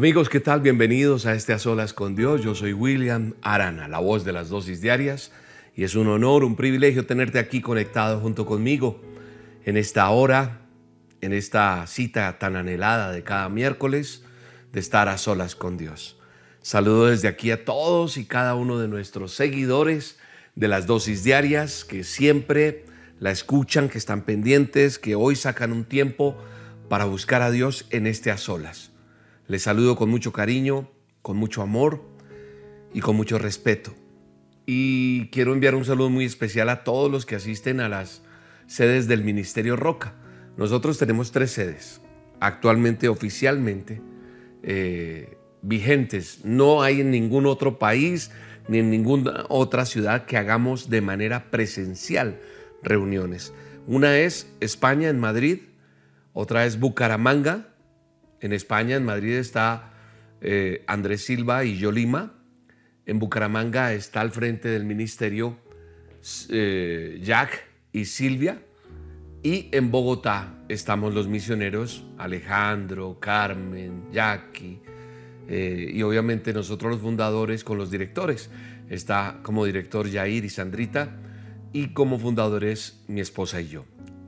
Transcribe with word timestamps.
Amigos, 0.00 0.30
¿qué 0.30 0.40
tal? 0.40 0.62
Bienvenidos 0.62 1.26
a 1.26 1.34
este 1.34 1.52
A 1.52 1.58
Solas 1.58 1.92
con 1.92 2.16
Dios. 2.16 2.42
Yo 2.42 2.54
soy 2.54 2.72
William 2.72 3.34
Arana, 3.42 3.86
la 3.86 3.98
voz 3.98 4.24
de 4.24 4.32
las 4.32 4.48
dosis 4.48 4.80
diarias, 4.80 5.30
y 5.76 5.84
es 5.84 5.94
un 5.94 6.08
honor, 6.08 6.42
un 6.42 6.56
privilegio 6.56 7.04
tenerte 7.04 7.38
aquí 7.38 7.60
conectado 7.60 8.18
junto 8.18 8.46
conmigo 8.46 9.02
en 9.66 9.76
esta 9.76 10.08
hora, 10.08 10.62
en 11.20 11.34
esta 11.34 11.86
cita 11.86 12.38
tan 12.38 12.56
anhelada 12.56 13.12
de 13.12 13.22
cada 13.22 13.50
miércoles, 13.50 14.24
de 14.72 14.80
estar 14.80 15.06
a 15.10 15.18
solas 15.18 15.54
con 15.54 15.76
Dios. 15.76 16.18
Saludo 16.62 17.08
desde 17.08 17.28
aquí 17.28 17.50
a 17.50 17.66
todos 17.66 18.16
y 18.16 18.24
cada 18.24 18.54
uno 18.54 18.78
de 18.78 18.88
nuestros 18.88 19.34
seguidores 19.34 20.18
de 20.54 20.68
las 20.68 20.86
dosis 20.86 21.24
diarias 21.24 21.84
que 21.84 22.04
siempre 22.04 22.86
la 23.18 23.32
escuchan, 23.32 23.90
que 23.90 23.98
están 23.98 24.22
pendientes, 24.22 24.98
que 24.98 25.14
hoy 25.14 25.36
sacan 25.36 25.72
un 25.72 25.84
tiempo 25.84 26.38
para 26.88 27.04
buscar 27.04 27.42
a 27.42 27.50
Dios 27.50 27.86
en 27.90 28.06
este 28.06 28.30
a 28.30 28.38
solas. 28.38 28.89
Les 29.50 29.64
saludo 29.64 29.96
con 29.96 30.08
mucho 30.08 30.32
cariño, 30.32 30.88
con 31.22 31.36
mucho 31.36 31.60
amor 31.60 32.04
y 32.94 33.00
con 33.00 33.16
mucho 33.16 33.36
respeto. 33.36 33.92
Y 34.64 35.26
quiero 35.30 35.52
enviar 35.52 35.74
un 35.74 35.84
saludo 35.84 36.08
muy 36.08 36.24
especial 36.24 36.68
a 36.68 36.84
todos 36.84 37.10
los 37.10 37.26
que 37.26 37.34
asisten 37.34 37.80
a 37.80 37.88
las 37.88 38.22
sedes 38.68 39.08
del 39.08 39.24
Ministerio 39.24 39.74
Roca. 39.74 40.14
Nosotros 40.56 40.98
tenemos 40.98 41.32
tres 41.32 41.50
sedes, 41.50 42.00
actualmente 42.38 43.08
oficialmente 43.08 44.00
eh, 44.62 45.36
vigentes. 45.62 46.44
No 46.44 46.84
hay 46.84 47.00
en 47.00 47.10
ningún 47.10 47.46
otro 47.46 47.80
país 47.80 48.30
ni 48.68 48.78
en 48.78 48.88
ninguna 48.88 49.46
otra 49.48 49.84
ciudad 49.84 50.26
que 50.26 50.36
hagamos 50.36 50.90
de 50.90 51.00
manera 51.00 51.50
presencial 51.50 52.38
reuniones. 52.84 53.52
Una 53.88 54.16
es 54.16 54.48
España 54.60 55.08
en 55.08 55.18
Madrid, 55.18 55.58
otra 56.34 56.66
es 56.66 56.78
Bucaramanga, 56.78 57.69
en 58.40 58.52
España, 58.52 58.96
en 58.96 59.04
Madrid 59.04 59.34
está 59.34 59.92
eh, 60.40 60.84
Andrés 60.86 61.24
Silva 61.24 61.64
y 61.64 61.78
yo 61.78 61.92
Lima. 61.92 62.34
En 63.06 63.18
Bucaramanga 63.18 63.92
está 63.92 64.20
al 64.20 64.30
frente 64.30 64.68
del 64.68 64.84
ministerio 64.84 65.58
eh, 66.48 67.20
Jack 67.22 67.64
y 67.92 68.04
Silvia. 68.04 68.62
Y 69.42 69.68
en 69.72 69.90
Bogotá 69.90 70.54
estamos 70.68 71.14
los 71.14 71.26
misioneros 71.26 72.04
Alejandro, 72.18 73.18
Carmen, 73.18 74.04
Jackie 74.12 74.80
eh, 75.48 75.90
y 75.92 76.02
obviamente 76.02 76.52
nosotros 76.52 76.92
los 76.92 77.00
fundadores 77.00 77.64
con 77.64 77.78
los 77.78 77.90
directores. 77.90 78.50
Está 78.88 79.40
como 79.42 79.64
director 79.64 80.10
Jair 80.10 80.44
y 80.44 80.50
Sandrita 80.50 81.16
y 81.72 81.88
como 81.88 82.18
fundadores 82.18 83.02
mi 83.08 83.20
esposa 83.20 83.60
y 83.60 83.68
yo. 83.68 83.84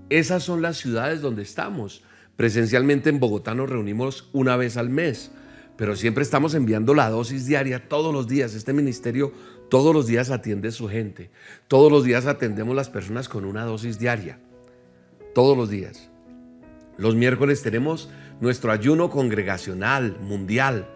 Esas 0.09 0.43
son 0.43 0.63
las 0.63 0.79
ciudades 0.79 1.21
donde 1.21 1.43
estamos. 1.43 2.03
Presencialmente 2.37 3.11
en 3.11 3.21
Bogotá 3.21 3.55
nos 3.55 3.71
reunimos 3.71 4.29
una 4.33 4.57
vez 4.57 4.77
al 4.77 4.89
mes, 4.89 5.31
pero 5.77 5.97
siempre 5.97 6.23
estamos 6.23 6.55
enviando 6.55 6.95
la 6.95 7.11
dosis 7.11 7.47
diaria 7.47 7.89
todos 7.89 8.13
los 8.13 8.29
días. 8.29 8.55
Este 8.55 8.73
ministerio 8.73 9.33
todos 9.73 9.95
los 9.95 10.07
días 10.07 10.31
atiende 10.31 10.69
a 10.69 10.71
su 10.73 10.87
gente. 10.87 11.31
Todos 11.67 11.91
los 11.91 12.05
días 12.05 12.27
atendemos 12.27 12.77
las 12.77 12.91
personas 12.91 13.29
con 13.29 13.47
una 13.47 13.65
dosis 13.65 13.99
diaria. 13.99 14.39
Todos 15.35 15.57
los 15.57 15.71
días. 15.71 16.11
Los 16.99 17.15
miércoles 17.15 17.63
tenemos 17.63 18.11
nuestro 18.43 18.71
ayuno 18.71 19.09
congregacional 19.09 20.19
mundial, 20.21 20.87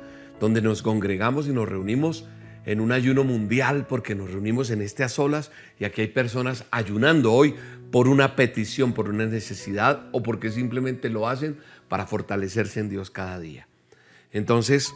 donde 0.40 0.60
nos 0.60 0.82
congregamos 0.82 1.48
y 1.48 1.52
nos 1.52 1.66
reunimos 1.66 2.26
en 2.66 2.80
un 2.80 2.92
ayuno 2.92 3.24
mundial 3.24 3.86
porque 3.88 4.14
nos 4.14 4.30
reunimos 4.30 4.70
en 4.70 4.82
este 4.82 5.04
a 5.04 5.08
solas 5.08 5.50
y 5.80 5.84
aquí 5.84 6.02
hay 6.02 6.08
personas 6.08 6.64
ayunando 6.70 7.32
hoy 7.32 7.54
por 7.90 8.08
una 8.08 8.36
petición, 8.36 8.92
por 8.92 9.08
una 9.08 9.26
necesidad 9.26 10.08
o 10.12 10.22
porque 10.22 10.50
simplemente 10.50 11.08
lo 11.08 11.28
hacen 11.28 11.58
para 11.88 12.06
fortalecerse 12.06 12.80
en 12.80 12.88
Dios 12.88 13.10
cada 13.10 13.38
día. 13.38 13.68
Entonces, 14.32 14.94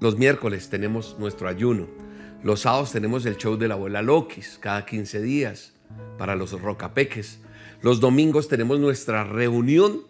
los 0.00 0.18
miércoles 0.18 0.68
tenemos 0.68 1.16
nuestro 1.18 1.48
ayuno. 1.48 1.88
Los 2.42 2.60
sábados 2.60 2.92
tenemos 2.92 3.24
el 3.26 3.36
show 3.36 3.56
de 3.56 3.68
la 3.68 3.74
abuela 3.74 4.02
Lokis 4.02 4.58
cada 4.60 4.84
15 4.84 5.22
días 5.22 5.72
para 6.18 6.36
los 6.36 6.52
rocapeques. 6.60 7.40
Los 7.82 8.00
domingos 8.00 8.48
tenemos 8.48 8.78
nuestra 8.78 9.24
reunión 9.24 10.02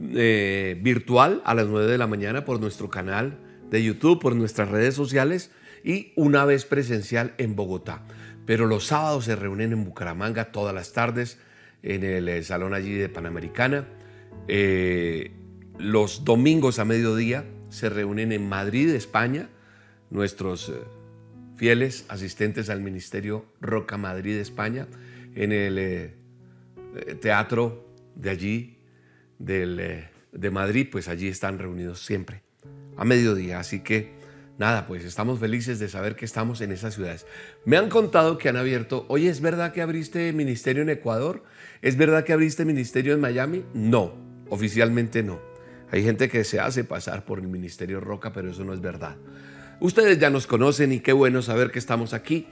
eh, 0.00 0.78
virtual 0.82 1.42
a 1.44 1.54
las 1.54 1.68
9 1.68 1.90
de 1.90 1.98
la 1.98 2.06
mañana 2.06 2.44
por 2.44 2.60
nuestro 2.60 2.88
canal 2.88 3.38
de 3.70 3.82
YouTube, 3.82 4.20
por 4.20 4.34
nuestras 4.34 4.68
redes 4.68 4.94
sociales 4.94 5.50
y 5.84 6.12
una 6.16 6.44
vez 6.44 6.64
presencial 6.64 7.34
en 7.38 7.56
Bogotá. 7.56 8.02
Pero 8.46 8.66
los 8.66 8.86
sábados 8.86 9.24
se 9.24 9.36
reúnen 9.36 9.72
en 9.72 9.84
Bucaramanga 9.84 10.52
todas 10.52 10.74
las 10.74 10.92
tardes 10.92 11.38
en 11.82 12.04
el 12.04 12.28
eh, 12.28 12.42
salón 12.42 12.74
allí 12.74 12.94
de 12.94 13.08
Panamericana. 13.08 13.86
Eh, 14.48 15.32
los 15.78 16.24
domingos 16.24 16.78
a 16.78 16.84
mediodía 16.84 17.44
se 17.70 17.88
reúnen 17.88 18.32
en 18.32 18.48
Madrid, 18.48 18.90
España, 18.90 19.48
nuestros 20.10 20.68
eh, 20.68 20.74
fieles 21.56 22.04
asistentes 22.08 22.70
al 22.70 22.80
Ministerio 22.80 23.46
Roca 23.60 23.96
Madrid, 23.96 24.36
España, 24.36 24.86
en 25.34 25.52
el 25.52 26.14
teatro 27.20 27.88
de 28.14 28.30
allí, 28.30 28.78
de 29.38 30.50
Madrid, 30.50 30.88
pues 30.90 31.08
allí 31.08 31.28
están 31.28 31.58
reunidos 31.58 32.04
siempre 32.04 32.42
a 32.96 33.04
mediodía. 33.04 33.60
Así 33.60 33.80
que 33.80 34.21
nada, 34.58 34.86
pues 34.86 35.04
estamos 35.04 35.38
felices 35.38 35.78
de 35.78 35.88
saber 35.88 36.16
que 36.16 36.24
estamos 36.24 36.60
en 36.60 36.72
esas 36.72 36.94
ciudades. 36.94 37.26
Me 37.64 37.76
han 37.76 37.88
contado 37.88 38.38
que 38.38 38.48
han 38.48 38.56
abierto, 38.56 39.06
oye, 39.08 39.28
¿es 39.28 39.40
verdad 39.40 39.72
que 39.72 39.82
abriste 39.82 40.32
ministerio 40.32 40.82
en 40.82 40.90
Ecuador? 40.90 41.42
¿Es 41.80 41.96
verdad 41.96 42.24
que 42.24 42.32
abriste 42.32 42.64
ministerio 42.64 43.14
en 43.14 43.20
Miami? 43.20 43.64
No, 43.74 44.14
oficialmente 44.48 45.22
no. 45.22 45.40
Hay 45.90 46.02
gente 46.02 46.28
que 46.28 46.44
se 46.44 46.58
hace 46.58 46.84
pasar 46.84 47.24
por 47.24 47.38
el 47.38 47.48
Ministerio 47.48 48.00
Roca, 48.00 48.32
pero 48.32 48.50
eso 48.50 48.64
no 48.64 48.72
es 48.72 48.80
verdad. 48.80 49.16
Ustedes 49.78 50.18
ya 50.18 50.30
nos 50.30 50.46
conocen 50.46 50.92
y 50.92 51.00
qué 51.00 51.12
bueno 51.12 51.42
saber 51.42 51.70
que 51.70 51.78
estamos 51.78 52.14
aquí, 52.14 52.46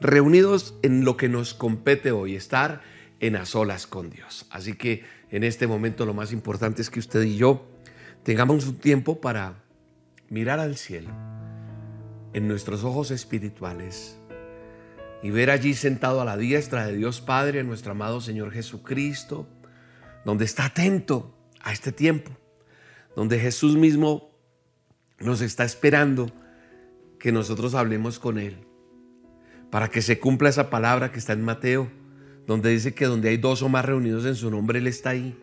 reunidos 0.00 0.74
en 0.82 1.04
lo 1.04 1.16
que 1.16 1.28
nos 1.28 1.54
compete 1.54 2.12
hoy, 2.12 2.36
estar 2.36 2.82
en 3.20 3.36
a 3.36 3.46
solas 3.46 3.86
con 3.86 4.10
Dios. 4.10 4.46
Así 4.50 4.74
que 4.74 5.04
en 5.30 5.44
este 5.44 5.66
momento 5.66 6.04
lo 6.04 6.12
más 6.12 6.32
importante 6.32 6.82
es 6.82 6.90
que 6.90 6.98
usted 6.98 7.22
y 7.22 7.36
yo 7.36 7.66
tengamos 8.24 8.66
un 8.66 8.76
tiempo 8.76 9.20
para 9.20 9.62
mirar 10.28 10.58
al 10.58 10.76
cielo 10.76 11.31
en 12.32 12.48
nuestros 12.48 12.84
ojos 12.84 13.10
espirituales 13.10 14.18
y 15.22 15.30
ver 15.30 15.50
allí 15.50 15.74
sentado 15.74 16.20
a 16.20 16.24
la 16.24 16.36
diestra 16.36 16.86
de 16.86 16.96
Dios 16.96 17.20
Padre, 17.20 17.62
nuestro 17.62 17.92
amado 17.92 18.20
Señor 18.20 18.50
Jesucristo, 18.50 19.46
donde 20.24 20.44
está 20.44 20.66
atento 20.66 21.34
a 21.60 21.72
este 21.72 21.92
tiempo, 21.92 22.32
donde 23.14 23.38
Jesús 23.38 23.76
mismo 23.76 24.30
nos 25.20 25.40
está 25.40 25.64
esperando 25.64 26.32
que 27.20 27.30
nosotros 27.30 27.74
hablemos 27.74 28.18
con 28.18 28.38
Él, 28.38 28.66
para 29.70 29.88
que 29.88 30.02
se 30.02 30.18
cumpla 30.18 30.48
esa 30.48 30.70
palabra 30.70 31.12
que 31.12 31.20
está 31.20 31.34
en 31.34 31.44
Mateo, 31.44 31.88
donde 32.46 32.70
dice 32.70 32.92
que 32.92 33.06
donde 33.06 33.28
hay 33.28 33.36
dos 33.36 33.62
o 33.62 33.68
más 33.68 33.84
reunidos 33.84 34.26
en 34.26 34.34
su 34.34 34.50
nombre, 34.50 34.80
Él 34.80 34.88
está 34.88 35.10
ahí. 35.10 35.38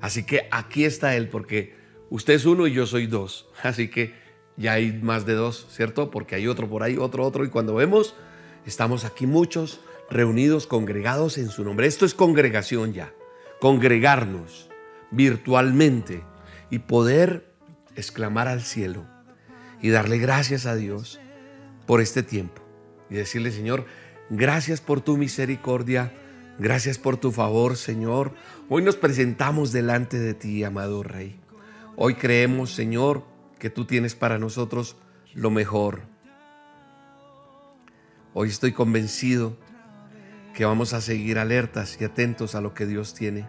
Así 0.00 0.24
que 0.24 0.48
aquí 0.50 0.84
está 0.84 1.14
Él, 1.14 1.28
porque 1.28 1.76
usted 2.10 2.34
es 2.34 2.46
uno 2.46 2.66
y 2.66 2.72
yo 2.72 2.84
soy 2.86 3.06
dos. 3.06 3.48
Así 3.62 3.88
que 3.88 4.12
ya 4.56 4.74
hay 4.74 4.92
más 4.92 5.26
de 5.26 5.34
dos, 5.34 5.66
¿cierto? 5.70 6.10
Porque 6.10 6.34
hay 6.34 6.46
otro 6.46 6.68
por 6.68 6.82
ahí, 6.82 6.96
otro, 6.96 7.24
otro. 7.24 7.44
Y 7.44 7.48
cuando 7.48 7.74
vemos, 7.74 8.14
estamos 8.66 9.04
aquí 9.04 9.26
muchos 9.26 9.80
reunidos, 10.10 10.66
congregados 10.66 11.38
en 11.38 11.48
su 11.48 11.64
nombre. 11.64 11.86
Esto 11.86 12.04
es 12.04 12.14
congregación 12.14 12.92
ya. 12.92 13.12
Congregarnos 13.60 14.68
virtualmente 15.10 16.22
y 16.70 16.80
poder 16.80 17.52
exclamar 17.96 18.48
al 18.48 18.62
cielo 18.62 19.06
y 19.82 19.90
darle 19.90 20.18
gracias 20.18 20.66
a 20.66 20.74
Dios 20.74 21.20
por 21.86 22.00
este 22.00 22.22
tiempo. 22.22 22.62
Y 23.08 23.14
decirle, 23.14 23.50
Señor, 23.50 23.86
gracias 24.28 24.80
por 24.80 25.00
tu 25.00 25.16
misericordia, 25.16 26.12
gracias 26.58 26.98
por 26.98 27.16
tu 27.16 27.32
favor, 27.32 27.76
Señor. 27.76 28.32
Hoy 28.68 28.82
nos 28.82 28.96
presentamos 28.96 29.72
delante 29.72 30.18
de 30.18 30.34
ti, 30.34 30.62
amado 30.62 31.02
Rey. 31.02 31.40
Hoy 31.96 32.14
creemos, 32.14 32.70
Señor, 32.70 33.24
que 33.60 33.70
tú 33.70 33.84
tienes 33.84 34.16
para 34.16 34.38
nosotros 34.38 34.96
lo 35.34 35.52
mejor. 35.52 36.02
Hoy 38.34 38.48
estoy 38.48 38.72
convencido 38.72 39.56
que 40.54 40.64
vamos 40.64 40.92
a 40.94 41.00
seguir 41.00 41.38
alertas 41.38 41.96
y 42.00 42.04
atentos 42.04 42.56
a 42.56 42.60
lo 42.60 42.74
que 42.74 42.86
Dios 42.86 43.14
tiene, 43.14 43.48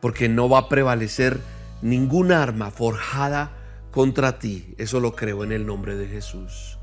porque 0.00 0.28
no 0.28 0.48
va 0.48 0.58
a 0.60 0.68
prevalecer 0.68 1.40
ninguna 1.82 2.42
arma 2.42 2.70
forjada 2.70 3.56
contra 3.90 4.38
ti. 4.38 4.74
Eso 4.78 5.00
lo 5.00 5.16
creo 5.16 5.42
en 5.42 5.50
el 5.50 5.66
nombre 5.66 5.96
de 5.96 6.06
Jesús. 6.06 6.78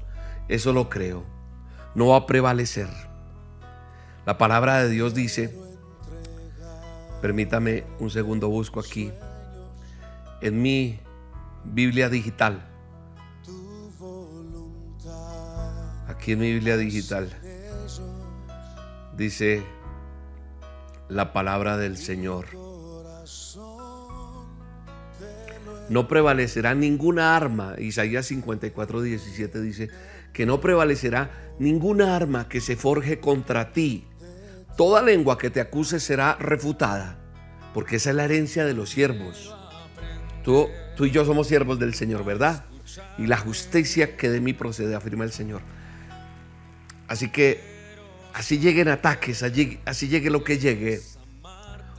Eso 0.50 0.74
lo 0.74 0.90
creo. 0.90 1.24
no 1.94 2.08
va 2.08 2.18
a 2.18 2.26
prevalecer. 2.26 2.88
La 4.26 4.38
palabra 4.38 4.82
de 4.82 4.90
Dios 4.90 5.14
dice, 5.14 5.54
permítame 7.22 7.84
un 8.00 8.10
segundo, 8.10 8.48
busco 8.48 8.80
aquí, 8.80 9.12
en 10.42 10.62
mi 10.62 11.00
Biblia 11.64 12.10
digital. 12.10 12.68
Aquí 16.08 16.34
en 16.34 16.40
mi 16.40 16.54
Biblia 16.54 16.78
digital 16.78 17.30
dice 19.16 19.64
la 21.10 21.34
palabra 21.34 21.78
del 21.78 21.98
Señor. 21.98 22.48
No 25.90 26.08
prevalecerá 26.08 26.74
ninguna 26.74 27.36
arma. 27.36 27.76
Isaías 27.78 28.26
54, 28.28 29.02
17 29.02 29.62
dice 29.62 29.90
que 30.34 30.46
no 30.46 30.62
prevalecerá 30.62 31.32
ninguna 31.60 32.16
arma 32.16 32.48
que 32.48 32.62
se 32.62 32.76
forje 32.76 33.20
contra 33.20 33.74
ti. 33.74 34.08
Toda 34.78 35.02
lengua 35.02 35.38
que 35.38 35.50
te 35.50 35.60
acuse 35.60 36.00
será 36.00 36.36
refutada, 36.36 37.20
porque 37.74 37.98
esa 37.98 38.12
es 38.12 38.16
la 38.16 38.26
herencia 38.26 38.66
de 38.66 38.74
los 38.74 38.90
siervos. 38.90 39.54
Tú, 40.44 40.70
y 41.00 41.12
yo 41.12 41.26
somos 41.26 41.48
siervos 41.48 41.80
del 41.80 41.94
Señor, 41.94 42.24
¿verdad? 42.24 42.66
Y 43.18 43.28
la 43.28 43.38
justicia 43.38 44.18
que 44.18 44.30
de 44.30 44.42
mí 44.42 44.54
procede, 44.54 44.96
afirma 44.96 45.24
el 45.24 45.32
Señor. 45.32 45.62
Así 47.08 47.30
que 47.30 47.62
así 48.34 48.60
lleguen 48.60 48.88
ataques, 48.88 49.44
así 49.44 50.08
llegue 50.08 50.30
lo 50.30 50.44
que 50.44 50.58
llegue. 50.58 51.02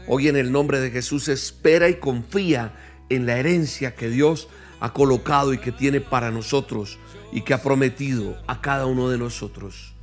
Hoy 0.08 0.28
en 0.28 0.36
el 0.36 0.50
nombre 0.50 0.80
de 0.80 0.90
Jesús 0.90 1.28
espera 1.28 1.88
y 1.88 1.94
confía 1.94 2.72
en 3.08 3.26
la 3.26 3.38
herencia 3.38 3.94
que 3.94 4.08
Dios 4.08 4.48
ha 4.80 4.92
colocado 4.92 5.52
y 5.52 5.58
que 5.58 5.70
tiene 5.70 6.00
para 6.00 6.30
nosotros 6.30 6.98
y 7.30 7.42
que 7.42 7.54
ha 7.54 7.62
prometido 7.62 8.36
a 8.46 8.60
cada 8.60 8.86
uno 8.86 9.08
de 9.08 9.18
nosotros. 9.18 9.94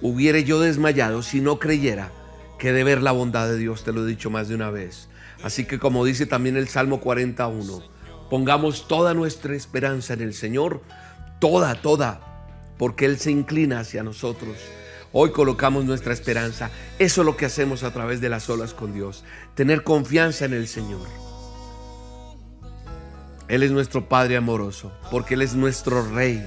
Hubiere 0.00 0.42
yo 0.42 0.60
desmayado 0.60 1.22
si 1.22 1.40
no 1.40 1.60
creyera 1.60 2.10
que 2.58 2.72
de 2.72 2.82
ver 2.84 3.02
la 3.02 3.12
bondad 3.12 3.48
de 3.48 3.58
Dios, 3.58 3.84
te 3.84 3.92
lo 3.92 4.04
he 4.04 4.08
dicho 4.08 4.30
más 4.30 4.48
de 4.48 4.54
una 4.56 4.70
vez. 4.70 5.08
Así 5.42 5.64
que 5.64 5.78
como 5.78 6.04
dice 6.04 6.26
también 6.26 6.56
el 6.56 6.68
Salmo 6.68 7.00
41, 7.00 7.82
pongamos 8.30 8.86
toda 8.86 9.14
nuestra 9.14 9.54
esperanza 9.56 10.14
en 10.14 10.22
el 10.22 10.34
Señor, 10.34 10.82
toda, 11.40 11.74
toda, 11.74 12.20
porque 12.78 13.04
Él 13.04 13.18
se 13.18 13.30
inclina 13.30 13.80
hacia 13.80 14.02
nosotros. 14.02 14.56
Hoy 15.12 15.30
colocamos 15.30 15.84
nuestra 15.84 16.14
esperanza. 16.14 16.70
Eso 16.98 17.20
es 17.20 17.26
lo 17.26 17.36
que 17.36 17.44
hacemos 17.44 17.82
a 17.82 17.92
través 17.92 18.20
de 18.20 18.30
las 18.30 18.48
olas 18.48 18.72
con 18.72 18.94
Dios. 18.94 19.24
Tener 19.54 19.84
confianza 19.84 20.46
en 20.46 20.54
el 20.54 20.66
Señor. 20.66 21.06
Él 23.48 23.62
es 23.62 23.70
nuestro 23.70 24.08
Padre 24.08 24.38
amoroso, 24.38 24.90
porque 25.10 25.34
Él 25.34 25.42
es 25.42 25.54
nuestro 25.54 26.08
Rey. 26.10 26.42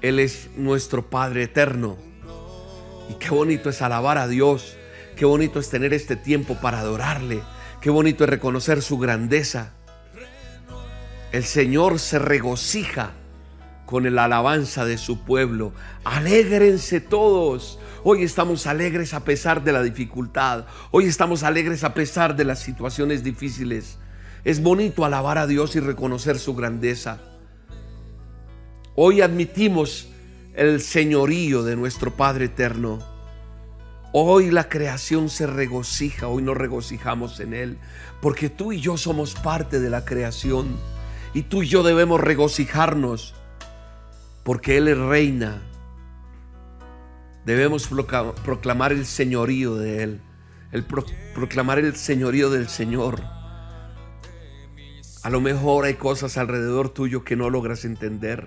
Él 0.00 0.18
es 0.20 0.48
nuestro 0.56 1.10
Padre 1.10 1.42
eterno. 1.42 1.98
Y 3.10 3.14
qué 3.14 3.28
bonito 3.28 3.68
es 3.68 3.82
alabar 3.82 4.16
a 4.16 4.28
Dios. 4.28 4.76
Qué 5.16 5.26
bonito 5.26 5.60
es 5.60 5.68
tener 5.68 5.92
este 5.92 6.16
tiempo 6.16 6.54
para 6.62 6.78
adorarle. 6.78 7.42
Qué 7.80 7.90
bonito 7.90 8.24
es 8.24 8.30
reconocer 8.30 8.82
su 8.82 8.98
grandeza. 8.98 9.72
El 11.30 11.44
Señor 11.44 12.00
se 12.00 12.18
regocija 12.18 13.12
con 13.86 14.12
la 14.14 14.24
alabanza 14.24 14.84
de 14.84 14.98
su 14.98 15.20
pueblo. 15.20 15.72
Alégrense 16.02 17.00
todos. 17.00 17.78
Hoy 18.02 18.24
estamos 18.24 18.66
alegres 18.66 19.14
a 19.14 19.24
pesar 19.24 19.62
de 19.62 19.72
la 19.72 19.82
dificultad. 19.82 20.64
Hoy 20.90 21.04
estamos 21.04 21.44
alegres 21.44 21.84
a 21.84 21.94
pesar 21.94 22.34
de 22.34 22.44
las 22.44 22.58
situaciones 22.58 23.22
difíciles. 23.22 23.98
Es 24.44 24.60
bonito 24.60 25.04
alabar 25.04 25.38
a 25.38 25.46
Dios 25.46 25.76
y 25.76 25.80
reconocer 25.80 26.38
su 26.38 26.56
grandeza. 26.56 27.20
Hoy 28.96 29.20
admitimos 29.20 30.08
el 30.54 30.80
señorío 30.80 31.62
de 31.62 31.76
nuestro 31.76 32.12
Padre 32.16 32.46
eterno. 32.46 33.17
Hoy 34.12 34.50
la 34.50 34.70
creación 34.70 35.28
se 35.28 35.46
regocija, 35.46 36.28
hoy 36.28 36.42
nos 36.42 36.56
regocijamos 36.56 37.40
en 37.40 37.52
Él, 37.52 37.78
porque 38.22 38.48
tú 38.48 38.72
y 38.72 38.80
yo 38.80 38.96
somos 38.96 39.34
parte 39.34 39.80
de 39.80 39.90
la 39.90 40.06
creación 40.06 40.78
y 41.34 41.42
tú 41.42 41.62
y 41.62 41.68
yo 41.68 41.82
debemos 41.82 42.18
regocijarnos, 42.18 43.34
porque 44.44 44.78
Él 44.78 44.88
es 44.88 44.96
reina. 44.96 45.62
Debemos 47.44 47.88
proclamar 48.44 48.92
el 48.92 49.04
señorío 49.04 49.76
de 49.76 50.02
Él, 50.02 50.20
el 50.72 50.86
proclamar 51.34 51.78
el 51.78 51.94
señorío 51.94 52.48
del 52.48 52.68
Señor. 52.68 53.22
A 55.22 55.28
lo 55.28 55.42
mejor 55.42 55.84
hay 55.84 55.94
cosas 55.94 56.38
alrededor 56.38 56.88
tuyo 56.88 57.24
que 57.24 57.36
no 57.36 57.50
logras 57.50 57.84
entender. 57.84 58.46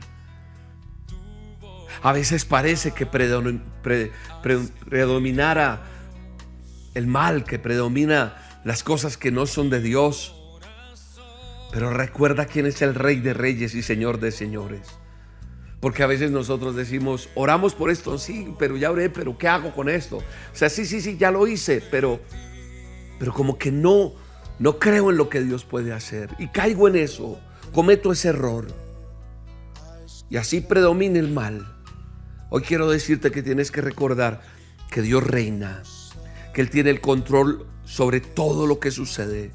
A 2.02 2.14
veces 2.14 2.46
parece 2.46 2.92
que 2.92 3.06
predominara 3.06 5.82
el 6.94 7.08
mal, 7.08 7.44
que 7.44 7.60
predomina 7.60 8.62
las 8.64 8.84
cosas 8.84 9.18
que 9.18 9.32
no 9.32 9.46
son 9.46 9.70
de 9.70 9.82
Dios. 9.82 10.36
Pero 11.72 11.92
recuerda 11.92 12.46
quién 12.46 12.66
es 12.66 12.82
el 12.82 12.96
Rey 12.96 13.20
de 13.20 13.34
Reyes 13.34 13.76
y 13.76 13.84
Señor 13.84 14.20
de 14.20 14.32
Señores. 14.32 14.88
Porque 15.80 16.04
a 16.04 16.08
veces 16.08 16.32
nosotros 16.32 16.76
decimos, 16.76 17.30
oramos 17.34 17.74
por 17.74 17.90
esto, 17.90 18.18
sí, 18.18 18.54
pero 18.60 18.78
ya 18.78 18.92
oré, 18.92 19.10
pero 19.10 19.38
¿qué 19.38 19.48
hago 19.48 19.74
con 19.74 19.90
esto? 19.90 20.18
O 20.18 20.54
sea, 20.54 20.70
sí, 20.70 20.86
sí, 20.86 21.02
sí, 21.02 21.18
ya 21.18 21.32
lo 21.32 21.48
hice, 21.48 21.82
pero, 21.90 22.20
pero 23.18 23.34
como 23.34 23.58
que 23.58 23.72
no, 23.72 24.14
no 24.60 24.78
creo 24.78 25.10
en 25.10 25.18
lo 25.18 25.30
que 25.30 25.42
Dios 25.42 25.66
puede 25.66 25.92
hacer 25.92 26.30
y 26.38 26.50
caigo 26.50 26.88
en 26.88 26.98
eso, 26.98 27.40
cometo 27.74 28.12
ese 28.12 28.30
error 28.30 28.68
y 30.32 30.38
así 30.38 30.62
predomina 30.62 31.20
el 31.20 31.30
mal. 31.30 31.68
Hoy 32.54 32.64
quiero 32.64 32.90
decirte 32.90 33.32
que 33.32 33.42
tienes 33.42 33.72
que 33.72 33.80
recordar 33.80 34.42
que 34.90 35.02
Dios 35.02 35.24
reina, 35.24 35.84
que 36.54 36.60
Él 36.60 36.70
tiene 36.70 36.90
el 36.90 37.00
control 37.00 37.66
sobre 37.86 38.20
todo 38.20 38.68
lo 38.68 38.78
que 38.78 38.92
sucede. 38.92 39.54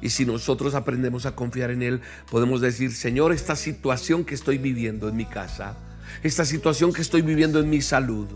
Y 0.00 0.08
si 0.08 0.24
nosotros 0.24 0.74
aprendemos 0.74 1.26
a 1.26 1.36
confiar 1.36 1.70
en 1.70 1.82
Él, 1.82 2.00
podemos 2.30 2.62
decir, 2.62 2.90
Señor, 2.94 3.32
esta 3.32 3.54
situación 3.54 4.24
que 4.24 4.34
estoy 4.34 4.56
viviendo 4.56 5.10
en 5.10 5.16
mi 5.16 5.26
casa, 5.26 5.76
esta 6.22 6.46
situación 6.46 6.94
que 6.94 7.02
estoy 7.02 7.20
viviendo 7.20 7.60
en 7.60 7.68
mi 7.68 7.82
salud, 7.82 8.28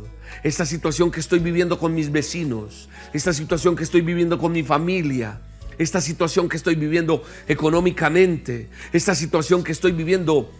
esta 0.43 0.67
situación 0.67 1.11
que 1.11 1.21
estoy 1.21 1.39
viviendo 1.39 1.79
con 1.79 1.95
mis 1.95 2.13
vecinos, 2.13 2.91
esta 3.15 3.33
situación 3.33 3.77
que 3.77 3.85
estoy 3.85 4.03
viviendo 4.03 4.37
con 4.37 4.53
mi 4.53 4.63
familia, 4.63 5.41
esta 5.79 6.03
situación 6.03 6.51
que 6.51 6.59
estoy 6.59 6.75
viviendo 6.75 7.23
económicamente, 7.49 8.69
esta 8.93 9.15
situación 9.15 9.65
que 9.65 9.73
estoy 9.73 9.93
viviendo 9.93 10.53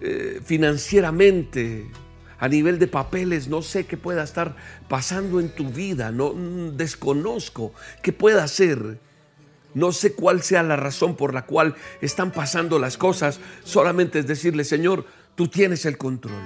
eh, 0.00 0.40
financieramente, 0.44 1.90
a 2.38 2.48
nivel 2.48 2.78
de 2.78 2.86
papeles, 2.86 3.48
no 3.48 3.62
sé 3.62 3.86
qué 3.86 3.96
pueda 3.96 4.22
estar 4.22 4.56
pasando 4.88 5.40
en 5.40 5.48
tu 5.48 5.70
vida, 5.70 6.10
no 6.12 6.34
desconozco 6.72 7.72
qué 8.02 8.12
pueda 8.12 8.46
ser. 8.48 8.98
No 9.74 9.92
sé 9.92 10.14
cuál 10.14 10.42
sea 10.42 10.62
la 10.62 10.76
razón 10.76 11.16
por 11.16 11.34
la 11.34 11.44
cual 11.44 11.74
están 12.00 12.30
pasando 12.32 12.78
las 12.78 12.96
cosas, 12.96 13.40
solamente 13.62 14.20
es 14.20 14.26
decirle, 14.26 14.64
Señor, 14.64 15.04
tú 15.34 15.48
tienes 15.48 15.84
el 15.84 15.98
control. 15.98 16.40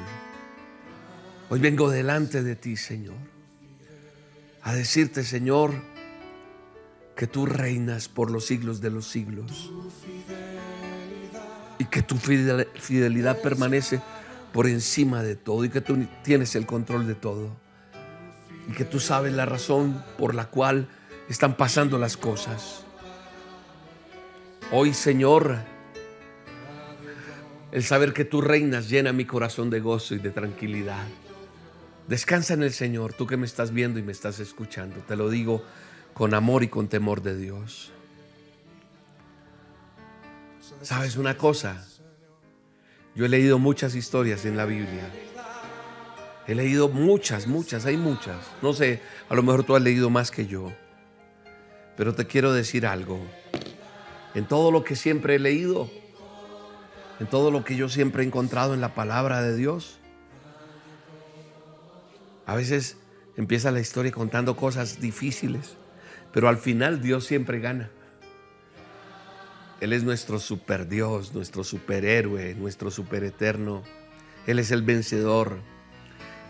Hoy 1.49 1.61
vengo 1.61 1.91
delante 1.91 2.43
de 2.43 2.57
ti, 2.57 2.77
Señor, 2.77 3.15
a 4.63 4.75
decirte, 4.75 5.23
Señor, 5.23 5.75
que 7.17 7.29
tú 7.29 7.47
reinas 7.47 8.09
por 8.09 8.33
los 8.33 8.47
siglos 8.47 8.81
de 8.81 8.91
los 8.91 9.07
siglos 9.07 9.71
y 11.79 11.85
que 11.85 12.03
tu 12.03 12.17
fidelidad 12.17 13.41
permanece 13.41 14.01
por 14.53 14.67
encima 14.67 15.23
de 15.23 15.37
todo 15.37 15.65
y 15.65 15.71
que 15.71 15.81
tú 15.81 16.07
tienes 16.23 16.55
el 16.57 16.67
control 16.67 17.07
de 17.07 17.15
todo 17.15 17.51
y 18.69 18.73
que 18.73 18.85
tú 18.85 19.01
sabes 19.01 19.33
la 19.33 19.47
razón 19.47 20.03
por 20.19 20.35
la 20.35 20.47
cual 20.47 20.89
están 21.29 21.57
pasando 21.57 21.99
las 21.99 22.17
cosas. 22.17 22.85
Hoy, 24.73 24.95
Señor, 24.95 25.59
el 27.73 27.85
saber 27.85 28.13
que 28.13 28.25
tú 28.25 28.41
reinas 28.41 28.89
llena 28.89 29.13
mi 29.13 29.25
corazón 29.25 29.71
de 29.71 29.81
gozo 29.81 30.15
y 30.15 30.19
de 30.19 30.31
tranquilidad. 30.31 31.07
Descansa 32.09 32.55
en 32.55 32.63
el 32.63 32.73
Señor, 32.73 33.13
tú 33.13 33.27
que 33.27 33.37
me 33.37 33.47
estás 33.47 33.73
viendo 33.73 33.99
y 33.99 34.03
me 34.03 34.13
estás 34.13 34.41
escuchando. 34.41 34.97
Te 35.07 35.17
lo 35.17 35.31
digo 35.31 35.63
con 36.13 36.35
amor 36.35 36.65
y 36.65 36.69
con 36.69 36.89
temor 36.89 37.23
de 37.23 37.37
Dios. 37.37 37.93
¿Sabes 40.83 41.17
una 41.17 41.37
cosa? 41.37 41.87
Yo 43.21 43.27
he 43.27 43.29
leído 43.29 43.59
muchas 43.59 43.95
historias 43.95 44.47
en 44.47 44.57
la 44.57 44.65
Biblia. 44.65 45.07
He 46.47 46.55
leído 46.55 46.89
muchas, 46.89 47.47
muchas, 47.47 47.85
hay 47.85 47.99
muchas. 47.99 48.39
No 48.63 48.73
sé, 48.73 49.03
a 49.29 49.35
lo 49.35 49.43
mejor 49.43 49.63
tú 49.63 49.77
has 49.77 49.83
leído 49.83 50.09
más 50.09 50.31
que 50.31 50.47
yo. 50.47 50.73
Pero 51.99 52.15
te 52.15 52.27
quiero 52.27 52.55
decir 52.55 52.87
algo. 52.87 53.21
En 54.35 54.47
todo 54.47 54.71
lo 54.71 54.85
que 54.85 54.97
siempre 54.97 55.35
he 55.35 55.39
leído, 55.39 55.91
en 57.19 57.27
todo 57.27 57.51
lo 57.51 57.63
que 57.63 57.77
yo 57.77 57.91
siempre 57.91 58.23
he 58.23 58.27
encontrado 58.27 58.73
en 58.73 58.81
la 58.81 58.95
palabra 58.95 59.43
de 59.43 59.55
Dios, 59.55 59.99
a 62.47 62.55
veces 62.55 62.97
empieza 63.37 63.71
la 63.71 63.81
historia 63.81 64.13
contando 64.13 64.57
cosas 64.57 64.99
difíciles. 64.99 65.77
Pero 66.33 66.49
al 66.49 66.57
final 66.57 67.03
Dios 67.03 67.27
siempre 67.27 67.61
gana. 67.61 67.91
Él 69.81 69.95
es 69.95 70.05
nuestro 70.05 70.39
super 70.39 70.89
Dios, 70.89 71.35
nuestro 71.35 71.65
superhéroe, 71.65 72.55
nuestro 72.55 72.91
super 72.91 73.25
eterno. 73.25 73.83
Él 74.47 74.59
es 74.59 74.71
el 74.71 74.83
vencedor. 74.83 75.59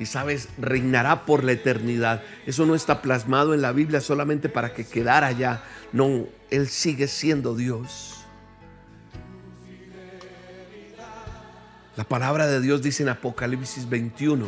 y 0.01 0.07
sabes, 0.07 0.49
reinará 0.59 1.27
por 1.27 1.45
la 1.45 1.53
eternidad. 1.53 2.23
Eso 2.47 2.65
no 2.65 2.75
está 2.75 3.03
plasmado 3.03 3.53
en 3.53 3.61
la 3.61 3.73
Biblia 3.73 4.01
solamente 4.01 4.49
para 4.49 4.73
que 4.73 4.87
quedara 4.87 5.27
allá. 5.27 5.63
No, 5.93 6.27
Él 6.51 6.69
sigue 6.69 7.07
siendo 7.07 7.55
Dios. 7.55 8.17
La 11.97 12.05
palabra 12.05 12.47
de 12.47 12.63
Dios 12.63 12.81
dice 12.81 13.03
en 13.03 13.11
Apocalipsis 13.11 13.91
21, 13.91 14.47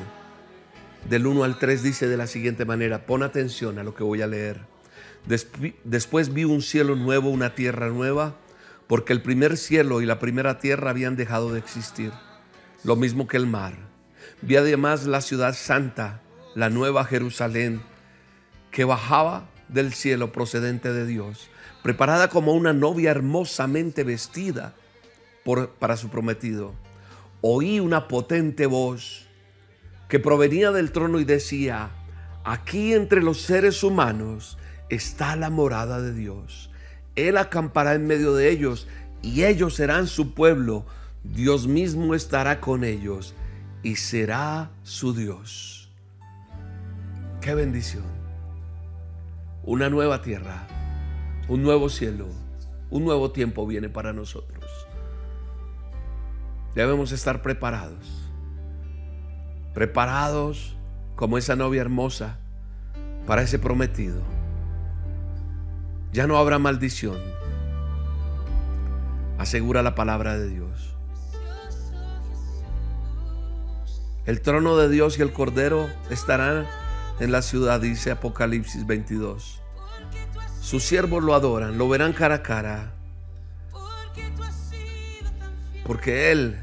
del 1.11 1.27
1 1.27 1.45
al 1.45 1.59
3, 1.59 1.83
dice 1.83 2.09
de 2.09 2.17
la 2.17 2.27
siguiente 2.27 2.65
manera, 2.65 3.05
pon 3.05 3.23
atención 3.23 3.79
a 3.79 3.83
lo 3.83 3.95
que 3.95 4.05
voy 4.05 4.23
a 4.23 4.27
leer. 4.27 4.63
Después 5.85 6.33
vi 6.33 6.45
un 6.45 6.63
cielo 6.63 6.97
nuevo, 6.97 7.29
una 7.29 7.55
tierra 7.55 7.89
nueva, 7.91 8.37
porque 8.93 9.15
el 9.15 9.23
primer 9.23 9.57
cielo 9.57 10.03
y 10.03 10.05
la 10.05 10.19
primera 10.19 10.59
tierra 10.59 10.91
habían 10.91 11.17
dejado 11.17 11.51
de 11.51 11.59
existir, 11.59 12.13
lo 12.85 12.95
mismo 12.95 13.27
que 13.27 13.39
el 13.39 13.47
mar. 13.47 13.73
Vi 14.43 14.57
además 14.57 15.07
la 15.07 15.23
ciudad 15.23 15.55
santa, 15.55 16.21
la 16.55 16.69
nueva 16.69 17.07
Jerusalén, 17.07 17.81
que 18.71 18.85
bajaba 18.85 19.49
del 19.69 19.95
cielo 19.95 20.31
procedente 20.31 20.93
de 20.93 21.07
Dios, 21.07 21.49
preparada 21.83 22.29
como 22.29 22.53
una 22.53 22.75
novia 22.75 23.13
hermosamente 23.13 24.05
vestida 24.05 24.75
para 25.79 25.97
su 25.97 26.11
prometido 26.11 26.75
oí 27.43 27.81
una 27.81 28.09
potente 28.09 28.67
voz 28.67 29.27
que 30.11 30.21
provenía 30.21 30.71
del 30.71 30.93
trono 30.93 31.19
y 31.19 31.25
decía, 31.25 31.91
aquí 32.45 32.93
entre 32.93 33.23
los 33.23 33.41
seres 33.41 33.83
humanos 33.83 34.59
está 34.91 35.35
la 35.35 35.49
morada 35.49 36.03
de 36.03 36.13
Dios. 36.13 36.69
Él 37.17 37.37
acampará 37.37 37.95
en 37.95 38.07
medio 38.07 38.35
de 38.35 38.51
ellos 38.51 38.89
y 39.23 39.45
ellos 39.45 39.75
serán 39.75 40.07
su 40.07 40.35
pueblo. 40.35 40.87
Dios 41.25 41.67
mismo 41.67 42.15
estará 42.15 42.61
con 42.61 42.85
ellos 42.85 43.35
y 43.83 43.97
será 43.97 44.71
su 44.83 45.15
Dios. 45.15 45.91
Qué 47.41 47.55
bendición. 47.55 48.05
Una 49.65 49.91
nueva 49.91 50.23
tierra, 50.23 50.67
un 51.49 51.63
nuevo 51.63 51.89
cielo, 51.89 52.29
un 52.91 53.05
nuevo 53.05 53.31
tiempo 53.31 53.67
viene 53.67 53.89
para 53.89 54.13
nosotros. 54.13 54.65
Debemos 56.75 57.13
estar 57.13 57.43
preparados. 57.43 58.31
Preparados 59.75 60.77
como 61.17 61.39
esa 61.39 61.57
novia 61.57 61.81
hermosa 61.81 62.39
para 63.27 63.43
ese 63.43 63.59
prometido. 63.59 64.23
Ya 66.13 66.27
no 66.27 66.37
habrá 66.37 66.59
maldición. 66.59 67.19
Asegura 69.39 69.83
la 69.83 69.95
palabra 69.95 70.39
de 70.39 70.49
Dios. 70.49 70.95
El 74.25 74.41
trono 74.41 74.77
de 74.77 74.89
Dios 74.89 75.19
y 75.19 75.23
el 75.23 75.33
Cordero 75.33 75.89
estarán 76.11 76.67
en 77.19 77.33
la 77.33 77.43
ciudad, 77.43 77.81
dice 77.81 78.11
Apocalipsis 78.13 78.87
22. 78.87 79.61
Sus 80.61 80.85
siervos 80.85 81.25
lo 81.25 81.35
adoran, 81.35 81.77
lo 81.77 81.89
verán 81.89 82.13
cara 82.13 82.37
a 82.37 82.43
cara 82.43 82.95
porque 85.85 86.31
Él, 86.31 86.59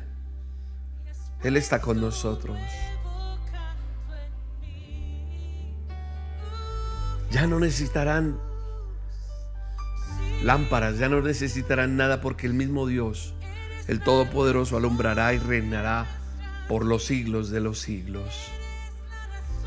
Él 1.44 1.58
está 1.58 1.82
con 1.82 2.00
nosotros. 2.00 2.58
Ya 7.32 7.46
no 7.46 7.60
necesitarán 7.60 8.40
lámparas, 10.44 10.98
ya 10.98 11.10
no 11.10 11.22
necesitarán 11.22 11.98
nada 11.98 12.22
porque 12.22 12.48
el 12.48 12.54
mismo 12.54 12.88
Dios, 12.88 13.34
el 13.88 14.02
Todopoderoso, 14.02 14.78
alumbrará 14.78 15.34
y 15.34 15.40
reinará 15.40 16.06
por 16.68 16.86
los 16.86 17.06
siglos 17.06 17.50
de 17.50 17.60
los 17.60 17.80
siglos. 17.80 18.52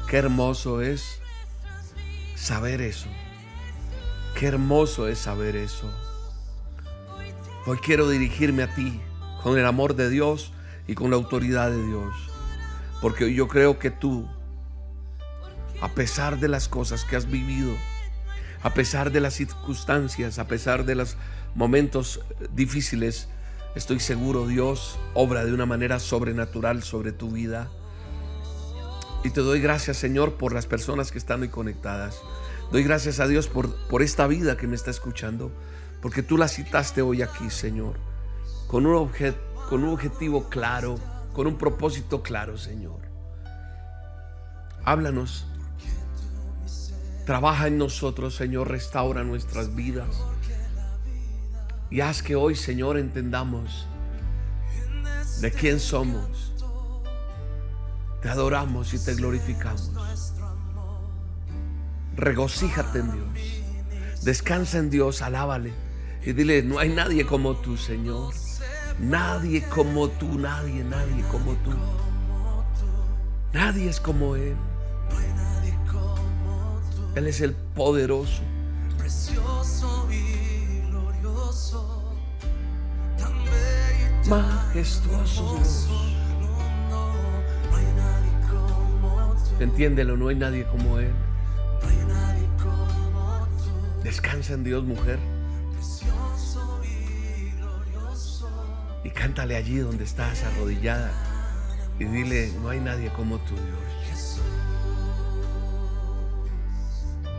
Qué 0.09 0.19
hermoso 0.19 0.81
es 0.81 1.21
saber 2.37 2.81
eso. 2.81 3.09
Qué 4.39 4.47
hermoso 4.47 5.09
es 5.09 5.19
saber 5.19 5.57
eso. 5.57 5.91
Hoy 7.67 7.79
quiero 7.79 8.09
dirigirme 8.09 8.63
a 8.63 8.75
ti 8.75 9.01
con 9.43 9.59
el 9.59 9.67
amor 9.67 9.95
de 9.95 10.11
Dios 10.11 10.53
y 10.87 10.95
con 10.95 11.11
la 11.11 11.17
autoridad 11.17 11.71
de 11.71 11.87
Dios. 11.87 12.15
Porque 13.01 13.35
yo 13.35 13.49
creo 13.49 13.79
que 13.79 13.91
tú, 13.91 14.29
a 15.81 15.89
pesar 15.89 16.39
de 16.39 16.49
las 16.49 16.69
cosas 16.69 17.05
que 17.05 17.17
has 17.17 17.31
vivido, 17.31 17.73
a 18.63 18.75
pesar 18.75 19.11
de 19.11 19.21
las 19.21 19.35
circunstancias, 19.35 20.39
a 20.39 20.47
pesar 20.47 20.85
de 20.85 20.95
los 20.95 21.17
momentos 21.55 22.21
difíciles, 22.55 23.29
estoy 23.75 24.01
seguro 24.01 24.47
Dios 24.47 24.99
obra 25.15 25.45
de 25.45 25.53
una 25.53 25.67
manera 25.67 25.99
sobrenatural 25.99 26.83
sobre 26.83 27.13
tu 27.13 27.31
vida. 27.31 27.71
Y 29.25 29.31
te 29.31 29.41
doy 29.41 29.61
gracias, 29.61 29.97
Señor, 29.97 30.35
por 30.35 30.53
las 30.53 30.67
personas 30.67 31.13
que 31.13 31.19
están 31.19 31.43
hoy 31.43 31.49
conectadas. 31.49 32.21
Doy 32.71 32.83
gracias 32.83 33.21
a 33.21 33.27
Dios 33.27 33.49
por, 33.49 33.75
por 33.89 34.03
esta 34.03 34.27
vida 34.27 34.57
que 34.57 34.67
me 34.67 34.77
está 34.77 34.91
escuchando, 34.91 35.53
porque 36.01 36.23
tú 36.23 36.39
la 36.39 36.49
citaste 36.49 37.03
hoy 37.03 37.23
aquí, 37.23 37.51
Señor 37.51 38.13
con 38.73 38.87
un, 38.87 39.11
con 39.69 39.85
un 39.85 39.91
objetivo 39.91 40.49
claro, 40.49 40.99
con 41.35 41.47
un 41.47 41.59
propósito 41.59 42.23
claro, 42.23 42.57
Señor. 42.57 43.03
Háblanos. 44.83 45.47
Trabaja 47.25 47.69
en 47.69 47.79
nosotros, 47.79 48.35
Señor, 48.35 48.69
restaura 48.69 49.23
nuestras 49.23 49.75
vidas. 49.75 50.09
Y 51.91 52.01
haz 52.01 52.23
que 52.23 52.35
hoy, 52.35 52.57
Señor, 52.57 52.99
entendamos 52.99 53.87
de 55.41 55.53
quién 55.53 55.79
somos. 55.79 56.53
Te 58.23 58.29
adoramos 58.29 58.95
y 58.95 58.99
te 58.99 59.15
glorificamos. 59.15 59.93
Regocíjate 62.17 63.01
en 63.01 63.13
Dios. 63.13 64.23
Descansa 64.23 64.79
en 64.79 64.91
Dios, 64.91 65.23
alábale. 65.23 65.73
Y 66.25 66.33
dile, 66.33 66.63
no 66.63 66.79
hay 66.79 66.91
nadie 66.91 67.27
como 67.27 67.57
tú, 67.57 67.77
Señor. 67.77 68.33
Nadie 68.99 69.63
como 69.65 70.09
tú, 70.09 70.39
nadie, 70.39 70.85
nadie 70.85 71.23
como 71.31 71.53
tú. 71.57 71.73
Nadie 73.53 73.89
es 73.89 74.01
como 74.01 74.37
Él. 74.37 74.57
Él 77.15 77.27
es 77.27 77.41
el 77.41 77.53
poderoso. 77.53 78.43
Precioso 78.99 80.09
y 80.11 80.81
glorioso. 80.89 82.15
Majestuoso 84.29 85.59
Entiéndelo, 89.61 90.17
no 90.17 90.29
hay 90.29 90.37
nadie 90.37 90.65
como 90.65 90.99
Él. 90.99 91.13
Descansa 94.03 94.55
en 94.55 94.65
Dios, 94.65 94.83
mujer. 94.83 95.21
Y 99.05 99.11
cántale 99.11 99.57
allí 99.57 99.79
donde 99.79 100.03
estás 100.03 100.43
arrodillada. 100.43 101.13
Y 101.99 102.05
dile, 102.05 102.53
no 102.61 102.71
hay 102.71 102.81
nadie 102.81 103.13
como 103.13 103.39
tú, 103.39 103.55
Dios. 103.55 104.02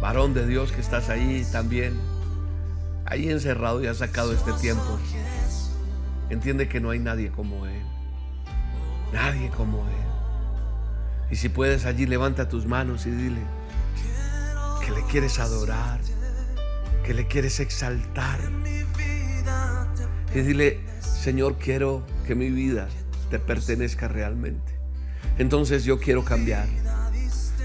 Varón 0.04 0.34
de 0.34 0.46
Dios 0.46 0.74
que 0.74 0.82
estás 0.82 1.08
ahí 1.08 1.48
también, 1.50 1.98
ahí 3.06 3.30
encerrado 3.30 3.82
y 3.82 3.88
has 3.88 4.00
sacado 4.00 4.34
este 4.34 4.52
tiempo. 4.52 5.00
Entiende 6.30 6.68
que 6.68 6.82
no 6.82 6.90
hay 6.90 7.00
nadie 7.00 7.32
como 7.32 7.66
Él. 7.66 7.82
Nadie 9.14 9.50
como 9.52 9.78
Él. 9.88 11.32
Y 11.32 11.38
si 11.38 11.48
puedes 11.48 11.86
allí, 11.86 12.06
levanta 12.06 12.50
tus 12.50 12.66
manos 12.66 13.06
y 13.06 13.12
dile 13.12 13.40
que 14.86 14.92
le 14.92 15.04
quieres 15.06 15.40
adorar, 15.40 16.02
que 17.06 17.14
le 17.14 17.26
quieres 17.26 17.62
exaltar. 17.62 18.42
Y 20.36 20.40
dile, 20.42 20.82
Señor, 21.00 21.56
quiero 21.58 22.06
que 22.28 22.36
mi 22.36 22.50
vida 22.50 22.90
te 23.30 23.40
pertenezca 23.40 24.10
realmente. 24.10 24.78
Entonces 25.38 25.86
yo 25.86 25.98
quiero 25.98 26.26
cambiar. 26.26 26.68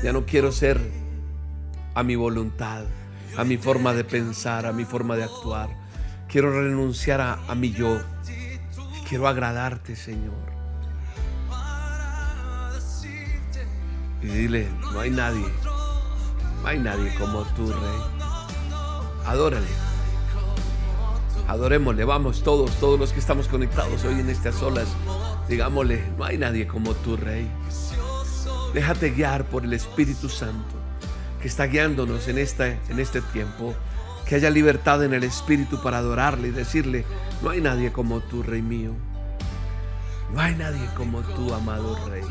Ya 0.05 0.13
no 0.13 0.25
quiero 0.25 0.53
ser 0.53 1.08
a 1.99 2.05
mi 2.05 2.15
voluntad, 2.15 2.85
a 3.37 3.43
mi 3.43 3.57
forma 3.57 3.93
de 3.93 4.05
pensar, 4.05 4.67
a 4.67 4.73
mi 4.73 4.85
forma 4.85 5.17
de 5.17 5.25
actuar. 5.25 5.69
Quiero 6.29 6.53
renunciar 6.53 7.21
a, 7.21 7.55
mi 7.57 7.73
yo. 7.73 7.99
Quiero 9.09 9.27
agradarte, 9.27 9.97
Señor. 9.97 10.39
Y 14.23 14.27
dile, 14.27 14.69
no 14.93 15.01
hay 15.01 15.11
nadie, 15.11 15.45
no 16.63 16.69
hay 16.69 16.79
nadie 16.79 17.13
como 17.17 17.43
tú, 17.57 17.67
Rey. 17.67 18.01
Adórale. 19.27 19.67
Adorémosle, 21.49 22.05
vamos 22.05 22.45
todos, 22.45 22.71
todos 22.79 23.01
los 23.01 23.13
que 23.13 23.19
estamos 23.19 23.49
conectados 23.49 24.05
hoy 24.05 24.21
en 24.21 24.31
estas 24.31 24.63
olas. 24.63 24.87
Digámosle, 25.49 26.13
no 26.17 26.25
hay 26.25 26.39
nadie 26.39 26.69
como 26.69 26.95
tú, 26.95 27.17
Rey. 27.17 27.51
Déjate 28.73 29.11
guiar 29.11 29.47
por 29.47 29.65
el 29.65 29.73
Espíritu 29.73 30.29
Santo 30.29 30.88
que 31.41 31.49
está 31.49 31.65
guiándonos 31.67 32.29
en 32.29 32.39
este, 32.39 32.79
en 32.89 32.99
este 32.99 33.21
tiempo. 33.21 33.75
Que 34.27 34.35
haya 34.35 34.51
libertad 34.51 35.03
en 35.05 35.15
el 35.15 35.25
Espíritu 35.25 35.83
para 35.83 35.99
adorarle 35.99 36.49
y 36.49 36.51
decirle, 36.51 37.05
no 37.43 37.51
hay 37.51 37.61
nadie 37.61 37.93
como 37.93 38.21
tú, 38.21 38.43
Rey 38.43 38.63
mío. 38.63 38.93
No 40.33 40.41
hay 40.41 40.55
nadie 40.55 40.87
como 40.95 41.23
tú, 41.23 41.55
amado 41.55 41.99
Rey. 42.09 42.25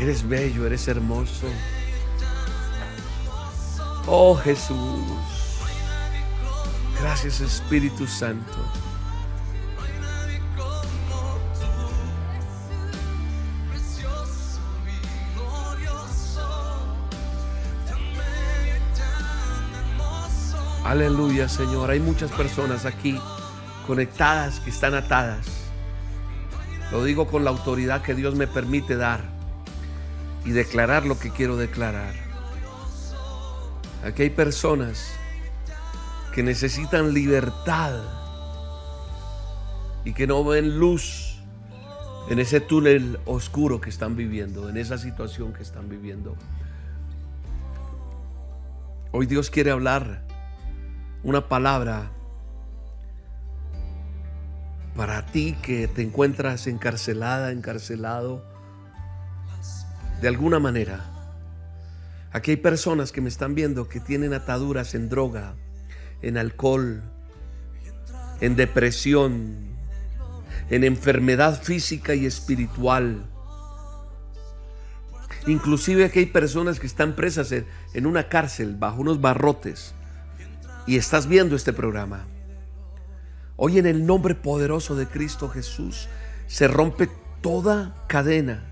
Eres 0.00 0.26
bello, 0.26 0.66
eres 0.66 0.88
hermoso. 0.88 1.46
Oh 4.06 4.34
Jesús. 4.34 5.04
Gracias 7.00 7.40
Espíritu 7.40 8.06
Santo. 8.06 8.58
Aleluya, 20.90 21.48
Señor. 21.48 21.88
Hay 21.92 22.00
muchas 22.00 22.32
personas 22.32 22.84
aquí 22.84 23.16
conectadas 23.86 24.58
que 24.58 24.70
están 24.70 24.94
atadas. 24.94 25.46
Lo 26.90 27.04
digo 27.04 27.28
con 27.28 27.44
la 27.44 27.50
autoridad 27.50 28.02
que 28.02 28.12
Dios 28.12 28.34
me 28.34 28.48
permite 28.48 28.96
dar 28.96 29.20
y 30.44 30.50
declarar 30.50 31.06
lo 31.06 31.16
que 31.16 31.30
quiero 31.30 31.56
declarar. 31.56 32.12
Aquí 34.04 34.22
hay 34.22 34.30
personas 34.30 35.12
que 36.34 36.42
necesitan 36.42 37.14
libertad 37.14 38.02
y 40.04 40.12
que 40.12 40.26
no 40.26 40.42
ven 40.42 40.80
luz 40.80 41.36
en 42.30 42.40
ese 42.40 42.60
túnel 42.60 43.20
oscuro 43.26 43.80
que 43.80 43.90
están 43.90 44.16
viviendo, 44.16 44.68
en 44.68 44.76
esa 44.76 44.98
situación 44.98 45.52
que 45.52 45.62
están 45.62 45.88
viviendo. 45.88 46.34
Hoy 49.12 49.26
Dios 49.26 49.50
quiere 49.50 49.70
hablar 49.70 50.28
una 51.22 51.48
palabra 51.48 52.10
para 54.96 55.26
ti 55.26 55.56
que 55.62 55.88
te 55.88 56.02
encuentras 56.02 56.66
encarcelada, 56.66 57.52
encarcelado, 57.52 58.44
de 60.20 60.28
alguna 60.28 60.58
manera. 60.58 61.04
Aquí 62.32 62.52
hay 62.52 62.56
personas 62.56 63.12
que 63.12 63.20
me 63.20 63.28
están 63.28 63.54
viendo 63.54 63.88
que 63.88 64.00
tienen 64.00 64.34
ataduras 64.34 64.94
en 64.94 65.08
droga, 65.08 65.54
en 66.22 66.38
alcohol, 66.38 67.02
en 68.40 68.56
depresión, 68.56 69.56
en 70.70 70.84
enfermedad 70.84 71.62
física 71.62 72.14
y 72.14 72.26
espiritual. 72.26 73.24
Inclusive 75.46 76.04
aquí 76.04 76.20
hay 76.20 76.26
personas 76.26 76.78
que 76.78 76.86
están 76.86 77.16
presas 77.16 77.50
en, 77.52 77.66
en 77.94 78.06
una 78.06 78.28
cárcel 78.28 78.76
bajo 78.76 79.00
unos 79.00 79.20
barrotes 79.20 79.94
y 80.86 80.96
estás 80.96 81.26
viendo 81.26 81.56
este 81.56 81.72
programa. 81.72 82.26
Hoy 83.56 83.78
en 83.78 83.86
el 83.86 84.06
nombre 84.06 84.34
poderoso 84.34 84.96
de 84.96 85.06
Cristo 85.06 85.48
Jesús 85.48 86.08
se 86.46 86.66
rompe 86.66 87.10
toda 87.42 87.94
cadena. 88.06 88.70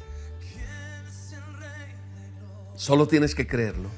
Solo 2.74 3.06
tienes 3.06 3.34
que 3.34 3.46
creerlo. 3.46 3.90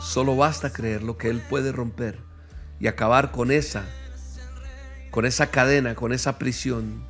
Solo 0.00 0.36
basta 0.36 0.72
creerlo 0.72 1.16
que 1.16 1.28
Él 1.28 1.42
puede 1.48 1.72
romper 1.72 2.18
y 2.80 2.86
acabar 2.86 3.30
con 3.30 3.50
esa, 3.50 3.84
con 5.10 5.26
esa 5.26 5.48
cadena, 5.48 5.94
con 5.94 6.12
esa 6.12 6.38
prisión. 6.38 7.04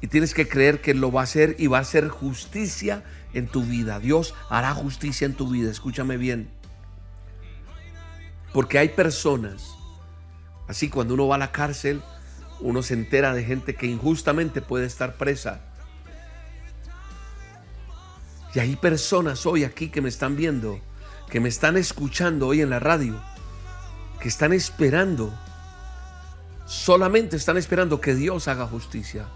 Y 0.00 0.06
tienes 0.06 0.32
que 0.32 0.48
creer 0.48 0.80
que 0.80 0.94
lo 0.94 1.12
va 1.12 1.20
a 1.20 1.24
hacer 1.24 1.56
y 1.58 1.66
va 1.66 1.78
a 1.78 1.82
hacer 1.82 2.08
justicia 2.08 3.04
en 3.34 3.46
tu 3.46 3.62
vida. 3.62 4.00
Dios 4.00 4.34
hará 4.48 4.72
justicia 4.74 5.26
en 5.26 5.34
tu 5.34 5.48
vida. 5.48 5.70
Escúchame 5.70 6.16
bien. 6.16 6.59
Porque 8.52 8.78
hay 8.78 8.90
personas, 8.90 9.74
así 10.68 10.88
cuando 10.88 11.14
uno 11.14 11.28
va 11.28 11.36
a 11.36 11.38
la 11.38 11.52
cárcel, 11.52 12.02
uno 12.60 12.82
se 12.82 12.94
entera 12.94 13.32
de 13.32 13.44
gente 13.44 13.74
que 13.74 13.86
injustamente 13.86 14.60
puede 14.60 14.86
estar 14.86 15.16
presa. 15.16 15.60
Y 18.54 18.58
hay 18.58 18.76
personas 18.76 19.46
hoy 19.46 19.64
aquí 19.64 19.88
que 19.88 20.00
me 20.00 20.08
están 20.08 20.36
viendo, 20.36 20.80
que 21.30 21.38
me 21.40 21.48
están 21.48 21.76
escuchando 21.76 22.48
hoy 22.48 22.60
en 22.60 22.70
la 22.70 22.80
radio, 22.80 23.20
que 24.20 24.28
están 24.28 24.52
esperando, 24.52 25.32
solamente 26.66 27.36
están 27.36 27.56
esperando 27.56 28.00
que 28.00 28.14
Dios 28.14 28.48
haga 28.48 28.66
justicia. 28.66 29.26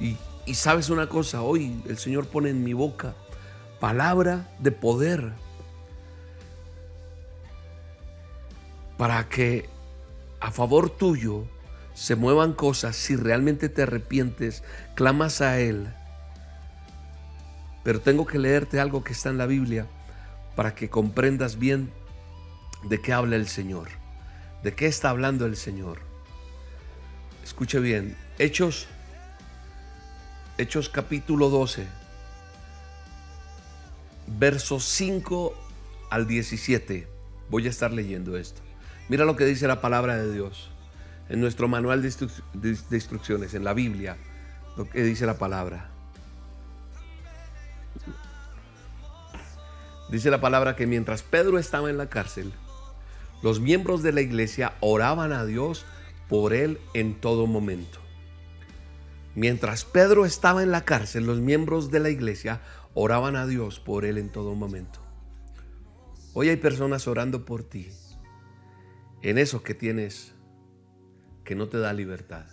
Y 0.00 0.16
y 0.46 0.54
sabes 0.54 0.90
una 0.90 1.08
cosa, 1.08 1.42
hoy 1.42 1.82
el 1.88 1.98
Señor 1.98 2.26
pone 2.26 2.50
en 2.50 2.64
mi 2.64 2.72
boca 2.72 3.14
palabra 3.80 4.48
de 4.58 4.70
poder 4.70 5.32
para 8.96 9.28
que 9.28 9.68
a 10.40 10.50
favor 10.50 10.90
tuyo 10.90 11.44
se 11.94 12.14
muevan 12.16 12.52
cosas 12.52 12.96
si 12.96 13.16
realmente 13.16 13.68
te 13.68 13.82
arrepientes, 13.82 14.62
clamas 14.94 15.40
a 15.40 15.58
Él. 15.60 15.92
Pero 17.84 18.00
tengo 18.00 18.26
que 18.26 18.38
leerte 18.38 18.80
algo 18.80 19.02
que 19.04 19.12
está 19.12 19.28
en 19.30 19.38
la 19.38 19.46
Biblia 19.46 19.86
para 20.54 20.74
que 20.74 20.88
comprendas 20.88 21.58
bien 21.58 21.92
de 22.84 23.00
qué 23.00 23.12
habla 23.12 23.36
el 23.36 23.48
Señor, 23.48 23.88
de 24.62 24.74
qué 24.74 24.86
está 24.86 25.10
hablando 25.10 25.46
el 25.46 25.56
Señor. 25.56 25.98
Escuche 27.44 27.80
bien, 27.80 28.16
Hechos 28.38 28.88
Hechos 30.62 30.88
capítulo 30.88 31.50
12, 31.50 31.88
versos 34.38 34.84
5 34.84 35.54
al 36.08 36.28
17. 36.28 37.08
Voy 37.50 37.66
a 37.66 37.68
estar 37.68 37.92
leyendo 37.92 38.36
esto. 38.36 38.60
Mira 39.08 39.24
lo 39.24 39.34
que 39.34 39.44
dice 39.44 39.66
la 39.66 39.80
palabra 39.80 40.16
de 40.16 40.32
Dios 40.32 40.70
en 41.28 41.40
nuestro 41.40 41.66
manual 41.66 42.00
de, 42.00 42.78
instrucciones, 42.92 43.54
en 43.54 43.64
la 43.64 43.74
Biblia, 43.74 44.16
lo 44.76 44.88
que 44.88 45.02
dice 45.02 45.26
la 45.26 45.36
palabra. 45.36 45.90
Dice 50.10 50.30
la 50.30 50.40
palabra 50.40 50.76
que 50.76 50.86
mientras 50.86 51.24
Pedro 51.24 51.58
estaba 51.58 51.90
en 51.90 51.98
la 51.98 52.08
cárcel, 52.08 52.52
los 53.42 53.58
miembros 53.58 54.04
de 54.04 54.12
la 54.12 54.20
iglesia 54.20 54.74
oraban 54.78 55.32
a 55.32 55.44
Dios 55.44 55.84
por 56.28 56.54
él 56.54 56.78
en 56.94 57.20
todo 57.20 57.48
momento. 57.48 58.01
Mientras 59.34 59.86
Pedro 59.86 60.26
estaba 60.26 60.62
en 60.62 60.70
la 60.70 60.84
cárcel, 60.84 61.24
los 61.24 61.40
miembros 61.40 61.90
de 61.90 62.00
la 62.00 62.10
iglesia 62.10 62.60
oraban 62.92 63.34
a 63.34 63.46
Dios 63.46 63.80
por 63.80 64.04
él 64.04 64.18
en 64.18 64.28
todo 64.28 64.54
momento. 64.54 65.00
Hoy 66.34 66.50
hay 66.50 66.56
personas 66.56 67.08
orando 67.08 67.46
por 67.46 67.64
ti 67.64 67.88
en 69.22 69.38
eso 69.38 69.62
que 69.62 69.74
tienes 69.74 70.34
que 71.44 71.54
no 71.54 71.68
te 71.68 71.78
da 71.78 71.94
libertad. 71.94 72.44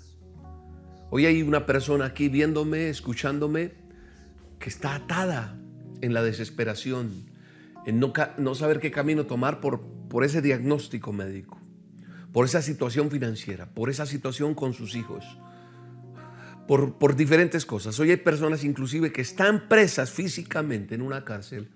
Hoy 1.10 1.26
hay 1.26 1.42
una 1.42 1.66
persona 1.66 2.06
aquí 2.06 2.30
viéndome, 2.30 2.90
escuchándome, 2.90 3.74
que 4.60 4.70
está 4.70 4.96
atada 4.96 5.60
en 6.02 6.14
la 6.14 6.24
desesperación, 6.24 7.30
en 7.86 8.00
no, 8.00 8.56
saber 8.56 8.80
qué 8.80 8.92
camino 8.92 9.26
tomar 9.26 9.60
por 9.60 10.24
ese 10.24 10.42
diagnóstico 10.42 11.12
médico, 11.12 11.60
por 12.32 12.46
esa 12.46 12.62
situación 12.62 13.12
financiera, 13.12 13.74
por 13.74 13.90
esa 13.90 14.06
situación 14.06 14.56
con 14.56 14.74
sus 14.74 14.96
hijos 14.96 15.26
por, 16.70 17.16
diferentes 17.16 17.66
cosas. 17.66 18.00
Hoy 18.00 18.12
hay 18.12 18.18
personas 18.18 18.64
inclusive 18.64 19.12
que 19.12 19.22
están 19.22 19.68
presas 19.68 20.12
físicamente 20.12 20.94
en 20.94 21.02
una 21.02 21.26
cárcel 21.26 21.68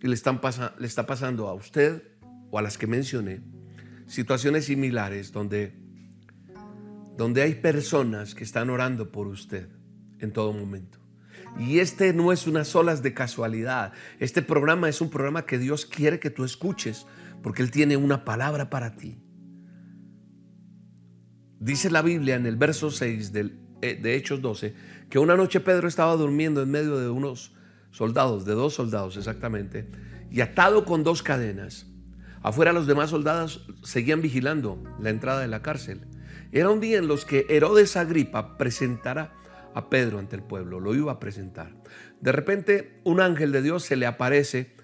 y 0.00 0.08
le, 0.08 0.14
están 0.14 0.40
le 0.78 0.86
está 0.86 1.04
pasando 1.04 1.46
a 1.46 1.52
usted 1.52 2.02
o 2.50 2.58
a 2.58 2.62
las 2.62 2.78
que 2.78 2.86
mencioné 2.86 3.42
situaciones 4.06 4.64
similares 4.64 5.30
donde, 5.30 5.74
donde 7.18 7.42
hay 7.42 7.56
personas 7.56 8.34
que 8.34 8.44
están 8.44 8.70
orando 8.70 9.12
por 9.12 9.26
usted 9.26 9.68
en 10.20 10.32
todo 10.32 10.54
momento. 10.54 10.98
Y 11.58 11.80
este 11.80 12.14
no 12.14 12.32
es 12.32 12.46
unas 12.46 12.74
olas 12.74 13.02
de 13.02 13.12
casualidad. 13.12 13.92
Este 14.20 14.40
programa 14.40 14.88
es 14.88 15.02
un 15.02 15.10
programa 15.10 15.44
que 15.44 15.58
Dios 15.58 15.84
quiere 15.84 16.18
que 16.18 16.30
tú 16.30 16.44
escuches 16.44 17.04
porque 17.42 17.60
Él 17.60 17.70
tiene 17.70 17.98
una 17.98 18.24
palabra 18.24 18.70
para 18.70 18.96
ti. 18.96 19.18
Dice 21.58 21.90
la 21.90 22.00
Biblia 22.00 22.36
en 22.36 22.46
el 22.46 22.56
verso 22.56 22.90
6 22.90 23.32
del 23.32 23.69
de 23.80 24.14
Hechos 24.14 24.40
12, 24.42 24.74
que 25.08 25.18
una 25.18 25.36
noche 25.36 25.60
Pedro 25.60 25.88
estaba 25.88 26.16
durmiendo 26.16 26.62
en 26.62 26.70
medio 26.70 26.98
de 26.98 27.08
unos 27.08 27.52
soldados, 27.90 28.44
de 28.44 28.52
dos 28.52 28.74
soldados 28.74 29.16
exactamente, 29.16 29.88
y 30.30 30.40
atado 30.40 30.84
con 30.84 31.02
dos 31.02 31.22
cadenas. 31.22 31.86
Afuera 32.42 32.72
los 32.72 32.86
demás 32.86 33.10
soldados 33.10 33.66
seguían 33.82 34.22
vigilando 34.22 34.82
la 35.00 35.10
entrada 35.10 35.40
de 35.40 35.48
la 35.48 35.62
cárcel. 35.62 36.02
Era 36.52 36.70
un 36.70 36.80
día 36.80 36.98
en 36.98 37.06
los 37.06 37.24
que 37.24 37.46
Herodes 37.48 37.96
Agripa 37.96 38.56
presentara 38.56 39.34
a 39.74 39.88
Pedro 39.88 40.18
ante 40.18 40.36
el 40.36 40.42
pueblo, 40.42 40.80
lo 40.80 40.94
iba 40.94 41.12
a 41.12 41.20
presentar. 41.20 41.74
De 42.20 42.32
repente 42.32 43.00
un 43.04 43.20
ángel 43.20 43.52
de 43.52 43.62
Dios 43.62 43.84
se 43.84 43.96
le 43.96 44.06
aparece 44.06 44.74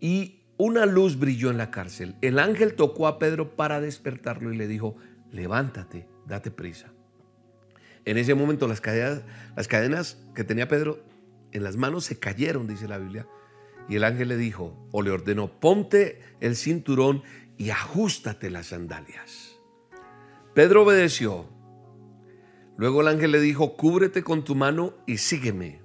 y 0.00 0.42
una 0.58 0.86
luz 0.86 1.18
brilló 1.18 1.50
en 1.50 1.58
la 1.58 1.70
cárcel. 1.70 2.16
El 2.20 2.38
ángel 2.38 2.74
tocó 2.74 3.06
a 3.06 3.18
Pedro 3.18 3.56
para 3.56 3.80
despertarlo 3.80 4.52
y 4.52 4.56
le 4.56 4.66
dijo, 4.66 4.96
levántate, 5.30 6.08
date 6.26 6.50
prisa. 6.50 6.92
En 8.08 8.16
ese 8.16 8.34
momento 8.34 8.66
las 8.66 8.80
cadenas, 8.80 10.16
que 10.34 10.42
tenía 10.42 10.66
Pedro 10.66 11.04
en 11.52 11.62
las 11.62 11.76
manos 11.76 12.06
se 12.06 12.18
cayeron, 12.18 12.66
dice 12.66 12.88
la 12.88 12.96
Biblia. 12.96 13.26
Y 13.86 13.96
el 13.96 14.04
ángel 14.04 14.28
le 14.28 14.38
dijo, 14.38 14.88
o 14.92 15.02
le 15.02 15.10
ordenó, 15.10 15.60
ponte 15.60 16.18
el 16.40 16.56
cinturón 16.56 17.22
y 17.58 17.68
ajustate 17.68 18.48
las 18.48 18.68
sandalias. 18.68 19.58
Pedro 20.54 20.84
obedeció. 20.84 21.50
Luego 22.78 23.02
el 23.02 23.08
ángel 23.08 23.30
le 23.30 23.40
dijo, 23.40 23.76
cúbrete 23.76 24.22
con 24.22 24.42
tu 24.42 24.54
mano 24.54 24.94
y 25.06 25.18
sígueme. 25.18 25.82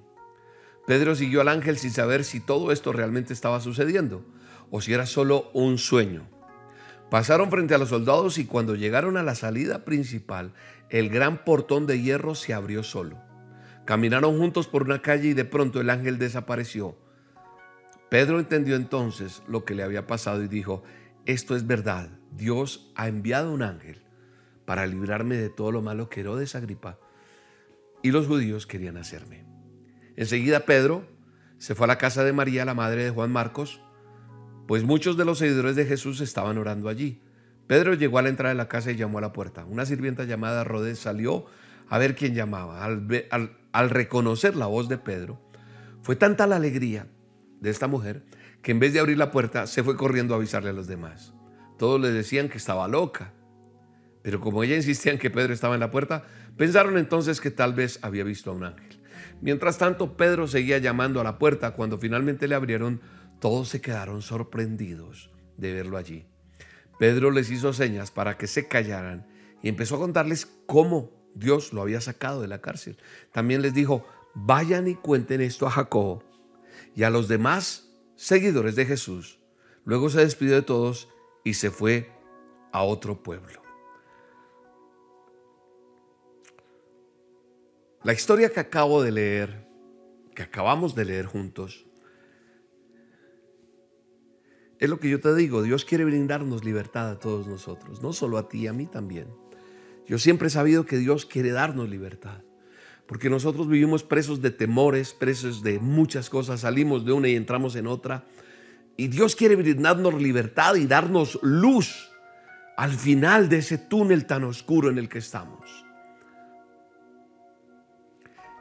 Pedro 0.86 1.16
siguió 1.16 1.42
al 1.42 1.48
ángel 1.48 1.76
sin 1.76 1.90
saber 1.90 2.24
si 2.24 2.40
todo 2.40 2.72
esto 2.72 2.94
realmente 2.94 3.34
estaba 3.34 3.60
sucediendo 3.60 4.24
o 4.70 4.80
si 4.80 4.94
era 4.94 5.04
solo 5.04 5.50
un 5.52 5.76
sueño. 5.76 6.26
Pasaron 7.10 7.50
frente 7.50 7.74
a 7.74 7.78
los 7.78 7.90
soldados 7.90 8.38
y 8.38 8.46
cuando 8.46 8.74
llegaron 8.74 9.18
a 9.18 9.22
la 9.22 9.34
salida 9.34 9.84
principal, 9.84 10.54
el 10.90 11.08
gran 11.08 11.44
portón 11.44 11.86
de 11.86 12.00
hierro 12.00 12.34
se 12.34 12.54
abrió 12.54 12.82
solo. 12.82 13.20
Caminaron 13.84 14.38
juntos 14.38 14.66
por 14.66 14.82
una 14.82 15.02
calle 15.02 15.28
y 15.28 15.34
de 15.34 15.44
pronto 15.44 15.80
el 15.80 15.90
ángel 15.90 16.18
desapareció. 16.18 16.96
Pedro 18.08 18.38
entendió 18.38 18.76
entonces 18.76 19.42
lo 19.48 19.64
que 19.64 19.74
le 19.74 19.82
había 19.82 20.06
pasado 20.06 20.42
y 20.42 20.48
dijo, 20.48 20.82
esto 21.26 21.56
es 21.56 21.66
verdad, 21.66 22.10
Dios 22.30 22.92
ha 22.94 23.08
enviado 23.08 23.52
un 23.52 23.62
ángel 23.62 24.02
para 24.64 24.86
librarme 24.86 25.36
de 25.36 25.50
todo 25.50 25.72
lo 25.72 25.82
malo 25.82 26.08
que 26.08 26.20
Herodes 26.20 26.54
Agripa 26.54 26.98
y 28.02 28.10
los 28.10 28.26
judíos 28.26 28.66
querían 28.66 28.96
hacerme. 28.96 29.44
Enseguida 30.16 30.60
Pedro 30.60 31.06
se 31.58 31.74
fue 31.74 31.84
a 31.84 31.88
la 31.88 31.98
casa 31.98 32.22
de 32.24 32.32
María, 32.32 32.64
la 32.64 32.74
madre 32.74 33.04
de 33.04 33.10
Juan 33.10 33.32
Marcos, 33.32 33.80
pues 34.68 34.84
muchos 34.84 35.16
de 35.16 35.24
los 35.24 35.38
seguidores 35.38 35.76
de 35.76 35.86
Jesús 35.86 36.20
estaban 36.20 36.58
orando 36.58 36.88
allí. 36.88 37.22
Pedro 37.66 37.94
llegó 37.94 38.18
a 38.18 38.22
la 38.22 38.28
entrada 38.28 38.52
de 38.52 38.58
la 38.58 38.68
casa 38.68 38.90
y 38.90 38.96
llamó 38.96 39.18
a 39.18 39.22
la 39.22 39.32
puerta. 39.32 39.64
Una 39.64 39.86
sirvienta 39.86 40.24
llamada 40.24 40.64
Rodés 40.64 40.98
salió 40.98 41.46
a 41.88 41.98
ver 41.98 42.14
quién 42.14 42.34
llamaba. 42.34 42.84
Al, 42.84 43.90
reconocer 43.90 44.56
la 44.56 44.66
voz 44.66 44.88
de 44.88 44.98
Pedro, 44.98 45.40
fue 46.02 46.16
tanta 46.16 46.46
la 46.46 46.56
alegría 46.56 47.06
de 47.60 47.70
esta 47.70 47.86
mujer 47.86 48.24
que 48.62 48.72
en 48.72 48.78
vez 48.78 48.92
de 48.92 49.00
abrir 49.00 49.18
la 49.18 49.30
puerta 49.30 49.66
se 49.66 49.82
fue 49.82 49.96
corriendo 49.96 50.34
a 50.34 50.36
avisarle 50.36 50.70
a 50.70 50.74
los 50.74 50.86
demás. 50.86 51.32
Todos 51.78 52.00
le 52.00 52.12
decían 52.12 52.48
que 52.48 52.58
estaba 52.58 52.88
loca. 52.88 53.32
Pero 54.22 54.40
como 54.40 54.62
ella 54.62 54.76
insistía 54.76 55.12
en 55.12 55.18
que 55.18 55.30
Pedro 55.30 55.52
estaba 55.52 55.74
en 55.74 55.80
la 55.80 55.90
puerta, 55.90 56.24
pensaron 56.56 56.96
entonces 56.96 57.40
que 57.40 57.50
tal 57.50 57.74
vez 57.74 57.98
había 58.02 58.24
visto 58.24 58.50
a 58.50 58.54
un 58.54 58.64
ángel. 58.64 59.02
Mientras 59.40 59.76
tanto, 59.76 60.16
Pedro 60.16 60.46
seguía 60.46 60.78
llamando 60.78 61.20
a 61.20 61.24
la 61.24 61.38
puerta. 61.38 61.72
Cuando 61.72 61.98
finalmente 61.98 62.48
le 62.48 62.54
abrieron, 62.54 63.00
todos 63.40 63.68
se 63.68 63.80
quedaron 63.80 64.22
sorprendidos 64.22 65.30
de 65.58 65.74
verlo 65.74 65.98
allí. 65.98 66.26
Pedro 66.98 67.30
les 67.30 67.50
hizo 67.50 67.72
señas 67.72 68.10
para 68.10 68.36
que 68.36 68.46
se 68.46 68.68
callaran 68.68 69.26
y 69.62 69.68
empezó 69.68 69.96
a 69.96 70.00
contarles 70.00 70.46
cómo 70.66 71.10
Dios 71.34 71.72
lo 71.72 71.82
había 71.82 72.00
sacado 72.00 72.40
de 72.40 72.48
la 72.48 72.60
cárcel. 72.60 72.96
También 73.32 73.62
les 73.62 73.74
dijo, 73.74 74.06
vayan 74.34 74.88
y 74.88 74.94
cuenten 74.94 75.40
esto 75.40 75.66
a 75.66 75.70
Jacobo 75.70 76.22
y 76.94 77.02
a 77.02 77.10
los 77.10 77.28
demás 77.28 77.90
seguidores 78.16 78.76
de 78.76 78.86
Jesús. 78.86 79.40
Luego 79.84 80.08
se 80.10 80.20
despidió 80.20 80.54
de 80.54 80.62
todos 80.62 81.08
y 81.44 81.54
se 81.54 81.70
fue 81.70 82.10
a 82.72 82.82
otro 82.82 83.22
pueblo. 83.22 83.62
La 88.02 88.12
historia 88.12 88.50
que 88.50 88.60
acabo 88.60 89.02
de 89.02 89.12
leer, 89.12 89.66
que 90.34 90.42
acabamos 90.42 90.94
de 90.94 91.06
leer 91.06 91.26
juntos, 91.26 91.86
es 94.78 94.90
lo 94.90 94.98
que 94.98 95.08
yo 95.08 95.20
te 95.20 95.34
digo, 95.34 95.62
Dios 95.62 95.84
quiere 95.84 96.04
brindarnos 96.04 96.64
libertad 96.64 97.10
a 97.10 97.18
todos 97.18 97.46
nosotros, 97.46 98.02
no 98.02 98.12
solo 98.12 98.38
a 98.38 98.48
ti, 98.48 98.66
a 98.66 98.72
mí 98.72 98.86
también. 98.86 99.28
Yo 100.06 100.18
siempre 100.18 100.48
he 100.48 100.50
sabido 100.50 100.84
que 100.84 100.98
Dios 100.98 101.26
quiere 101.26 101.52
darnos 101.52 101.88
libertad, 101.88 102.42
porque 103.06 103.30
nosotros 103.30 103.68
vivimos 103.68 104.02
presos 104.02 104.42
de 104.42 104.50
temores, 104.50 105.14
presos 105.14 105.62
de 105.62 105.78
muchas 105.78 106.28
cosas, 106.28 106.60
salimos 106.60 107.04
de 107.04 107.12
una 107.12 107.28
y 107.28 107.36
entramos 107.36 107.76
en 107.76 107.86
otra, 107.86 108.24
y 108.96 109.08
Dios 109.08 109.36
quiere 109.36 109.56
brindarnos 109.56 110.20
libertad 110.20 110.74
y 110.76 110.86
darnos 110.86 111.38
luz 111.42 112.10
al 112.76 112.92
final 112.92 113.48
de 113.48 113.58
ese 113.58 113.78
túnel 113.78 114.26
tan 114.26 114.44
oscuro 114.44 114.90
en 114.90 114.98
el 114.98 115.08
que 115.08 115.18
estamos. 115.18 115.84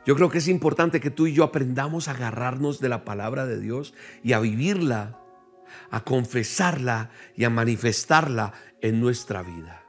Yo 0.06 0.16
creo 0.16 0.30
que 0.30 0.40
es 0.40 0.48
importante 0.48 1.00
que 1.00 1.12
tú 1.12 1.28
y 1.28 1.34
yo 1.34 1.44
aprendamos 1.44 2.08
a 2.08 2.12
agarrarnos 2.12 2.80
de 2.80 2.90
la 2.90 3.06
palabra 3.06 3.46
de 3.46 3.60
Dios 3.60 3.94
y 4.22 4.34
a 4.34 4.40
vivirla 4.40 5.18
a 5.92 6.04
confesarla 6.04 7.10
y 7.36 7.44
a 7.44 7.50
manifestarla 7.50 8.54
en 8.82 9.00
nuestra 9.00 9.42
vida. 9.44 9.84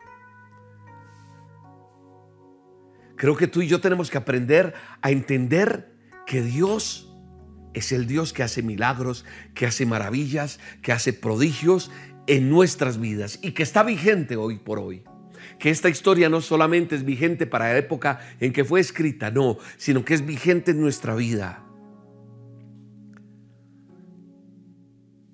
Creo 3.16 3.36
que 3.36 3.46
tú 3.46 3.62
y 3.62 3.68
yo 3.68 3.80
tenemos 3.80 4.10
que 4.10 4.18
aprender 4.18 4.74
a 5.00 5.10
entender 5.10 5.92
que 6.26 6.42
Dios 6.42 7.10
es 7.72 7.92
el 7.92 8.06
Dios 8.06 8.32
que 8.32 8.42
hace 8.42 8.62
milagros, 8.62 9.24
que 9.54 9.66
hace 9.66 9.86
maravillas, 9.86 10.60
que 10.82 10.92
hace 10.92 11.12
prodigios 11.12 11.90
en 12.26 12.48
nuestras 12.48 12.98
vidas 12.98 13.38
y 13.42 13.52
que 13.52 13.62
está 13.62 13.82
vigente 13.82 14.36
hoy 14.36 14.58
por 14.58 14.78
hoy. 14.78 15.04
Que 15.58 15.70
esta 15.70 15.88
historia 15.88 16.28
no 16.28 16.40
solamente 16.40 16.96
es 16.96 17.04
vigente 17.04 17.46
para 17.46 17.72
la 17.72 17.78
época 17.78 18.20
en 18.40 18.52
que 18.52 18.64
fue 18.64 18.80
escrita, 18.80 19.30
no, 19.30 19.58
sino 19.76 20.04
que 20.04 20.14
es 20.14 20.24
vigente 20.24 20.70
en 20.70 20.80
nuestra 20.80 21.14
vida. 21.14 21.63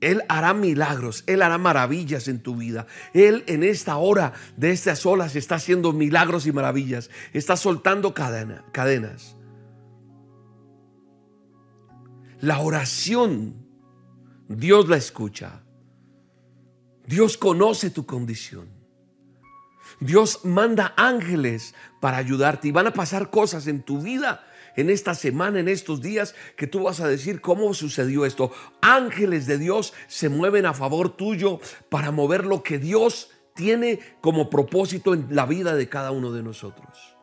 Él 0.01 0.23
hará 0.29 0.55
milagros, 0.55 1.25
Él 1.27 1.43
hará 1.43 1.59
maravillas 1.59 2.29
en 2.29 2.41
tu 2.41 2.57
vida. 2.57 2.87
Él 3.13 3.45
en 3.47 3.63
esta 3.63 3.97
hora 3.97 4.33
de 4.57 4.71
estas 4.71 5.05
olas 5.05 5.37
está 5.37 5.57
haciendo 5.57 5.93
milagros 5.93 6.47
y 6.47 6.53
maravillas. 6.53 7.11
Está 7.33 7.57
soltando 7.57 8.15
cadenas. 8.15 9.37
La 12.41 12.61
oración, 12.61 13.67
Dios 14.49 14.89
la 14.89 14.97
escucha. 14.97 15.63
Dios 17.07 17.37
conoce 17.37 17.91
tu 17.91 18.07
condición. 18.07 18.69
Dios 20.01 20.45
manda 20.45 20.95
ángeles 20.97 21.75
para 22.01 22.17
ayudarte 22.17 22.69
y 22.69 22.73
van 22.73 22.87
a 22.87 22.93
pasar 22.93 23.31
cosas 23.31 23.67
en 23.67 23.83
tu 23.83 24.01
vida 24.01 24.45
en 24.77 24.91
esta 24.91 25.15
semana, 25.15 25.61
en 25.61 25.69
estos 25.69 26.01
días, 26.01 26.35
que 26.57 26.67
tú 26.67 26.85
vas 26.85 27.01
a 27.01 27.09
decir 27.09 27.41
cómo 27.41 27.73
sucedió 27.75 28.27
esto. 28.27 28.53
Ángeles 28.81 29.47
de 29.47 29.59
Dios 29.59 29.93
se 30.07 30.29
mueven 30.29 30.67
a 30.67 30.75
favor 30.75 31.17
tuyo 31.17 31.61
para 31.89 32.11
mover 32.11 32.45
lo 32.45 32.63
que 32.63 32.79
Dios 32.79 33.31
tiene 33.55 34.01
como 34.21 34.51
propósito 34.51 35.15
en 35.15 35.27
la 35.31 35.47
vida 35.47 35.75
de 35.75 35.89
cada 35.89 36.11
uno 36.11 36.33
de 36.33 36.43
nosotros. 36.43 37.17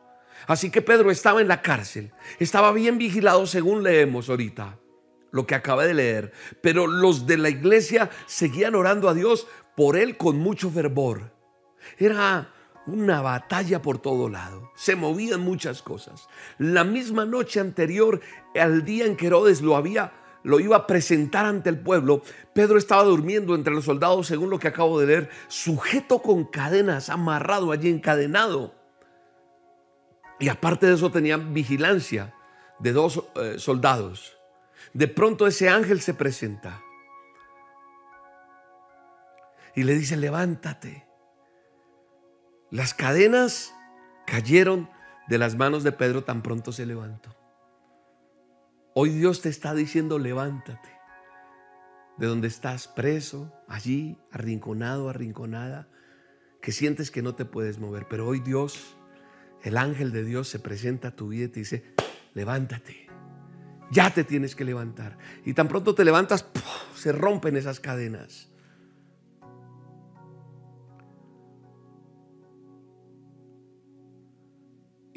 Así 0.46 0.70
que 0.70 0.82
Pedro 0.82 1.10
estaba 1.10 1.40
en 1.40 1.48
la 1.48 1.62
cárcel, 1.62 2.12
estaba 2.38 2.72
bien 2.72 2.96
vigilado 2.96 3.46
según 3.46 3.82
leemos 3.82 4.30
ahorita, 4.30 4.78
lo 5.30 5.46
que 5.46 5.54
acabé 5.54 5.86
de 5.86 5.94
leer, 5.94 6.32
pero 6.62 6.86
los 6.86 7.26
de 7.26 7.36
la 7.36 7.50
iglesia 7.50 8.08
seguían 8.26 8.74
orando 8.74 9.08
a 9.08 9.14
Dios 9.14 9.46
por 9.76 9.96
él 9.96 10.16
con 10.16 10.38
mucho 10.38 10.70
fervor. 10.70 11.32
Era 11.98 12.54
una 12.88 13.20
batalla 13.20 13.82
por 13.82 13.98
todo 13.98 14.28
lado. 14.28 14.72
Se 14.74 14.96
movían 14.96 15.40
muchas 15.40 15.82
cosas. 15.82 16.28
La 16.58 16.84
misma 16.84 17.24
noche 17.24 17.60
anterior, 17.60 18.20
al 18.54 18.84
día 18.84 19.04
en 19.06 19.16
que 19.16 19.26
Herodes 19.26 19.60
lo 19.60 19.76
había 19.76 20.12
lo 20.44 20.60
iba 20.60 20.76
a 20.76 20.86
presentar 20.86 21.46
ante 21.46 21.68
el 21.68 21.78
pueblo, 21.78 22.22
Pedro 22.54 22.78
estaba 22.78 23.02
durmiendo 23.02 23.54
entre 23.54 23.74
los 23.74 23.84
soldados, 23.84 24.28
según 24.28 24.50
lo 24.50 24.58
que 24.58 24.68
acabo 24.68 24.98
de 24.98 25.06
leer, 25.06 25.30
sujeto 25.48 26.20
con 26.22 26.44
cadenas, 26.44 27.10
amarrado 27.10 27.72
allí, 27.72 27.90
encadenado. 27.90 28.74
Y 30.38 30.48
aparte 30.48 30.86
de 30.86 30.94
eso 30.94 31.10
tenía 31.10 31.36
vigilancia 31.36 32.34
de 32.78 32.92
dos 32.92 33.24
eh, 33.34 33.56
soldados. 33.58 34.38
De 34.94 35.08
pronto 35.08 35.46
ese 35.46 35.68
ángel 35.68 36.00
se 36.00 36.14
presenta 36.14 36.82
y 39.74 39.82
le 39.82 39.94
dice, 39.94 40.16
levántate. 40.16 41.07
Las 42.70 42.92
cadenas 42.92 43.74
cayeron 44.26 44.90
de 45.28 45.38
las 45.38 45.56
manos 45.56 45.84
de 45.84 45.92
Pedro 45.92 46.24
tan 46.24 46.42
pronto 46.42 46.70
se 46.70 46.84
levantó. 46.84 47.34
Hoy 48.94 49.10
Dios 49.10 49.40
te 49.40 49.48
está 49.48 49.74
diciendo, 49.74 50.18
levántate. 50.18 50.90
De 52.18 52.26
donde 52.26 52.48
estás 52.48 52.88
preso, 52.88 53.54
allí, 53.68 54.18
arrinconado, 54.32 55.08
arrinconada, 55.08 55.88
que 56.60 56.72
sientes 56.72 57.10
que 57.10 57.22
no 57.22 57.34
te 57.34 57.46
puedes 57.46 57.78
mover. 57.78 58.06
Pero 58.10 58.26
hoy 58.26 58.40
Dios, 58.40 58.96
el 59.62 59.78
ángel 59.78 60.12
de 60.12 60.24
Dios 60.24 60.48
se 60.48 60.58
presenta 60.58 61.08
a 61.08 61.16
tu 61.16 61.28
vida 61.28 61.44
y 61.44 61.48
te 61.48 61.60
dice, 61.60 61.94
levántate. 62.34 63.08
Ya 63.90 64.12
te 64.12 64.24
tienes 64.24 64.54
que 64.54 64.64
levantar. 64.64 65.16
Y 65.46 65.54
tan 65.54 65.68
pronto 65.68 65.94
te 65.94 66.04
levantas, 66.04 66.44
se 66.94 67.12
rompen 67.12 67.56
esas 67.56 67.80
cadenas. 67.80 68.50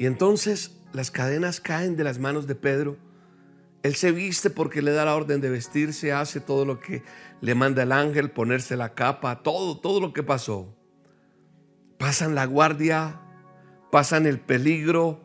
Y 0.02 0.06
entonces 0.06 0.82
las 0.92 1.12
cadenas 1.12 1.60
caen 1.60 1.94
de 1.94 2.02
las 2.02 2.18
manos 2.18 2.48
de 2.48 2.56
Pedro. 2.56 2.96
Él 3.84 3.94
se 3.94 4.10
viste 4.10 4.50
porque 4.50 4.82
le 4.82 4.90
da 4.90 5.04
la 5.04 5.14
orden 5.14 5.40
de 5.40 5.48
vestirse, 5.48 6.12
hace 6.12 6.40
todo 6.40 6.64
lo 6.64 6.80
que 6.80 7.04
le 7.40 7.54
manda 7.54 7.84
el 7.84 7.92
ángel, 7.92 8.32
ponerse 8.32 8.76
la 8.76 8.94
capa, 8.94 9.44
todo, 9.44 9.78
todo 9.78 10.00
lo 10.00 10.12
que 10.12 10.24
pasó. 10.24 10.76
Pasan 11.98 12.34
la 12.34 12.46
guardia, 12.46 13.20
pasan 13.92 14.26
el 14.26 14.40
peligro 14.40 15.20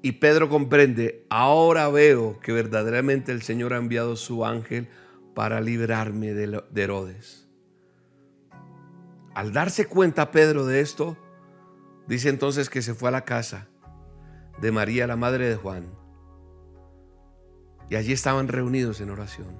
y 0.00 0.12
Pedro 0.12 0.48
comprende, 0.48 1.26
ahora 1.28 1.90
veo 1.90 2.40
que 2.40 2.52
verdaderamente 2.52 3.32
el 3.32 3.42
Señor 3.42 3.74
ha 3.74 3.76
enviado 3.76 4.16
su 4.16 4.46
ángel 4.46 4.88
para 5.34 5.60
librarme 5.60 6.32
de 6.32 6.82
Herodes. 6.82 7.50
Al 9.34 9.52
darse 9.52 9.84
cuenta 9.88 10.30
Pedro 10.30 10.64
de 10.64 10.80
esto, 10.80 11.18
Dice 12.06 12.28
entonces 12.28 12.68
que 12.68 12.82
se 12.82 12.94
fue 12.94 13.08
a 13.08 13.12
la 13.12 13.24
casa 13.24 13.68
de 14.60 14.72
María, 14.72 15.06
la 15.06 15.16
madre 15.16 15.48
de 15.48 15.56
Juan. 15.56 15.92
Y 17.90 17.96
allí 17.96 18.12
estaban 18.12 18.48
reunidos 18.48 19.00
en 19.00 19.10
oración. 19.10 19.58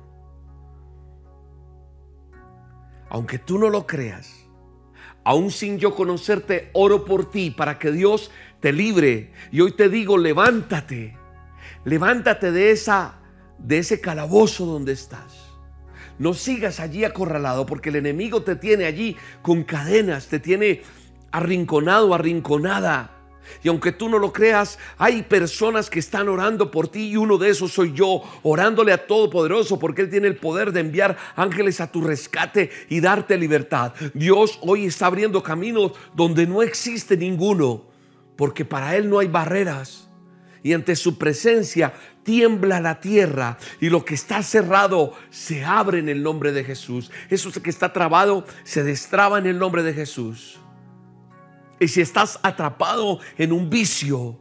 Aunque 3.10 3.38
tú 3.38 3.58
no 3.58 3.68
lo 3.68 3.86
creas, 3.86 4.46
aún 5.24 5.50
sin 5.50 5.78
yo 5.78 5.94
conocerte, 5.94 6.70
oro 6.72 7.04
por 7.04 7.30
ti 7.30 7.50
para 7.50 7.78
que 7.78 7.92
Dios 7.92 8.30
te 8.60 8.72
libre. 8.72 9.32
Y 9.50 9.60
hoy 9.60 9.72
te 9.72 9.88
digo, 9.88 10.16
levántate. 10.16 11.16
Levántate 11.84 12.52
de 12.52 12.70
esa 12.70 13.18
de 13.62 13.78
ese 13.78 14.00
calabozo 14.00 14.66
donde 14.66 14.92
estás. 14.92 15.52
No 16.18 16.34
sigas 16.34 16.80
allí 16.80 17.04
acorralado 17.04 17.66
porque 17.66 17.88
el 17.88 17.96
enemigo 17.96 18.42
te 18.42 18.56
tiene 18.56 18.84
allí 18.84 19.16
con 19.40 19.64
cadenas, 19.64 20.28
te 20.28 20.38
tiene 20.38 20.82
arrinconado, 21.32 22.14
arrinconada. 22.14 23.22
Y 23.62 23.68
aunque 23.68 23.92
tú 23.92 24.08
no 24.08 24.18
lo 24.18 24.32
creas, 24.32 24.78
hay 24.98 25.22
personas 25.22 25.90
que 25.90 25.98
están 25.98 26.28
orando 26.28 26.70
por 26.70 26.88
ti 26.88 27.08
y 27.08 27.16
uno 27.16 27.38
de 27.38 27.50
esos 27.50 27.72
soy 27.72 27.92
yo, 27.92 28.22
orándole 28.42 28.92
a 28.92 29.06
Todopoderoso 29.06 29.78
porque 29.78 30.02
Él 30.02 30.10
tiene 30.10 30.28
el 30.28 30.36
poder 30.36 30.72
de 30.72 30.80
enviar 30.80 31.16
ángeles 31.36 31.80
a 31.80 31.90
tu 31.90 32.00
rescate 32.00 32.70
y 32.88 33.00
darte 33.00 33.36
libertad. 33.36 33.92
Dios 34.14 34.58
hoy 34.62 34.86
está 34.86 35.06
abriendo 35.06 35.42
caminos 35.42 35.92
donde 36.14 36.46
no 36.46 36.62
existe 36.62 37.16
ninguno, 37.16 37.84
porque 38.36 38.64
para 38.64 38.96
Él 38.96 39.08
no 39.08 39.18
hay 39.18 39.28
barreras. 39.28 40.08
Y 40.64 40.74
ante 40.74 40.94
su 40.94 41.18
presencia 41.18 41.92
tiembla 42.22 42.80
la 42.80 43.00
tierra 43.00 43.58
y 43.80 43.90
lo 43.90 44.04
que 44.04 44.14
está 44.14 44.44
cerrado 44.44 45.12
se 45.30 45.64
abre 45.64 45.98
en 45.98 46.08
el 46.08 46.22
nombre 46.22 46.52
de 46.52 46.62
Jesús. 46.62 47.10
Eso 47.30 47.50
que 47.60 47.70
está 47.70 47.92
trabado 47.92 48.46
se 48.62 48.84
destraba 48.84 49.38
en 49.38 49.46
el 49.46 49.58
nombre 49.58 49.82
de 49.82 49.92
Jesús. 49.92 50.61
Y 51.82 51.88
si 51.88 52.00
estás 52.00 52.38
atrapado 52.44 53.18
en 53.36 53.50
un 53.50 53.68
vicio, 53.68 54.38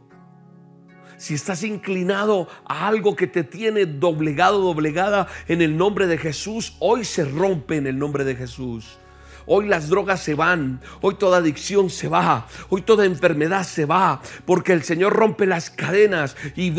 si 1.16 1.34
estás 1.34 1.64
inclinado 1.64 2.46
a 2.64 2.86
algo 2.86 3.16
que 3.16 3.26
te 3.26 3.42
tiene 3.42 3.84
doblegado, 3.84 4.60
doblegada 4.60 5.26
en 5.48 5.60
el 5.60 5.76
nombre 5.76 6.06
de 6.06 6.18
Jesús, 6.18 6.76
hoy 6.78 7.04
se 7.04 7.24
rompe 7.24 7.78
en 7.78 7.88
el 7.88 7.98
nombre 7.98 8.22
de 8.22 8.36
Jesús. 8.36 8.96
Hoy 9.44 9.66
las 9.66 9.88
drogas 9.88 10.22
se 10.22 10.36
van, 10.36 10.80
hoy 11.00 11.16
toda 11.16 11.38
adicción 11.38 11.90
se 11.90 12.06
va, 12.06 12.46
hoy 12.68 12.82
toda 12.82 13.06
enfermedad 13.06 13.64
se 13.64 13.86
va, 13.86 14.22
porque 14.46 14.72
el 14.72 14.84
Señor 14.84 15.12
rompe 15.12 15.44
las 15.44 15.68
cadenas 15.68 16.36
y, 16.54 16.72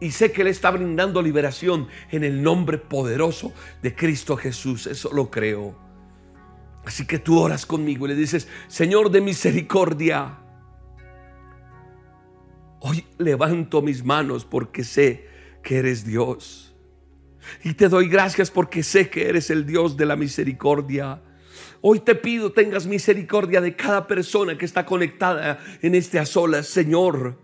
y 0.00 0.10
sé 0.10 0.32
que 0.32 0.42
Él 0.42 0.48
está 0.48 0.70
brindando 0.70 1.22
liberación 1.22 1.88
en 2.10 2.24
el 2.24 2.42
nombre 2.42 2.76
poderoso 2.76 3.54
de 3.80 3.94
Cristo 3.94 4.36
Jesús. 4.36 4.86
Eso 4.86 5.14
lo 5.14 5.30
creo. 5.30 5.93
Así 6.84 7.06
que 7.06 7.18
tú 7.18 7.38
oras 7.38 7.64
conmigo 7.64 8.06
y 8.06 8.10
le 8.10 8.14
dices, 8.14 8.46
Señor 8.68 9.10
de 9.10 9.20
misericordia, 9.20 10.38
hoy 12.80 13.04
levanto 13.18 13.80
mis 13.80 14.04
manos 14.04 14.44
porque 14.44 14.84
sé 14.84 15.26
que 15.62 15.78
eres 15.78 16.04
Dios. 16.04 16.74
Y 17.62 17.74
te 17.74 17.88
doy 17.88 18.08
gracias 18.08 18.50
porque 18.50 18.82
sé 18.82 19.08
que 19.08 19.28
eres 19.28 19.50
el 19.50 19.66
Dios 19.66 19.96
de 19.96 20.06
la 20.06 20.16
misericordia. 20.16 21.22
Hoy 21.80 22.00
te 22.00 22.14
pido 22.14 22.52
tengas 22.52 22.86
misericordia 22.86 23.60
de 23.60 23.76
cada 23.76 24.06
persona 24.06 24.56
que 24.56 24.64
está 24.64 24.84
conectada 24.84 25.58
en 25.82 25.94
este 25.94 26.18
a 26.18 26.26
Señor. 26.62 27.38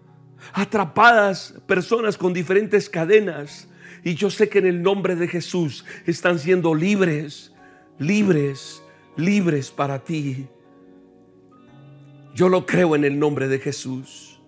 Atrapadas 0.53 1.55
personas 1.67 2.17
con 2.17 2.33
diferentes 2.33 2.89
cadenas. 2.89 3.69
Y 4.03 4.15
yo 4.15 4.31
sé 4.31 4.49
que 4.49 4.59
en 4.59 4.67
el 4.67 4.83
nombre 4.83 5.17
de 5.17 5.29
Jesús 5.29 5.85
están 6.07 6.39
siendo 6.39 6.75
libres, 6.75 7.53
libres 7.99 8.83
libres 9.17 9.71
para 9.71 9.99
ti. 10.03 10.47
Yo 12.35 12.49
lo 12.49 12.67
creo 12.67 12.95
en 12.95 13.05
el 13.05 13.19
nombre 13.19 13.49
de 13.49 13.59
Jesús. 13.59 14.41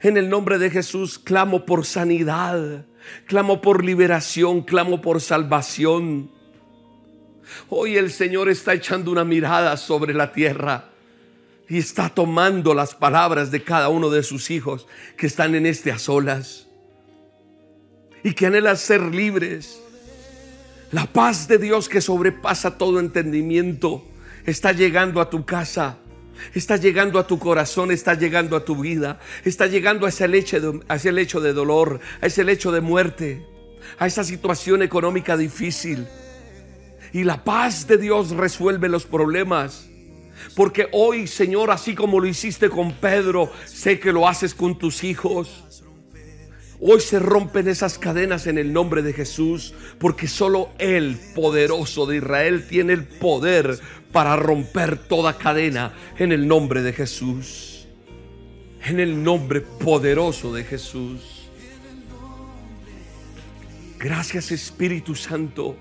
En 0.00 0.16
el 0.16 0.28
nombre 0.28 0.58
de 0.58 0.70
Jesús 0.70 1.18
clamo 1.18 1.66
por 1.66 1.84
sanidad, 1.84 2.86
clamo 3.26 3.60
por 3.60 3.84
liberación, 3.84 4.62
clamo 4.62 5.00
por 5.00 5.20
salvación. 5.20 6.30
Hoy 7.68 7.96
el 7.96 8.10
Señor 8.10 8.48
está 8.48 8.74
echando 8.74 9.10
una 9.10 9.24
mirada 9.24 9.76
sobre 9.76 10.14
la 10.14 10.32
tierra 10.32 10.90
y 11.68 11.78
está 11.78 12.08
tomando 12.08 12.74
las 12.74 12.94
palabras 12.94 13.50
de 13.50 13.62
cada 13.62 13.88
uno 13.88 14.10
de 14.10 14.22
sus 14.22 14.50
hijos 14.50 14.86
que 15.16 15.26
están 15.26 15.54
en 15.54 15.66
este 15.66 15.90
a 15.90 15.98
solas 15.98 16.68
y 18.22 18.32
que 18.32 18.46
anhelan 18.46 18.76
ser 18.76 19.02
libres 19.02 19.82
la 20.90 21.06
paz 21.06 21.48
de 21.48 21.58
Dios 21.58 21.88
que 21.88 22.00
sobrepasa 22.00 22.78
todo 22.78 22.98
entendimiento 22.98 24.04
está 24.46 24.72
llegando 24.72 25.20
a 25.20 25.28
tu 25.28 25.44
casa. 25.44 25.98
Está 26.54 26.76
llegando 26.76 27.18
a 27.18 27.26
tu 27.26 27.38
corazón, 27.38 27.90
está 27.90 28.14
llegando 28.14 28.56
a 28.56 28.64
tu 28.64 28.76
vida, 28.76 29.18
está 29.44 29.66
llegando 29.66 30.06
a 30.06 30.08
ese, 30.08 30.28
lecho 30.28 30.60
de, 30.60 30.80
a 30.88 30.94
ese 30.94 31.10
lecho 31.10 31.40
de 31.40 31.52
dolor, 31.52 31.98
a 32.20 32.26
ese 32.26 32.44
lecho 32.44 32.70
de 32.70 32.80
muerte, 32.80 33.44
a 33.98 34.06
esa 34.06 34.22
situación 34.22 34.82
económica 34.82 35.36
difícil. 35.36 36.06
Y 37.12 37.24
la 37.24 37.42
paz 37.42 37.86
de 37.88 37.98
Dios 37.98 38.30
resuelve 38.30 38.88
los 38.88 39.04
problemas. 39.04 39.88
Porque 40.54 40.88
hoy, 40.92 41.26
Señor, 41.26 41.72
así 41.72 41.94
como 41.94 42.20
lo 42.20 42.26
hiciste 42.26 42.70
con 42.70 42.92
Pedro, 42.92 43.50
sé 43.66 43.98
que 43.98 44.12
lo 44.12 44.28
haces 44.28 44.54
con 44.54 44.78
tus 44.78 45.02
hijos. 45.02 45.67
Hoy 46.80 47.00
se 47.00 47.18
rompen 47.18 47.66
esas 47.66 47.98
cadenas 47.98 48.46
en 48.46 48.56
el 48.56 48.72
nombre 48.72 49.02
de 49.02 49.12
Jesús, 49.12 49.74
porque 49.98 50.28
solo 50.28 50.70
el 50.78 51.18
poderoso 51.34 52.06
de 52.06 52.18
Israel 52.18 52.66
tiene 52.68 52.92
el 52.92 53.04
poder 53.04 53.80
para 54.12 54.36
romper 54.36 54.96
toda 54.96 55.36
cadena 55.38 55.92
en 56.18 56.30
el 56.30 56.46
nombre 56.46 56.82
de 56.82 56.92
Jesús. 56.92 57.86
En 58.84 59.00
el 59.00 59.22
nombre 59.22 59.60
poderoso 59.60 60.54
de 60.54 60.62
Jesús. 60.62 61.50
Gracias 63.98 64.52
Espíritu 64.52 65.16
Santo. 65.16 65.76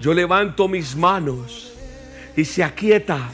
Yo 0.00 0.14
levanto 0.14 0.66
mis 0.66 0.96
manos 0.96 1.74
y 2.34 2.46
se 2.46 2.64
aquieta 2.64 3.30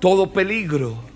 todo 0.00 0.32
peligro 0.32 1.13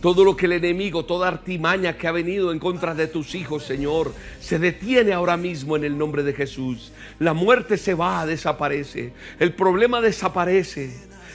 todo 0.00 0.24
lo 0.24 0.36
que 0.36 0.46
el 0.46 0.52
enemigo, 0.52 1.04
toda 1.04 1.28
artimaña 1.28 1.96
que 1.96 2.06
ha 2.06 2.12
venido 2.12 2.52
en 2.52 2.58
contra 2.58 2.94
de 2.94 3.06
tus 3.06 3.34
hijos, 3.34 3.64
Señor, 3.64 4.12
se 4.40 4.58
detiene 4.58 5.12
ahora 5.12 5.36
mismo 5.36 5.76
en 5.76 5.84
el 5.84 5.96
nombre 5.96 6.22
de 6.22 6.32
Jesús. 6.32 6.92
La 7.18 7.32
muerte 7.32 7.76
se 7.76 7.94
va, 7.94 8.26
desaparece. 8.26 9.12
El 9.38 9.54
problema 9.54 10.00
desaparece. 10.00 10.92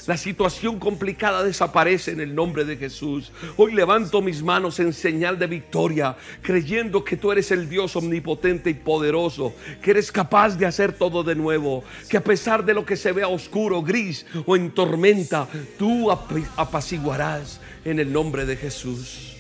La 0.08 0.18
situación 0.18 0.80
complicada 0.80 1.44
desaparece 1.44 2.12
en 2.12 2.22
el 2.22 2.34
nombre 2.34 2.66
de 2.66 2.76
Jesús. 2.76 3.32
Hoy 3.56 3.74
levanto 3.74 4.22
mis 4.22 4.42
manos 4.42 4.80
en 4.80 4.94
señal 4.94 5.38
de 5.38 5.46
victoria, 5.46 6.16
creyendo 6.42 7.04
que 7.04 7.18
tú 7.18 7.32
eres 7.32 7.52
el 7.52 7.70
Dios 7.70 7.96
omnipotente 7.96 8.72
y 8.72 8.74
poderoso, 8.74 9.54
que 9.82 9.92
eres 9.92 10.12
capaz 10.12 10.58
de 10.58 10.66
hacer 10.66 10.94
todo 10.94 11.24
de 11.24 11.36
nuevo, 11.36 11.84
que 12.10 12.18
a 12.18 12.24
pesar 12.24 12.66
de 12.66 12.74
lo 12.74 12.84
que 12.84 12.96
se 12.96 13.12
vea 13.12 13.28
oscuro, 13.28 13.84
gris 13.84 14.26
o 14.48 14.56
en 14.56 14.72
tormenta, 14.72 15.48
tú 15.78 16.10
apaciguarás 16.10 17.60
en 17.86 18.00
el 18.00 18.12
nombre 18.12 18.46
de 18.46 18.58
Jesús. 18.58 19.36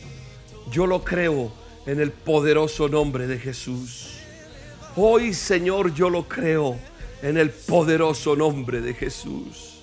Yo 0.71 0.87
lo 0.87 1.03
creo 1.03 1.51
en 1.85 1.99
el 1.99 2.11
poderoso 2.11 2.87
nombre 2.87 3.27
de 3.27 3.39
Jesús. 3.39 4.17
Hoy, 4.95 5.33
Señor, 5.33 5.93
yo 5.93 6.09
lo 6.09 6.27
creo 6.27 6.77
en 7.21 7.37
el 7.37 7.49
poderoso 7.51 8.35
nombre 8.35 8.81
de 8.81 8.93
Jesús. 8.93 9.81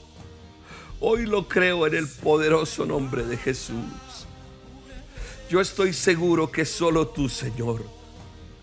Hoy 1.00 1.26
lo 1.26 1.46
creo 1.46 1.86
en 1.86 1.94
el 1.94 2.08
poderoso 2.08 2.84
nombre 2.84 3.24
de 3.24 3.36
Jesús. 3.36 3.76
Yo 5.48 5.60
estoy 5.60 5.92
seguro 5.92 6.50
que 6.50 6.64
solo 6.64 7.06
tú, 7.08 7.28
Señor, 7.28 7.84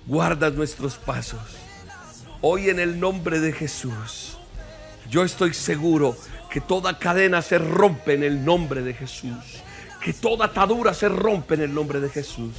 guardas 0.05 0.53
nuestros 0.53 0.97
pasos. 0.97 1.39
Hoy 2.41 2.69
en 2.69 2.79
el 2.79 2.99
nombre 2.99 3.39
de 3.39 3.53
Jesús, 3.53 4.37
yo 5.09 5.23
estoy 5.23 5.53
seguro 5.53 6.15
que 6.51 6.61
toda 6.61 6.99
cadena 6.99 7.41
se 7.41 7.57
rompe 7.57 8.13
en 8.13 8.23
el 8.23 8.43
nombre 8.45 8.81
de 8.81 8.93
Jesús. 8.93 9.63
Que 10.05 10.13
toda 10.13 10.45
atadura 10.45 10.93
se 10.93 11.09
rompe 11.09 11.55
en 11.55 11.61
el 11.61 11.73
nombre 11.73 11.99
de 11.99 12.09
Jesús. 12.09 12.53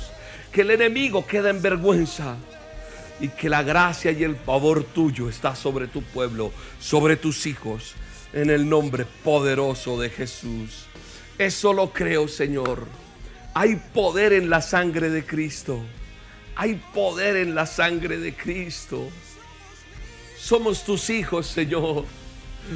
Que 0.50 0.62
el 0.62 0.72
enemigo 0.72 1.24
queda 1.24 1.48
en 1.50 1.62
vergüenza. 1.62 2.34
Y 3.20 3.28
que 3.28 3.48
la 3.48 3.62
gracia 3.62 4.10
y 4.10 4.24
el 4.24 4.34
favor 4.34 4.82
tuyo 4.82 5.28
está 5.28 5.54
sobre 5.54 5.86
tu 5.86 6.02
pueblo, 6.02 6.50
sobre 6.80 7.16
tus 7.16 7.46
hijos 7.46 7.94
en 8.32 8.50
el 8.50 8.68
nombre 8.68 9.06
poderoso 9.22 9.96
de 10.00 10.10
Jesús. 10.10 10.86
Eso 11.38 11.72
lo 11.72 11.92
creo, 11.92 12.26
Señor. 12.26 12.88
Hay 13.54 13.76
poder 13.76 14.32
en 14.32 14.50
la 14.50 14.60
sangre 14.60 15.08
de 15.08 15.24
Cristo. 15.24 15.80
Hay 16.56 16.82
poder 16.92 17.36
en 17.36 17.54
la 17.54 17.66
sangre 17.66 18.18
de 18.18 18.34
Cristo. 18.34 19.06
Somos 20.36 20.82
tus 20.82 21.10
hijos, 21.10 21.46
Señor. 21.46 22.06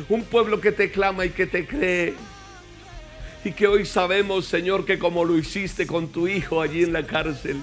Un 0.09 0.23
pueblo 0.23 0.61
que 0.61 0.71
te 0.71 0.93
clama 0.93 1.27
y 1.27 1.31
que 1.31 1.47
te 1.47 1.67
cree. 1.67 2.15
Y 3.45 3.53
que 3.53 3.67
hoy 3.67 3.87
sabemos, 3.87 4.47
Señor, 4.47 4.85
que 4.85 4.99
como 4.99 5.25
lo 5.25 5.39
hiciste 5.39 5.87
con 5.87 6.09
tu 6.09 6.29
hijo 6.29 6.61
allí 6.61 6.83
en 6.83 6.93
la 6.93 7.07
cárcel, 7.07 7.57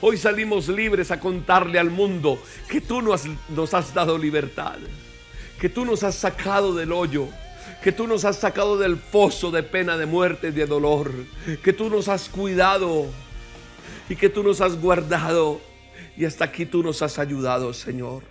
hoy 0.00 0.16
salimos 0.16 0.68
libres 0.68 1.10
a 1.10 1.20
contarle 1.20 1.78
al 1.78 1.90
mundo 1.90 2.38
que 2.68 2.80
tú 2.80 3.02
nos, 3.02 3.74
has 3.74 3.92
dado 3.94 4.16
libertad 4.16 4.78
que 5.60 5.68
tú 5.68 5.84
nos 5.84 6.02
has 6.02 6.16
sacado 6.16 6.74
del 6.74 6.92
hoyo, 6.92 7.28
que 7.82 7.92
tú 7.92 8.06
nos 8.06 8.24
has 8.24 8.36
sacado 8.36 8.76
del 8.76 8.98
foso 8.98 9.50
de 9.50 9.62
pena, 9.62 9.96
de 9.96 10.04
muerte 10.04 10.48
y 10.48 10.50
de 10.50 10.66
dolor, 10.66 11.10
que 11.62 11.72
tú 11.72 11.88
nos 11.88 12.08
has 12.08 12.28
cuidado 12.28 13.06
y 14.08 14.16
que 14.16 14.28
tú 14.28 14.42
nos 14.42 14.60
has 14.60 14.78
guardado 14.78 15.60
y 16.16 16.24
hasta 16.24 16.44
aquí 16.44 16.66
tú 16.66 16.82
nos 16.82 17.02
has 17.02 17.18
ayudado, 17.18 17.72
Señor. 17.72 18.22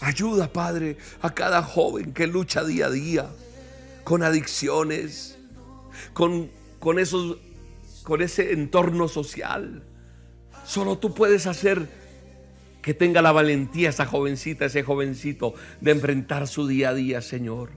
Ayuda, 0.00 0.52
Padre, 0.52 0.96
a 1.22 1.32
cada 1.32 1.62
joven 1.62 2.12
que 2.12 2.26
lucha 2.26 2.64
día 2.64 2.86
a 2.86 2.90
día 2.90 3.30
con 4.02 4.22
adicciones, 4.22 5.33
con, 6.14 6.50
con, 6.78 6.98
esos, 6.98 7.36
con 8.02 8.22
ese 8.22 8.52
entorno 8.52 9.08
social. 9.08 9.82
Solo 10.64 10.96
tú 10.96 11.12
puedes 11.12 11.46
hacer 11.46 11.86
que 12.80 12.94
tenga 12.94 13.20
la 13.20 13.32
valentía 13.32 13.90
esa 13.90 14.06
jovencita, 14.06 14.64
ese 14.64 14.82
jovencito 14.82 15.54
de 15.82 15.90
enfrentar 15.90 16.48
su 16.48 16.66
día 16.66 16.88
a 16.90 16.94
día, 16.94 17.20
Señor. 17.20 17.70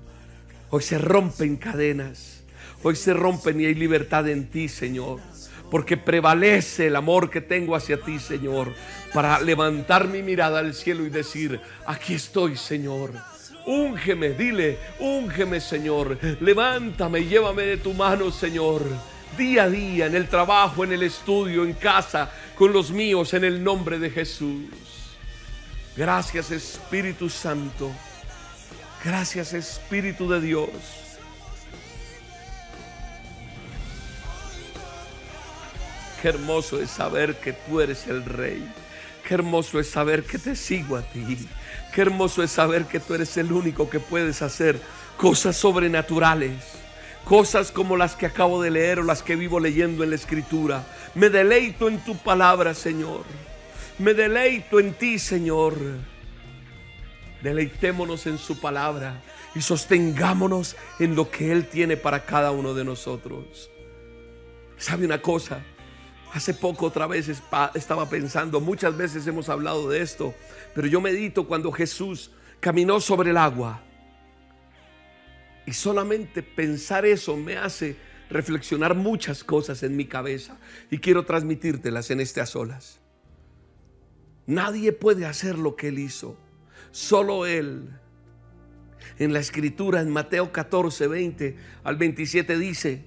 Hoy 0.69 0.83
se 0.83 0.97
rompen 0.97 1.57
cadenas, 1.57 2.43
hoy 2.83 2.95
se 2.95 3.13
rompen 3.13 3.59
y 3.59 3.65
hay 3.65 3.75
libertad 3.75 4.29
en 4.29 4.49
ti, 4.49 4.69
Señor 4.69 5.19
porque 5.69 5.97
prevalece 5.97 6.87
el 6.87 6.95
amor 6.95 7.29
que 7.29 7.41
tengo 7.41 7.75
hacia 7.75 8.01
ti, 8.01 8.19
Señor, 8.19 8.73
para 9.13 9.39
levantar 9.41 10.07
mi 10.07 10.21
mirada 10.23 10.59
al 10.59 10.73
cielo 10.73 11.05
y 11.05 11.09
decir, 11.09 11.59
aquí 11.85 12.13
estoy, 12.13 12.55
Señor. 12.55 13.11
Úngeme, 13.67 14.29
dile, 14.29 14.79
úngeme, 14.99 15.59
Señor. 15.59 16.17
Levántame 16.39 17.19
y 17.19 17.25
llévame 17.25 17.63
de 17.63 17.75
tu 17.75 17.93
mano, 17.93 18.31
Señor. 18.31 18.81
Día 19.37 19.63
a 19.63 19.69
día, 19.69 20.05
en 20.05 20.15
el 20.15 20.29
trabajo, 20.29 20.85
en 20.85 20.93
el 20.93 21.03
estudio, 21.03 21.65
en 21.65 21.73
casa, 21.73 22.31
con 22.55 22.71
los 22.71 22.91
míos, 22.91 23.33
en 23.33 23.43
el 23.43 23.61
nombre 23.61 23.99
de 23.99 24.09
Jesús. 24.09 24.69
Gracias, 25.97 26.51
Espíritu 26.51 27.29
Santo. 27.29 27.91
Gracias, 29.03 29.51
Espíritu 29.51 30.29
de 30.29 30.39
Dios. 30.39 30.69
Qué 36.21 36.29
hermoso 36.29 36.79
es 36.81 36.89
saber 36.89 37.35
que 37.35 37.51
tú 37.51 37.81
eres 37.81 38.07
el 38.07 38.23
rey. 38.23 38.65
Qué 39.27 39.33
hermoso 39.33 39.77
es 39.77 39.89
saber 39.89 40.23
que 40.23 40.37
te 40.37 40.55
sigo 40.55 40.95
a 40.95 41.01
ti. 41.01 41.37
Qué 41.93 41.99
hermoso 41.99 42.43
es 42.43 42.51
saber 42.51 42.85
que 42.85 43.01
tú 43.01 43.13
eres 43.13 43.35
el 43.35 43.51
único 43.51 43.89
que 43.89 43.99
puedes 43.99 44.41
hacer 44.41 44.79
cosas 45.17 45.57
sobrenaturales. 45.57 46.63
Cosas 47.25 47.73
como 47.73 47.97
las 47.97 48.15
que 48.15 48.25
acabo 48.25 48.61
de 48.61 48.71
leer 48.71 48.99
o 48.99 49.03
las 49.03 49.23
que 49.23 49.35
vivo 49.35 49.59
leyendo 49.59 50.05
en 50.05 50.11
la 50.11 50.15
escritura. 50.15 50.87
Me 51.13 51.29
deleito 51.29 51.89
en 51.89 51.99
tu 52.05 52.15
palabra, 52.15 52.73
Señor. 52.73 53.25
Me 53.99 54.13
deleito 54.13 54.79
en 54.79 54.93
ti, 54.93 55.19
Señor. 55.19 55.75
Deleitémonos 57.43 58.27
en 58.27 58.37
su 58.37 58.61
palabra 58.61 59.21
y 59.53 59.61
sostengámonos 59.61 60.77
en 60.99 61.17
lo 61.17 61.29
que 61.29 61.51
Él 61.51 61.67
tiene 61.67 61.97
para 61.97 62.23
cada 62.23 62.51
uno 62.51 62.73
de 62.73 62.85
nosotros. 62.85 63.69
¿Sabe 64.77 65.05
una 65.05 65.21
cosa? 65.21 65.59
Hace 66.33 66.53
poco 66.53 66.87
otra 66.87 67.07
vez 67.07 67.29
estaba 67.29 68.09
pensando, 68.09 68.59
muchas 68.59 68.97
veces 68.97 69.25
hemos 69.27 69.49
hablado 69.49 69.89
de 69.89 70.01
esto, 70.01 70.35
pero 70.75 70.87
yo 70.87 71.01
medito 71.01 71.47
cuando 71.47 71.71
Jesús 71.71 72.31
caminó 72.59 72.99
sobre 72.99 73.31
el 73.31 73.37
agua. 73.37 73.81
Y 75.65 75.73
solamente 75.73 76.43
pensar 76.43 77.05
eso 77.05 77.35
me 77.35 77.57
hace 77.57 77.97
reflexionar 78.29 78.95
muchas 78.95 79.43
cosas 79.43 79.83
en 79.83 79.95
mi 79.95 80.05
cabeza 80.05 80.57
y 80.91 80.99
quiero 80.99 81.25
transmitírtelas 81.25 82.11
en 82.11 82.21
a 82.21 82.45
solas. 82.45 82.99
Nadie 84.45 84.93
puede 84.93 85.25
hacer 85.25 85.57
lo 85.57 85.75
que 85.75 85.89
él 85.89 85.99
hizo, 85.99 86.37
solo 86.91 87.45
él. 87.45 87.89
En 89.19 89.33
la 89.33 89.39
escritura 89.39 90.01
en 90.01 90.09
Mateo 90.09 90.51
14, 90.51 91.07
20 91.07 91.57
al 91.83 91.95
27 91.97 92.57
dice, 92.57 93.03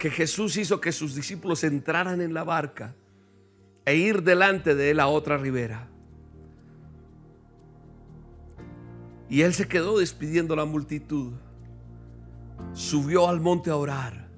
que 0.00 0.10
Jesús 0.10 0.56
hizo 0.56 0.80
que 0.80 0.92
sus 0.92 1.14
discípulos 1.14 1.62
entraran 1.62 2.22
en 2.22 2.32
la 2.32 2.42
barca 2.42 2.96
e 3.84 3.96
ir 3.96 4.22
delante 4.22 4.74
de 4.74 4.90
él 4.90 4.98
a 4.98 5.08
otra 5.08 5.36
ribera. 5.36 5.88
Y 9.28 9.42
él 9.42 9.52
se 9.52 9.68
quedó 9.68 9.98
despidiendo 9.98 10.54
a 10.54 10.56
la 10.56 10.64
multitud. 10.64 11.34
Subió 12.72 13.28
al 13.28 13.40
monte 13.40 13.70
a 13.70 13.76
orar. 13.76 14.28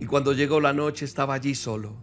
Y 0.00 0.06
cuando 0.06 0.32
llegó 0.32 0.60
la 0.60 0.72
noche 0.72 1.04
estaba 1.04 1.34
allí 1.34 1.54
solo. 1.54 1.94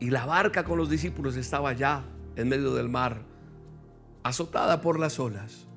Y 0.00 0.08
la 0.08 0.24
barca 0.24 0.64
con 0.64 0.78
los 0.78 0.88
discípulos 0.88 1.36
estaba 1.36 1.68
allá 1.68 2.02
en 2.34 2.48
medio 2.48 2.72
del 2.72 2.88
mar, 2.88 3.26
azotada 4.22 4.80
por 4.80 4.98
las 4.98 5.20
olas. 5.20 5.68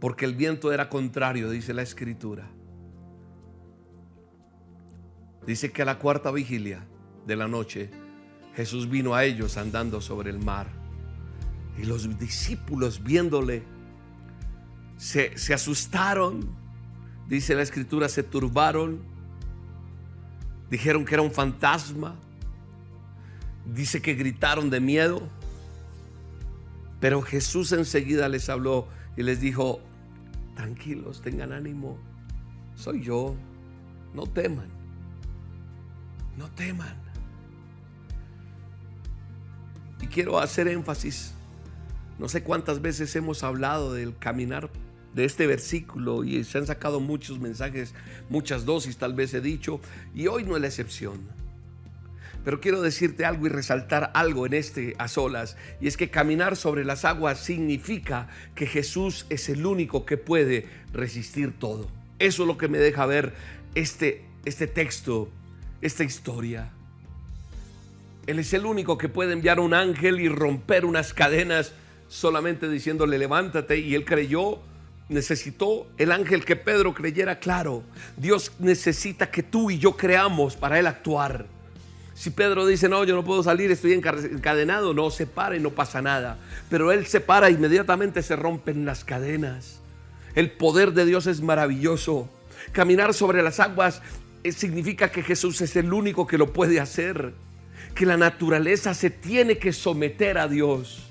Porque 0.00 0.26
el 0.26 0.34
viento 0.34 0.70
era 0.70 0.90
contrario, 0.90 1.48
dice 1.48 1.72
la 1.72 1.82
escritura. 1.82 2.53
Dice 5.46 5.72
que 5.72 5.82
a 5.82 5.84
la 5.84 5.98
cuarta 5.98 6.30
vigilia 6.30 6.86
de 7.26 7.36
la 7.36 7.48
noche 7.48 7.90
Jesús 8.54 8.88
vino 8.88 9.14
a 9.14 9.24
ellos 9.24 9.56
andando 9.56 10.00
sobre 10.00 10.30
el 10.30 10.38
mar. 10.38 10.68
Y 11.76 11.84
los 11.84 12.18
discípulos 12.18 13.02
viéndole 13.02 13.62
se, 14.96 15.36
se 15.36 15.52
asustaron. 15.52 16.48
Dice 17.28 17.54
la 17.54 17.62
escritura, 17.62 18.08
se 18.08 18.22
turbaron. 18.22 19.00
Dijeron 20.70 21.04
que 21.04 21.14
era 21.14 21.22
un 21.22 21.32
fantasma. 21.32 22.16
Dice 23.66 24.00
que 24.00 24.14
gritaron 24.14 24.70
de 24.70 24.80
miedo. 24.80 25.20
Pero 27.00 27.20
Jesús 27.20 27.72
enseguida 27.72 28.28
les 28.28 28.48
habló 28.48 28.88
y 29.16 29.24
les 29.24 29.40
dijo, 29.40 29.80
tranquilos, 30.54 31.20
tengan 31.20 31.52
ánimo. 31.52 31.98
Soy 32.76 33.02
yo, 33.02 33.34
no 34.14 34.26
teman 34.26 34.83
no 36.36 36.50
teman. 36.50 36.96
Y 40.00 40.06
quiero 40.06 40.38
hacer 40.38 40.68
énfasis, 40.68 41.32
no 42.18 42.28
sé 42.28 42.42
cuántas 42.42 42.80
veces 42.82 43.14
hemos 43.16 43.42
hablado 43.42 43.92
del 43.94 44.16
caminar 44.16 44.70
de 45.14 45.24
este 45.24 45.46
versículo 45.46 46.24
y 46.24 46.44
se 46.44 46.58
han 46.58 46.66
sacado 46.66 47.00
muchos 47.00 47.38
mensajes, 47.38 47.94
muchas 48.28 48.64
dosis 48.64 48.96
tal 48.96 49.14
vez 49.14 49.32
he 49.34 49.40
dicho, 49.40 49.80
y 50.14 50.26
hoy 50.26 50.44
no 50.44 50.56
es 50.56 50.62
la 50.62 50.68
excepción. 50.68 51.20
Pero 52.44 52.60
quiero 52.60 52.82
decirte 52.82 53.24
algo 53.24 53.46
y 53.46 53.48
resaltar 53.48 54.10
algo 54.14 54.44
en 54.44 54.54
este 54.54 54.94
a 54.98 55.08
solas, 55.08 55.56
y 55.80 55.86
es 55.86 55.96
que 55.96 56.10
caminar 56.10 56.56
sobre 56.56 56.84
las 56.84 57.04
aguas 57.04 57.38
significa 57.40 58.28
que 58.54 58.66
Jesús 58.66 59.24
es 59.30 59.48
el 59.48 59.64
único 59.64 60.04
que 60.04 60.18
puede 60.18 60.66
resistir 60.92 61.58
todo. 61.58 61.88
Eso 62.18 62.42
es 62.42 62.46
lo 62.46 62.58
que 62.58 62.68
me 62.68 62.78
deja 62.78 63.06
ver 63.06 63.34
este, 63.74 64.24
este 64.44 64.66
texto 64.66 65.30
esta 65.84 66.02
historia. 66.02 66.70
Él 68.26 68.38
es 68.38 68.54
el 68.54 68.64
único 68.64 68.96
que 68.96 69.10
puede 69.10 69.34
enviar 69.34 69.60
un 69.60 69.74
ángel 69.74 70.18
y 70.18 70.28
romper 70.28 70.86
unas 70.86 71.12
cadenas 71.12 71.72
solamente 72.08 72.70
diciéndole 72.70 73.18
levántate 73.18 73.78
y 73.78 73.94
él 73.94 74.06
creyó, 74.06 74.60
necesitó 75.10 75.86
el 75.98 76.10
ángel 76.10 76.46
que 76.46 76.56
Pedro 76.56 76.94
creyera 76.94 77.38
claro. 77.38 77.82
Dios 78.16 78.52
necesita 78.60 79.30
que 79.30 79.42
tú 79.42 79.70
y 79.70 79.78
yo 79.78 79.94
creamos 79.94 80.56
para 80.56 80.78
él 80.78 80.86
actuar. 80.86 81.46
Si 82.14 82.30
Pedro 82.30 82.64
dice, 82.64 82.88
no, 82.88 83.04
yo 83.04 83.14
no 83.14 83.24
puedo 83.24 83.42
salir, 83.42 83.70
estoy 83.70 83.92
encadenado, 83.92 84.94
no, 84.94 85.10
se 85.10 85.26
para 85.26 85.56
y 85.56 85.60
no 85.60 85.70
pasa 85.70 86.00
nada. 86.00 86.38
Pero 86.70 86.92
él 86.92 87.06
se 87.06 87.20
para, 87.20 87.50
inmediatamente 87.50 88.22
se 88.22 88.36
rompen 88.36 88.86
las 88.86 89.04
cadenas. 89.04 89.80
El 90.34 90.50
poder 90.52 90.92
de 90.92 91.04
Dios 91.04 91.26
es 91.26 91.42
maravilloso. 91.42 92.30
Caminar 92.72 93.12
sobre 93.12 93.42
las 93.42 93.60
aguas 93.60 94.00
significa 94.52 95.10
que 95.10 95.22
Jesús 95.22 95.60
es 95.60 95.76
el 95.76 95.92
único 95.92 96.26
que 96.26 96.38
lo 96.38 96.52
puede 96.52 96.80
hacer, 96.80 97.34
que 97.94 98.06
la 98.06 98.16
naturaleza 98.16 98.94
se 98.94 99.10
tiene 99.10 99.58
que 99.58 99.72
someter 99.72 100.38
a 100.38 100.48
Dios. 100.48 101.10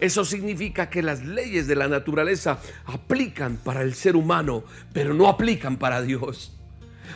Eso 0.00 0.24
significa 0.24 0.90
que 0.90 1.02
las 1.02 1.24
leyes 1.24 1.66
de 1.66 1.76
la 1.76 1.88
naturaleza 1.88 2.60
aplican 2.84 3.56
para 3.56 3.82
el 3.82 3.94
ser 3.94 4.16
humano, 4.16 4.64
pero 4.92 5.14
no 5.14 5.28
aplican 5.28 5.78
para 5.78 6.02
Dios. 6.02 6.52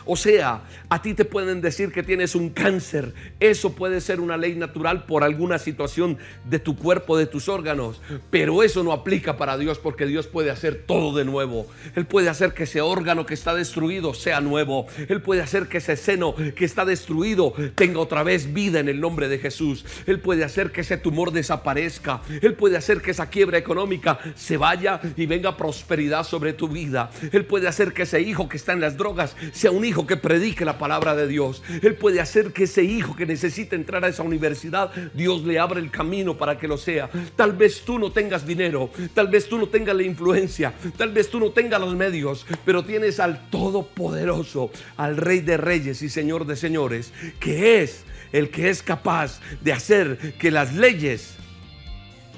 O 0.05 0.15
sea, 0.15 0.61
a 0.89 1.01
ti 1.01 1.13
te 1.13 1.25
pueden 1.25 1.61
decir 1.61 1.91
que 1.91 2.03
tienes 2.03 2.35
un 2.35 2.49
cáncer. 2.49 3.13
Eso 3.39 3.73
puede 3.73 4.01
ser 4.01 4.19
una 4.19 4.37
ley 4.37 4.55
natural 4.55 5.05
por 5.05 5.23
alguna 5.23 5.59
situación 5.59 6.17
de 6.45 6.59
tu 6.59 6.75
cuerpo, 6.75 7.17
de 7.17 7.25
tus 7.25 7.49
órganos. 7.49 8.01
Pero 8.29 8.63
eso 8.63 8.83
no 8.83 8.91
aplica 8.91 9.37
para 9.37 9.57
Dios 9.57 9.79
porque 9.79 10.05
Dios 10.05 10.27
puede 10.27 10.51
hacer 10.51 10.83
todo 10.85 11.15
de 11.15 11.25
nuevo. 11.25 11.67
Él 11.95 12.05
puede 12.05 12.29
hacer 12.29 12.53
que 12.53 12.63
ese 12.63 12.81
órgano 12.81 13.25
que 13.25 13.33
está 13.33 13.53
destruido 13.53 14.13
sea 14.13 14.41
nuevo. 14.41 14.87
Él 15.07 15.21
puede 15.21 15.41
hacer 15.41 15.67
que 15.67 15.77
ese 15.77 15.95
seno 15.95 16.35
que 16.35 16.65
está 16.65 16.85
destruido 16.85 17.53
tenga 17.75 17.99
otra 17.99 18.23
vez 18.23 18.53
vida 18.53 18.79
en 18.79 18.89
el 18.89 18.99
nombre 18.99 19.27
de 19.27 19.39
Jesús. 19.39 19.85
Él 20.05 20.19
puede 20.19 20.43
hacer 20.43 20.71
que 20.71 20.81
ese 20.81 20.97
tumor 20.97 21.31
desaparezca. 21.31 22.21
Él 22.41 22.53
puede 22.53 22.77
hacer 22.77 23.01
que 23.01 23.11
esa 23.11 23.29
quiebra 23.29 23.57
económica 23.57 24.19
se 24.35 24.57
vaya 24.57 24.99
y 25.15 25.25
venga 25.25 25.57
prosperidad 25.57 26.23
sobre 26.23 26.53
tu 26.53 26.67
vida. 26.67 27.11
Él 27.31 27.45
puede 27.45 27.67
hacer 27.67 27.93
que 27.93 28.03
ese 28.03 28.21
hijo 28.21 28.49
que 28.49 28.57
está 28.57 28.73
en 28.73 28.81
las 28.81 28.97
drogas 28.97 29.35
sea 29.51 29.71
un 29.71 29.85
hijo 29.89 30.07
que 30.07 30.17
predique 30.17 30.63
la 30.63 30.77
palabra 30.77 31.15
de 31.15 31.27
Dios. 31.27 31.61
Él 31.81 31.95
puede 31.95 32.21
hacer 32.21 32.53
que 32.53 32.63
ese 32.63 32.83
hijo 32.83 33.15
que 33.15 33.25
necesita 33.25 33.75
entrar 33.75 34.05
a 34.05 34.07
esa 34.07 34.23
universidad, 34.23 34.91
Dios 35.13 35.43
le 35.43 35.59
abra 35.59 35.79
el 35.79 35.91
camino 35.91 36.37
para 36.37 36.57
que 36.57 36.67
lo 36.67 36.77
sea. 36.77 37.09
Tal 37.35 37.53
vez 37.53 37.81
tú 37.81 37.99
no 37.99 38.11
tengas 38.11 38.45
dinero, 38.45 38.89
tal 39.13 39.27
vez 39.27 39.49
tú 39.49 39.57
no 39.57 39.67
tengas 39.67 39.95
la 39.95 40.03
influencia, 40.03 40.73
tal 40.97 41.11
vez 41.11 41.29
tú 41.29 41.39
no 41.39 41.51
tengas 41.51 41.81
los 41.81 41.95
medios, 41.95 42.45
pero 42.63 42.83
tienes 42.83 43.19
al 43.19 43.49
Todopoderoso, 43.49 44.71
al 44.95 45.17
Rey 45.17 45.41
de 45.41 45.57
Reyes 45.57 46.01
y 46.01 46.09
Señor 46.09 46.45
de 46.45 46.55
Señores, 46.55 47.11
que 47.39 47.81
es 47.81 48.05
el 48.31 48.49
que 48.49 48.69
es 48.69 48.83
capaz 48.83 49.39
de 49.61 49.73
hacer 49.73 50.35
que 50.39 50.51
las 50.51 50.75
leyes 50.75 51.35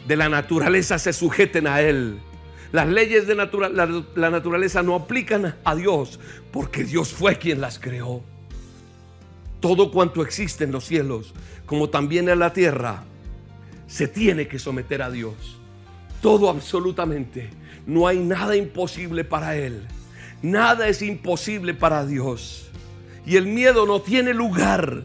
de 0.08 0.16
la 0.16 0.30
naturaleza 0.30 0.98
se 0.98 1.14
sujeten 1.14 1.68
a 1.68 1.82
Él. 1.82 2.20
Las 2.72 2.88
leyes 2.88 3.28
de 3.28 3.36
la, 3.36 3.50
la, 4.16 4.30
naturaleza 4.30 4.82
no 4.82 4.96
aplican 4.96 5.56
a 5.64 5.76
Dios 5.76 6.20
porque 6.52 6.84
Dios 6.86 7.12
fue 7.12 7.38
quien 7.38 7.60
las 7.60 7.80
creó. 7.80 8.24
Todo 9.60 9.92
cuanto 9.92 10.22
existe 10.22 10.64
en 10.64 10.72
los 10.72 10.86
cielos, 10.86 11.34
como 11.66 11.90
también 11.90 12.30
en 12.30 12.40
la 12.40 12.54
tierra, 12.54 13.04
se 13.88 14.08
tiene 14.08 14.48
que 14.48 14.58
someter 14.58 15.02
a 15.02 15.12
Dios. 15.12 15.60
Todo 16.22 16.50
absolutamente. 16.50 17.50
No 17.86 18.08
hay 18.08 18.20
nada 18.20 18.56
imposible 18.56 19.24
para 19.26 19.58
Él. 19.58 19.82
Nada 20.42 20.88
es 20.88 21.02
imposible 21.02 21.74
para 21.74 22.06
Dios. 22.06 22.70
Y 23.26 23.36
el 23.36 23.48
miedo 23.48 23.86
no 23.86 24.02
tiene 24.02 24.34
lugar 24.34 25.04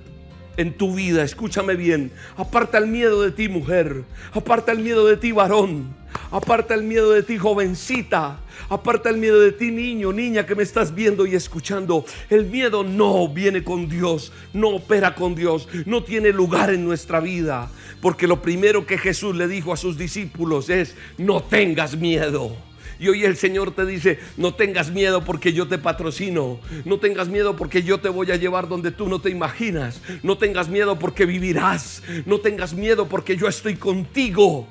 en 0.57 0.73
tu 0.75 0.95
vida. 0.95 1.23
Escúchame 1.23 1.75
bien. 1.75 2.13
Aparta 2.37 2.79
el 2.79 2.87
miedo 2.87 3.23
de 3.23 3.31
ti, 3.31 3.49
mujer. 3.49 4.05
Aparta 4.33 4.73
el 4.73 4.79
miedo 4.79 5.07
de 5.07 5.17
ti, 5.17 5.33
varón. 5.33 5.95
Aparta 6.31 6.75
el 6.75 6.83
miedo 6.83 7.13
de 7.13 7.23
ti, 7.23 7.39
jovencita. 7.39 8.41
Aparta 8.69 9.11
el 9.11 9.19
miedo 9.19 9.41
de 9.41 9.53
ti, 9.53 9.71
niño, 9.71 10.13
niña 10.13 10.47
que 10.47 10.55
me 10.55 10.63
estás 10.63 10.95
viendo 10.95 11.27
y 11.27 11.35
escuchando. 11.35 12.05
El 12.31 12.47
miedo 12.47 12.83
no 12.83 13.29
viene 13.29 13.63
con 13.63 13.89
Dios, 13.89 14.33
no 14.53 14.71
opera 14.71 15.15
con 15.15 15.35
Dios, 15.35 15.69
no 15.85 16.03
tiene 16.03 16.33
lugar 16.33 16.71
en 16.71 16.85
nuestra 16.85 17.21
vida. 17.21 17.71
Porque 18.01 18.27
lo 18.27 18.43
primero 18.43 18.87
que 18.87 18.99
Jesús 18.99 19.37
le 19.37 19.49
dijo 19.49 19.73
a 19.73 19.77
sus 19.77 19.97
discípulos 19.99 20.71
es, 20.71 20.97
no 21.19 21.43
tengas 21.43 21.97
miedo. 21.97 22.57
Y 22.99 23.09
hoy 23.09 23.25
el 23.25 23.37
Señor 23.37 23.75
te 23.75 23.85
dice, 23.85 24.19
no 24.37 24.55
tengas 24.55 24.91
miedo 24.91 25.25
porque 25.25 25.53
yo 25.53 25.69
te 25.69 25.79
patrocino. 25.79 26.61
No 26.85 26.99
tengas 26.99 27.29
miedo 27.29 27.57
porque 27.57 27.83
yo 27.83 28.01
te 28.01 28.09
voy 28.09 28.31
a 28.31 28.37
llevar 28.37 28.69
donde 28.69 28.91
tú 28.91 29.09
no 29.09 29.21
te 29.21 29.31
imaginas. 29.31 30.01
No 30.23 30.39
tengas 30.39 30.69
miedo 30.69 30.99
porque 30.99 31.27
vivirás. 31.27 32.03
No 32.25 32.41
tengas 32.41 32.75
miedo 32.75 33.09
porque 33.09 33.37
yo 33.37 33.49
estoy 33.49 33.77
contigo. 33.77 34.67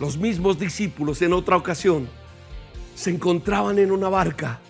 Los 0.00 0.16
mismos 0.16 0.58
discípulos 0.58 1.20
en 1.20 1.34
otra 1.34 1.56
ocasión 1.56 2.08
se 2.94 3.10
encontraban 3.10 3.78
en 3.78 3.92
una 3.92 4.08
barca, 4.08 4.60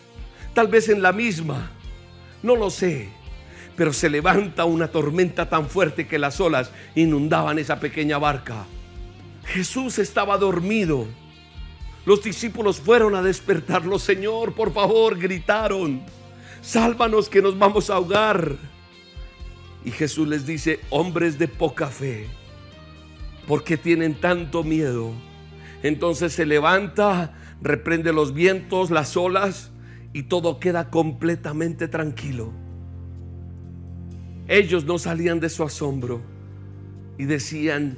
tal 0.54 0.68
vez 0.68 0.88
en 0.88 1.02
la 1.02 1.12
misma, 1.12 1.70
no 2.42 2.56
lo 2.56 2.70
sé, 2.70 3.08
pero 3.76 3.92
se 3.92 4.10
levanta 4.10 4.64
una 4.64 4.88
tormenta 4.88 5.48
tan 5.48 5.68
fuerte 5.68 6.06
que 6.06 6.18
las 6.18 6.40
olas 6.40 6.70
inundaban 6.94 7.58
esa 7.58 7.80
pequeña 7.80 8.18
barca. 8.18 8.66
Jesús 9.44 9.98
estaba 9.98 10.38
dormido. 10.38 11.06
Los 12.06 12.22
discípulos 12.22 12.80
fueron 12.80 13.14
a 13.14 13.22
despertarlo. 13.22 13.98
Señor, 13.98 14.54
por 14.54 14.72
favor, 14.72 15.18
gritaron. 15.18 16.02
Sálvanos 16.62 17.28
que 17.28 17.42
nos 17.42 17.58
vamos 17.58 17.90
a 17.90 17.94
ahogar. 17.94 18.56
Y 19.84 19.90
Jesús 19.90 20.28
les 20.28 20.46
dice, 20.46 20.80
hombres 20.90 21.38
de 21.38 21.48
poca 21.48 21.86
fe, 21.86 22.26
¿por 23.46 23.64
qué 23.64 23.76
tienen 23.76 24.14
tanto 24.14 24.62
miedo? 24.62 25.12
Entonces 25.82 26.34
se 26.34 26.44
levanta, 26.44 27.34
reprende 27.62 28.12
los 28.12 28.34
vientos, 28.34 28.90
las 28.90 29.16
olas 29.16 29.70
y 30.12 30.24
todo 30.24 30.60
queda 30.60 30.90
completamente 30.90 31.88
tranquilo. 31.88 32.52
Ellos 34.48 34.84
no 34.84 34.98
salían 34.98 35.40
de 35.40 35.48
su 35.48 35.62
asombro 35.62 36.20
y 37.16 37.24
decían, 37.24 37.96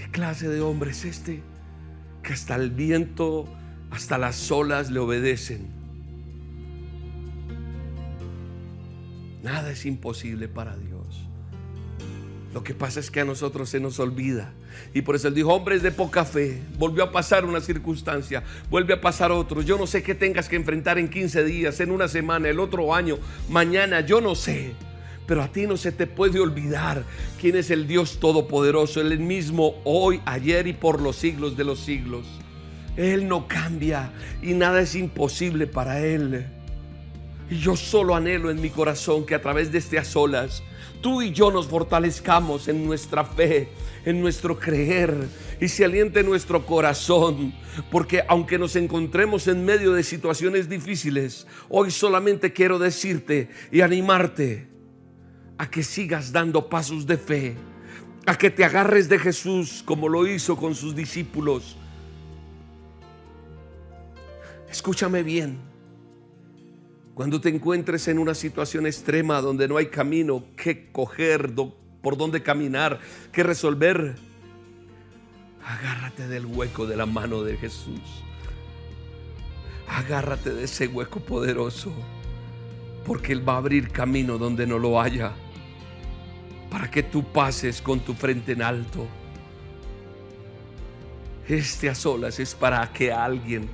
¿Qué 0.00 0.10
clase 0.10 0.48
de 0.48 0.62
hombre 0.62 0.92
es 0.92 1.04
este 1.04 1.42
que 2.22 2.32
hasta 2.32 2.56
el 2.56 2.70
viento, 2.70 3.46
hasta 3.90 4.16
las 4.16 4.50
olas 4.50 4.90
le 4.90 4.98
obedecen? 4.98 5.68
Nada 9.42 9.70
es 9.70 9.84
imposible 9.84 10.48
para 10.48 10.74
Dios. 10.78 11.28
Lo 12.54 12.64
que 12.64 12.72
pasa 12.72 12.98
es 12.98 13.10
que 13.10 13.20
a 13.20 13.26
nosotros 13.26 13.68
se 13.68 13.78
nos 13.78 14.00
olvida. 14.00 14.54
Y 14.94 15.02
por 15.02 15.16
eso 15.16 15.28
él 15.28 15.34
dijo, 15.34 15.52
hombres 15.52 15.82
de 15.82 15.90
poca 15.90 16.24
fe, 16.24 16.62
volvió 16.78 17.04
a 17.04 17.12
pasar 17.12 17.44
una 17.44 17.60
circunstancia, 17.60 18.42
vuelve 18.70 18.94
a 18.94 19.02
pasar 19.02 19.30
otro. 19.30 19.60
Yo 19.60 19.76
no 19.76 19.86
sé 19.86 20.02
qué 20.02 20.14
tengas 20.14 20.48
que 20.48 20.56
enfrentar 20.56 20.98
en 20.98 21.10
15 21.10 21.44
días, 21.44 21.78
en 21.78 21.90
una 21.90 22.08
semana, 22.08 22.48
el 22.48 22.58
otro 22.58 22.94
año, 22.94 23.18
mañana, 23.50 24.00
yo 24.00 24.22
no 24.22 24.34
sé. 24.34 24.72
Pero 25.30 25.44
a 25.44 25.52
ti 25.52 25.64
no 25.64 25.76
se 25.76 25.92
te 25.92 26.08
puede 26.08 26.40
olvidar 26.40 27.04
quién 27.40 27.54
es 27.54 27.70
el 27.70 27.86
Dios 27.86 28.18
Todopoderoso, 28.18 29.00
el 29.00 29.16
mismo 29.20 29.80
hoy, 29.84 30.20
ayer 30.24 30.66
y 30.66 30.72
por 30.72 31.00
los 31.00 31.14
siglos 31.14 31.56
de 31.56 31.62
los 31.62 31.78
siglos. 31.78 32.26
Él 32.96 33.28
no 33.28 33.46
cambia 33.46 34.10
y 34.42 34.54
nada 34.54 34.80
es 34.80 34.96
imposible 34.96 35.68
para 35.68 36.04
Él. 36.04 36.46
Y 37.48 37.58
yo 37.58 37.76
solo 37.76 38.16
anhelo 38.16 38.50
en 38.50 38.60
mi 38.60 38.70
corazón 38.70 39.24
que 39.24 39.36
a 39.36 39.40
través 39.40 39.70
de 39.70 39.78
este 39.78 40.00
a 40.00 40.04
solas, 40.04 40.64
tú 41.00 41.22
y 41.22 41.30
yo 41.30 41.52
nos 41.52 41.68
fortalezcamos 41.68 42.66
en 42.66 42.84
nuestra 42.84 43.24
fe, 43.24 43.68
en 44.04 44.20
nuestro 44.20 44.58
creer 44.58 45.28
y 45.60 45.68
se 45.68 45.84
aliente 45.84 46.24
nuestro 46.24 46.66
corazón. 46.66 47.54
Porque 47.92 48.24
aunque 48.26 48.58
nos 48.58 48.74
encontremos 48.74 49.46
en 49.46 49.64
medio 49.64 49.92
de 49.92 50.02
situaciones 50.02 50.68
difíciles, 50.68 51.46
hoy 51.68 51.92
solamente 51.92 52.52
quiero 52.52 52.80
decirte 52.80 53.48
y 53.70 53.82
animarte 53.82 54.69
a 55.60 55.70
que 55.70 55.82
sigas 55.82 56.32
dando 56.32 56.70
pasos 56.70 57.06
de 57.06 57.18
fe, 57.18 57.54
a 58.24 58.38
que 58.38 58.48
te 58.48 58.64
agarres 58.64 59.10
de 59.10 59.18
Jesús 59.18 59.82
como 59.84 60.08
lo 60.08 60.26
hizo 60.26 60.56
con 60.56 60.74
sus 60.74 60.96
discípulos. 60.96 61.76
Escúchame 64.70 65.22
bien. 65.22 65.58
Cuando 67.12 67.42
te 67.42 67.50
encuentres 67.50 68.08
en 68.08 68.18
una 68.18 68.34
situación 68.34 68.86
extrema 68.86 69.42
donde 69.42 69.68
no 69.68 69.76
hay 69.76 69.88
camino 69.88 70.44
que 70.56 70.90
coger, 70.90 71.52
por 72.00 72.16
dónde 72.16 72.42
caminar, 72.42 72.98
que 73.30 73.42
resolver, 73.42 74.14
agárrate 75.62 76.26
del 76.26 76.46
hueco 76.46 76.86
de 76.86 76.96
la 76.96 77.04
mano 77.04 77.42
de 77.42 77.58
Jesús. 77.58 78.00
Agárrate 79.86 80.54
de 80.54 80.64
ese 80.64 80.86
hueco 80.86 81.20
poderoso, 81.20 81.92
porque 83.04 83.34
Él 83.34 83.46
va 83.46 83.56
a 83.56 83.58
abrir 83.58 83.90
camino 83.90 84.38
donde 84.38 84.66
no 84.66 84.78
lo 84.78 84.98
haya 84.98 85.34
para 86.70 86.90
que 86.90 87.02
tú 87.02 87.24
pases 87.24 87.82
con 87.82 88.00
tu 88.00 88.14
frente 88.14 88.52
en 88.52 88.62
alto. 88.62 89.06
Este 91.48 91.88
a 91.88 91.94
solas 91.94 92.38
es 92.38 92.54
para 92.54 92.92
que 92.92 93.12
alguien 93.12 93.68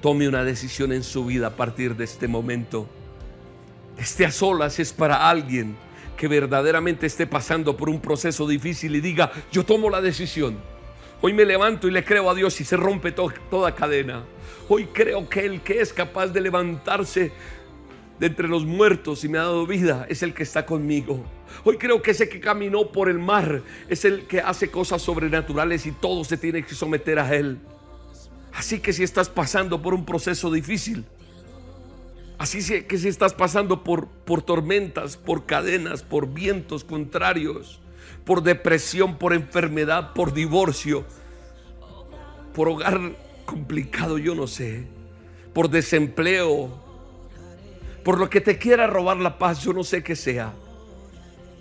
tome 0.00 0.26
una 0.26 0.44
decisión 0.44 0.92
en 0.92 1.04
su 1.04 1.26
vida 1.26 1.48
a 1.48 1.56
partir 1.56 1.94
de 1.94 2.04
este 2.04 2.26
momento. 2.26 2.88
Este 3.98 4.24
a 4.24 4.30
solas 4.30 4.78
es 4.78 4.92
para 4.92 5.28
alguien 5.28 5.76
que 6.16 6.26
verdaderamente 6.26 7.06
esté 7.06 7.26
pasando 7.26 7.76
por 7.76 7.90
un 7.90 8.00
proceso 8.00 8.48
difícil 8.48 8.96
y 8.96 9.00
diga, 9.00 9.30
yo 9.52 9.64
tomo 9.64 9.90
la 9.90 10.00
decisión. 10.00 10.58
Hoy 11.20 11.32
me 11.32 11.44
levanto 11.44 11.86
y 11.88 11.90
le 11.90 12.04
creo 12.04 12.30
a 12.30 12.34
Dios 12.34 12.60
y 12.60 12.64
se 12.64 12.76
rompe 12.76 13.12
toda 13.12 13.74
cadena. 13.74 14.24
Hoy 14.68 14.86
creo 14.86 15.28
que 15.28 15.44
el 15.44 15.60
que 15.62 15.80
es 15.80 15.92
capaz 15.92 16.28
de 16.28 16.40
levantarse 16.40 17.32
de 18.18 18.26
entre 18.26 18.48
los 18.48 18.64
muertos 18.64 19.24
y 19.24 19.28
me 19.28 19.38
ha 19.38 19.42
dado 19.42 19.66
vida 19.66 20.06
es 20.08 20.22
el 20.22 20.34
que 20.34 20.42
está 20.42 20.66
conmigo. 20.66 21.24
Hoy 21.64 21.76
creo 21.76 22.02
que 22.02 22.10
ese 22.10 22.28
que 22.28 22.40
caminó 22.40 22.90
por 22.90 23.08
el 23.08 23.18
mar 23.18 23.62
es 23.88 24.04
el 24.04 24.26
que 24.26 24.40
hace 24.40 24.70
cosas 24.70 25.02
sobrenaturales 25.02 25.86
y 25.86 25.92
todo 25.92 26.24
se 26.24 26.36
tiene 26.36 26.64
que 26.64 26.74
someter 26.74 27.18
a 27.18 27.34
él. 27.34 27.58
Así 28.52 28.80
que 28.80 28.92
si 28.92 29.02
estás 29.02 29.28
pasando 29.28 29.80
por 29.80 29.94
un 29.94 30.04
proceso 30.04 30.50
difícil, 30.50 31.04
así 32.38 32.82
que 32.82 32.98
si 32.98 33.08
estás 33.08 33.34
pasando 33.34 33.84
por, 33.84 34.08
por 34.08 34.42
tormentas, 34.42 35.16
por 35.16 35.46
cadenas, 35.46 36.02
por 36.02 36.32
vientos 36.32 36.82
contrarios, 36.82 37.80
por 38.24 38.42
depresión, 38.42 39.16
por 39.16 39.32
enfermedad, 39.32 40.12
por 40.12 40.32
divorcio, 40.32 41.04
por 42.52 42.68
hogar 42.68 43.16
complicado, 43.46 44.18
yo 44.18 44.34
no 44.34 44.46
sé, 44.46 44.86
por 45.54 45.70
desempleo, 45.70 46.87
por 48.04 48.18
lo 48.18 48.30
que 48.30 48.40
te 48.40 48.58
quiera 48.58 48.86
robar 48.86 49.18
la 49.18 49.38
paz, 49.38 49.62
yo 49.62 49.72
no 49.72 49.84
sé 49.84 50.02
qué 50.02 50.16
sea. 50.16 50.52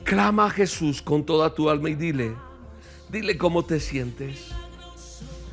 Clama 0.04 0.46
a 0.46 0.50
Jesús 0.50 1.02
con 1.02 1.26
toda 1.26 1.54
tu 1.54 1.70
alma 1.70 1.90
y 1.90 1.96
dile, 1.96 2.34
dile 3.10 3.38
cómo 3.38 3.66
te 3.66 3.80
sientes. 3.80 4.52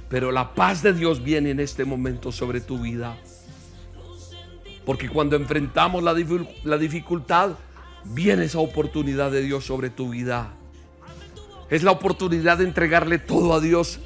Pero 0.08 0.30
la 0.30 0.54
paz 0.54 0.82
de 0.82 0.92
Dios 0.92 1.24
viene 1.24 1.50
en 1.50 1.60
este 1.60 1.84
momento 1.84 2.30
sobre 2.30 2.60
tu 2.60 2.78
vida. 2.78 3.16
Porque 4.86 5.08
cuando 5.08 5.34
enfrentamos 5.36 6.02
la, 6.02 6.14
la 6.62 6.78
dificultad, 6.78 7.52
viene 8.04 8.44
esa 8.44 8.58
oportunidad 8.58 9.30
de 9.30 9.42
Dios 9.42 9.64
sobre 9.64 9.90
tu 9.90 10.10
vida. 10.10 10.54
Es 11.70 11.82
la 11.82 11.90
oportunidad 11.90 12.58
de 12.58 12.64
entregarle 12.64 13.18
todo 13.18 13.54
a 13.54 13.60
Dios 13.60 13.98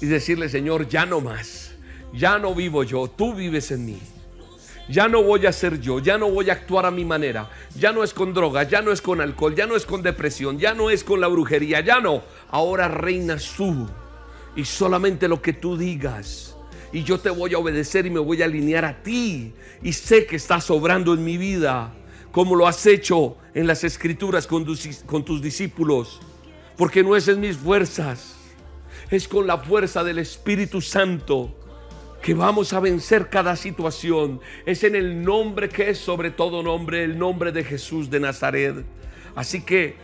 y 0.00 0.06
decirle, 0.06 0.48
Señor, 0.48 0.88
ya 0.88 1.06
no 1.06 1.20
más. 1.20 1.72
Ya 2.12 2.38
no 2.38 2.54
vivo 2.54 2.82
yo, 2.84 3.08
tú 3.08 3.34
vives 3.34 3.70
en 3.70 3.84
mí. 3.84 3.98
Ya 4.88 5.06
no 5.06 5.22
voy 5.22 5.44
a 5.44 5.52
ser 5.52 5.80
yo, 5.80 5.98
ya 5.98 6.16
no 6.16 6.30
voy 6.30 6.48
a 6.48 6.54
actuar 6.54 6.86
a 6.86 6.90
mi 6.90 7.04
manera. 7.04 7.50
Ya 7.78 7.92
no 7.92 8.02
es 8.02 8.14
con 8.14 8.32
droga, 8.32 8.62
ya 8.62 8.80
no 8.80 8.90
es 8.90 9.02
con 9.02 9.20
alcohol, 9.20 9.54
ya 9.54 9.66
no 9.66 9.76
es 9.76 9.84
con 9.84 10.02
depresión, 10.02 10.58
ya 10.58 10.72
no 10.72 10.88
es 10.88 11.04
con 11.04 11.20
la 11.20 11.28
brujería, 11.28 11.80
ya 11.80 12.00
no. 12.00 12.22
Ahora 12.50 12.88
reinas 12.88 13.52
tú 13.54 13.86
y 14.56 14.64
solamente 14.64 15.28
lo 15.28 15.42
que 15.42 15.52
tú 15.52 15.76
digas. 15.76 16.56
Y 16.90 17.04
yo 17.04 17.20
te 17.20 17.28
voy 17.28 17.52
a 17.52 17.58
obedecer 17.58 18.06
y 18.06 18.10
me 18.10 18.18
voy 18.18 18.40
a 18.40 18.46
alinear 18.46 18.86
a 18.86 19.02
ti. 19.02 19.52
Y 19.82 19.92
sé 19.92 20.24
que 20.24 20.36
estás 20.36 20.70
obrando 20.70 21.12
en 21.12 21.22
mi 21.22 21.36
vida, 21.36 21.92
como 22.32 22.56
lo 22.56 22.66
has 22.66 22.86
hecho 22.86 23.36
en 23.52 23.66
las 23.66 23.84
escrituras 23.84 24.46
con 24.46 24.64
tus, 24.64 24.86
con 25.04 25.22
tus 25.22 25.42
discípulos. 25.42 26.20
Porque 26.78 27.02
no 27.02 27.14
es 27.14 27.28
en 27.28 27.40
mis 27.40 27.58
fuerzas, 27.58 28.36
es 29.10 29.28
con 29.28 29.46
la 29.46 29.58
fuerza 29.58 30.02
del 30.02 30.18
Espíritu 30.18 30.80
Santo 30.80 31.57
que 32.22 32.34
vamos 32.34 32.72
a 32.72 32.80
vencer 32.80 33.28
cada 33.28 33.56
situación. 33.56 34.40
Es 34.66 34.84
en 34.84 34.94
el 34.94 35.22
nombre 35.22 35.68
que 35.68 35.90
es 35.90 35.98
sobre 35.98 36.30
todo 36.30 36.62
nombre, 36.62 37.04
el 37.04 37.18
nombre 37.18 37.52
de 37.52 37.64
Jesús 37.64 38.10
de 38.10 38.20
Nazaret. 38.20 38.84
Así 39.34 39.62
que 39.62 39.96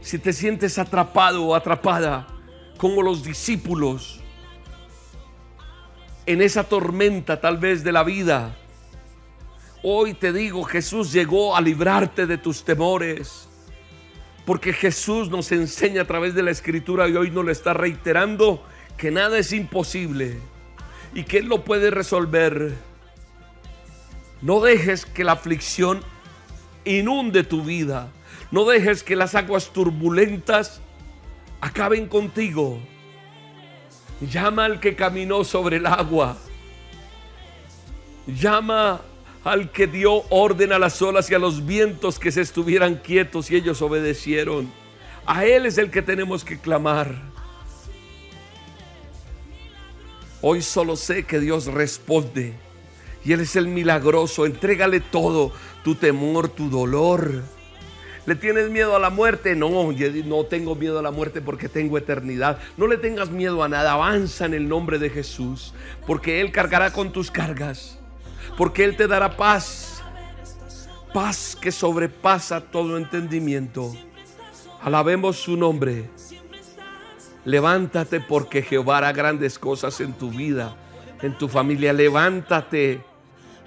si 0.00 0.18
te 0.18 0.32
sientes 0.32 0.78
atrapado 0.78 1.44
o 1.44 1.54
atrapada 1.54 2.26
como 2.76 3.02
los 3.02 3.24
discípulos 3.24 4.20
en 6.26 6.42
esa 6.42 6.64
tormenta 6.64 7.40
tal 7.40 7.58
vez 7.58 7.84
de 7.84 7.92
la 7.92 8.04
vida, 8.04 8.56
hoy 9.82 10.14
te 10.14 10.32
digo, 10.32 10.64
Jesús 10.64 11.12
llegó 11.12 11.56
a 11.56 11.60
librarte 11.60 12.26
de 12.26 12.38
tus 12.38 12.64
temores. 12.64 13.48
Porque 14.44 14.74
Jesús 14.74 15.30
nos 15.30 15.50
enseña 15.52 16.02
a 16.02 16.06
través 16.06 16.34
de 16.34 16.42
la 16.42 16.50
escritura 16.50 17.08
y 17.08 17.16
hoy 17.16 17.30
nos 17.30 17.46
lo 17.46 17.50
está 17.50 17.72
reiterando 17.72 18.62
que 18.98 19.10
nada 19.10 19.38
es 19.38 19.54
imposible 19.54 20.38
y 21.14 21.24
que 21.24 21.38
Él 21.38 21.46
lo 21.46 21.64
puede 21.64 21.90
resolver. 21.90 22.74
No 24.42 24.60
dejes 24.60 25.06
que 25.06 25.24
la 25.24 25.32
aflicción 25.32 26.02
inunde 26.84 27.44
tu 27.44 27.62
vida. 27.62 28.08
No 28.50 28.64
dejes 28.64 29.02
que 29.02 29.16
las 29.16 29.34
aguas 29.34 29.72
turbulentas 29.72 30.80
acaben 31.60 32.08
contigo. 32.08 32.78
Llama 34.20 34.66
al 34.66 34.80
que 34.80 34.94
caminó 34.94 35.44
sobre 35.44 35.76
el 35.76 35.86
agua. 35.86 36.36
Llama 38.26 39.00
al 39.44 39.70
que 39.70 39.86
dio 39.86 40.24
orden 40.30 40.72
a 40.72 40.78
las 40.78 41.00
olas 41.02 41.30
y 41.30 41.34
a 41.34 41.38
los 41.38 41.66
vientos 41.66 42.18
que 42.18 42.32
se 42.32 42.40
estuvieran 42.40 42.96
quietos 42.96 43.50
y 43.50 43.56
ellos 43.56 43.82
obedecieron. 43.82 44.70
A 45.26 45.44
Él 45.44 45.66
es 45.66 45.78
el 45.78 45.90
que 45.90 46.02
tenemos 46.02 46.44
que 46.44 46.58
clamar. 46.58 47.33
Hoy 50.46 50.60
solo 50.60 50.94
sé 50.96 51.24
que 51.24 51.40
Dios 51.40 51.64
responde. 51.68 52.52
Y 53.24 53.32
Él 53.32 53.40
es 53.40 53.56
el 53.56 53.66
milagroso. 53.66 54.44
Entrégale 54.44 55.00
todo, 55.00 55.52
tu 55.82 55.94
temor, 55.94 56.50
tu 56.50 56.68
dolor. 56.68 57.40
¿Le 58.26 58.34
tienes 58.34 58.68
miedo 58.68 58.94
a 58.94 58.98
la 58.98 59.08
muerte? 59.08 59.56
No, 59.56 59.70
no 59.90 60.44
tengo 60.44 60.74
miedo 60.74 60.98
a 60.98 61.02
la 61.02 61.10
muerte 61.10 61.40
porque 61.40 61.70
tengo 61.70 61.96
eternidad. 61.96 62.58
No 62.76 62.86
le 62.86 62.98
tengas 62.98 63.30
miedo 63.30 63.62
a 63.62 63.70
nada. 63.70 63.92
Avanza 63.92 64.44
en 64.44 64.52
el 64.52 64.68
nombre 64.68 64.98
de 64.98 65.08
Jesús. 65.08 65.72
Porque 66.06 66.42
Él 66.42 66.52
cargará 66.52 66.92
con 66.92 67.10
tus 67.10 67.30
cargas. 67.30 67.98
Porque 68.58 68.84
Él 68.84 68.98
te 68.98 69.06
dará 69.06 69.38
paz. 69.38 70.02
Paz 71.14 71.56
que 71.58 71.72
sobrepasa 71.72 72.60
todo 72.60 72.98
entendimiento. 72.98 73.94
Alabemos 74.82 75.36
su 75.36 75.56
nombre. 75.56 76.10
Levántate 77.44 78.20
porque 78.20 78.62
Jehová 78.62 78.98
hará 78.98 79.12
grandes 79.12 79.58
cosas 79.58 80.00
en 80.00 80.12
tu 80.14 80.30
vida, 80.30 80.76
en 81.22 81.36
tu 81.36 81.48
familia. 81.48 81.92
Levántate. 81.92 83.02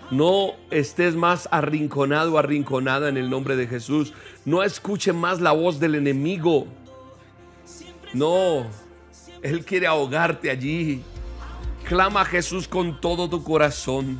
No 0.09 0.53
estés 0.71 1.15
más 1.15 1.49
arrinconado 1.51 2.33
o 2.33 2.37
arrinconada 2.37 3.09
en 3.09 3.17
el 3.17 3.29
nombre 3.29 3.55
de 3.55 3.67
Jesús. 3.67 4.13
No 4.45 4.63
escuche 4.63 5.11
más 5.13 5.41
la 5.41 5.51
voz 5.51 5.79
del 5.79 5.95
enemigo. 5.95 6.67
No, 8.13 8.65
Él 9.41 9.65
quiere 9.65 9.85
ahogarte 9.85 10.49
allí. 10.49 11.03
Clama 11.83 12.21
a 12.21 12.25
Jesús 12.25 12.67
con 12.67 12.99
todo 13.01 13.29
tu 13.29 13.43
corazón. 13.43 14.17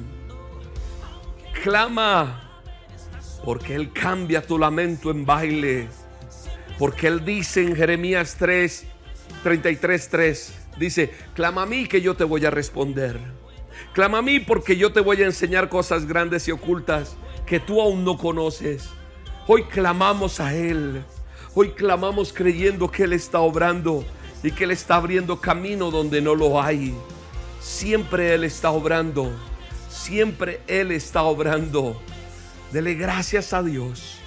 Clama 1.64 2.44
porque 3.44 3.76
Él 3.76 3.94
cambia 3.94 4.42
tu 4.42 4.58
lamento 4.58 5.10
en 5.10 5.26
baile. 5.26 5.88
Porque 6.78 7.08
Él 7.08 7.24
dice 7.24 7.64
en 7.64 7.76
Jeremías 7.76 8.36
3, 8.38 8.86
33.3 9.48 10.50
dice, 10.78 11.10
clama 11.34 11.62
a 11.62 11.66
mí 11.66 11.88
que 11.88 12.02
yo 12.02 12.16
te 12.18 12.26
voy 12.26 12.46
a 12.46 12.52
responder. 12.52 13.18
Clama 13.94 14.18
a 14.18 14.22
mí 14.22 14.42
porque 14.42 14.76
yo 14.76 14.92
te 14.92 15.00
voy 15.00 15.22
a 15.22 15.26
enseñar 15.26 15.70
cosas 15.70 16.06
grandes 16.06 16.50
y 16.50 16.52
ocultas 16.52 17.16
que 17.46 17.62
tú 17.62 17.82
aún 17.82 18.04
no 18.04 18.18
conoces. 18.18 18.90
Hoy 19.48 19.64
clamamos 19.64 20.42
a 20.42 20.54
Él. 20.54 21.02
Hoy 21.54 21.70
clamamos 21.70 22.34
creyendo 22.34 22.92
que 22.92 23.04
Él 23.04 23.14
está 23.14 23.40
obrando 23.40 24.04
y 24.44 24.52
que 24.52 24.66
Él 24.66 24.72
está 24.72 24.96
abriendo 24.96 25.40
camino 25.40 25.92
donde 25.92 26.22
no 26.22 26.36
lo 26.36 26.62
hay. 26.62 26.94
Siempre 27.62 28.34
Él 28.34 28.44
está 28.44 28.72
obrando. 28.72 29.32
Siempre 29.90 30.60
Él 30.68 30.92
está 30.92 31.24
obrando. 31.24 32.02
Dele 32.74 32.96
gracias 32.96 33.54
a 33.54 33.64
Dios. 33.64 34.18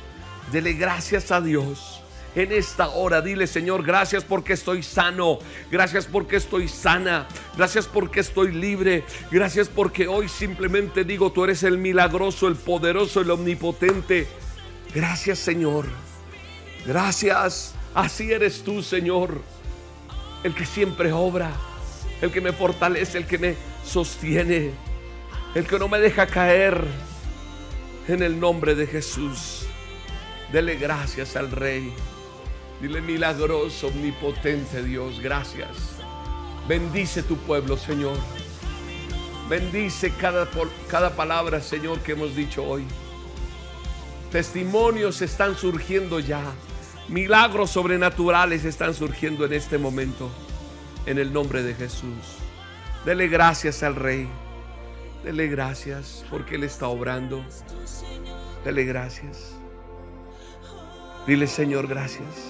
Dele 0.51 0.73
gracias 0.73 1.31
a 1.31 1.43
Dios 1.43 1.90
en 2.35 2.53
esta 2.53 2.89
hora. 2.91 3.21
Dile, 3.21 3.47
Señor, 3.47 3.83
gracias 3.85 4.25
porque 4.25 4.53
estoy 4.53 4.83
sano. 4.83 5.39
Gracias 5.71 6.07
porque 6.07 6.37
estoy 6.37 6.69
sana. 6.69 7.27
Gracias 7.57 7.87
porque 7.87 8.21
estoy 8.21 8.53
libre. 8.53 9.05
Gracias 9.31 9.69
porque 9.69 10.07
hoy 10.09 10.29
simplemente 10.29 11.05
digo, 11.05 11.33
tú 11.33 11.45
eres 11.45 11.63
el 11.63 11.79
milagroso, 11.79 12.49
el 12.49 12.57
poderoso, 12.57 13.21
el 13.21 13.31
omnipotente. 13.31 14.29
Gracias, 14.95 15.39
Señor. 15.39 15.87
Gracias. 16.87 17.75
Así 17.95 18.33
eres 18.33 18.63
tú, 18.63 18.83
Señor. 18.83 19.41
El 20.43 20.55
que 20.55 20.67
siempre 20.67 21.13
obra. 21.13 21.51
El 22.23 22.31
que 22.31 22.41
me 22.41 22.53
fortalece, 22.53 23.19
el 23.19 23.27
que 23.27 23.39
me 23.39 23.57
sostiene. 23.85 24.73
El 25.55 25.67
que 25.67 25.79
no 25.79 25.89
me 25.89 25.99
deja 25.99 26.27
caer. 26.27 26.85
En 28.09 28.23
el 28.23 28.41
nombre 28.41 28.75
de 28.75 28.87
Jesús. 28.87 29.67
Dele 30.53 30.77
gracias 30.77 31.37
al 31.37 31.51
Rey. 31.51 31.93
Dile 32.81 33.03
milagroso, 33.03 33.89
omnipotente 33.89 34.83
Dios, 34.83 35.21
gracias. 35.21 35.69
Bendice 36.67 37.23
tu 37.23 37.37
pueblo, 37.37 37.77
Señor. 37.77 38.17
Bendice 39.51 40.13
cada, 40.13 40.49
cada 40.89 41.15
palabra, 41.15 41.61
Señor, 41.61 42.01
que 42.01 42.13
hemos 42.13 42.35
dicho 42.35 42.65
hoy. 42.65 42.85
Testimonios 44.31 45.21
están 45.21 45.57
surgiendo 45.57 46.21
ya. 46.21 46.43
Milagros 47.09 47.71
sobrenaturales 47.71 48.65
están 48.65 48.95
surgiendo 48.95 49.45
en 49.45 49.53
este 49.53 49.77
momento. 49.77 50.31
En 51.05 51.19
el 51.19 51.33
nombre 51.33 51.63
de 51.63 51.75
Jesús. 51.75 52.39
Dele 53.05 53.29
gracias 53.29 53.83
al 53.83 53.97
Rey. 53.97 54.29
Dele 55.25 55.49
gracias 55.49 56.25
porque 56.31 56.55
Él 56.55 56.65
está 56.65 56.89
obrando. 56.89 57.45
Dele 58.65 58.85
gracias. 58.85 59.57
Dile 61.27 61.47
Señor, 61.47 61.89
gracias. 61.89 62.50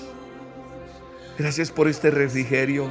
Gracias 1.40 1.70
por 1.70 1.88
este 1.88 2.10
refrigerio. 2.10 2.90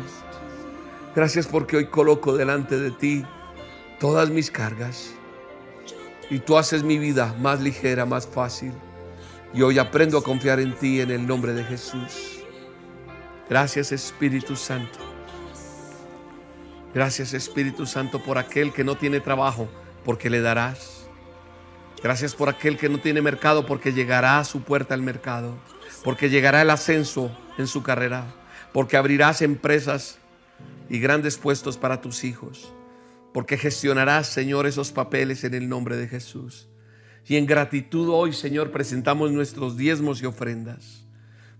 Gracias 1.16 1.46
porque 1.46 1.78
hoy 1.78 1.86
coloco 1.86 2.36
delante 2.36 2.80
de 2.80 2.90
ti 2.90 3.24
todas 4.00 4.32
mis 4.32 4.50
cargas. 4.50 5.12
Y 6.32 6.40
tú 6.40 6.58
haces 6.58 6.82
mi 6.82 6.98
vida 6.98 7.36
más 7.40 7.62
ligera, 7.62 8.08
más 8.08 8.26
fácil. 8.26 8.74
Y 9.54 9.62
hoy 9.62 9.78
aprendo 9.78 10.18
a 10.18 10.24
confiar 10.24 10.60
en 10.60 10.74
ti 10.74 11.00
en 11.00 11.12
el 11.12 11.28
nombre 11.28 11.54
de 11.54 11.64
Jesús. 11.64 12.40
Gracias 13.48 13.92
Espíritu 13.92 14.56
Santo. 14.56 14.98
Gracias 16.92 17.36
Espíritu 17.36 17.86
Santo 17.86 18.18
por 18.18 18.40
aquel 18.40 18.74
que 18.74 18.84
no 18.84 18.96
tiene 18.96 19.20
trabajo, 19.20 19.70
porque 20.04 20.32
le 20.32 20.42
darás. 20.42 21.06
Gracias 22.02 22.34
por 22.34 22.50
aquel 22.50 22.80
que 22.80 22.90
no 22.90 22.98
tiene 22.98 23.22
mercado, 23.22 23.68
porque 23.68 23.94
llegará 23.94 24.40
a 24.40 24.44
su 24.44 24.64
puerta 24.64 24.96
el 24.96 25.04
mercado, 25.04 25.54
porque 26.04 26.32
llegará 26.32 26.64
el 26.64 26.72
ascenso 26.72 27.30
en 27.60 27.68
su 27.68 27.84
carrera 27.84 28.39
porque 28.74 28.98
abrirás 28.98 29.42
empresas 29.42 30.20
y 30.90 31.00
grandes 31.00 31.38
puestos 31.38 31.78
para 31.78 32.02
tus 32.02 32.24
hijos, 32.24 32.74
porque 33.34 33.58
gestionarás, 33.58 34.28
Señor, 34.28 34.68
esos 34.68 34.92
papeles 34.92 35.44
en 35.44 35.54
el 35.54 35.70
nombre 35.70 35.98
de 35.98 36.08
Jesús. 36.08 36.68
Y 37.28 37.36
en 37.36 37.46
gratitud 37.46 38.10
hoy, 38.10 38.34
Señor, 38.34 38.72
presentamos 38.72 39.32
nuestros 39.32 39.78
diezmos 39.78 40.22
y 40.22 40.26
ofrendas. 40.26 41.06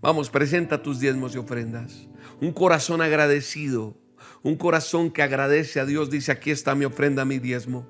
Vamos, 0.00 0.30
presenta 0.30 0.82
tus 0.82 0.98
diezmos 0.98 1.34
y 1.34 1.38
ofrendas. 1.38 2.08
Un 2.40 2.52
corazón 2.52 3.02
agradecido, 3.02 3.96
un 4.42 4.56
corazón 4.56 5.10
que 5.10 5.22
agradece 5.22 5.78
a 5.78 5.84
Dios, 5.84 6.10
dice, 6.10 6.32
aquí 6.32 6.50
está 6.50 6.74
mi 6.74 6.86
ofrenda, 6.86 7.24
mi 7.24 7.38
diezmo. 7.38 7.86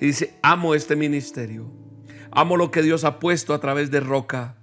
Dice, 0.00 0.34
amo 0.42 0.74
este 0.74 0.96
ministerio, 0.96 1.70
amo 2.30 2.56
lo 2.56 2.70
que 2.70 2.82
Dios 2.82 3.04
ha 3.04 3.20
puesto 3.20 3.54
a 3.54 3.60
través 3.60 3.90
de 3.90 4.00
Roca, 4.00 4.56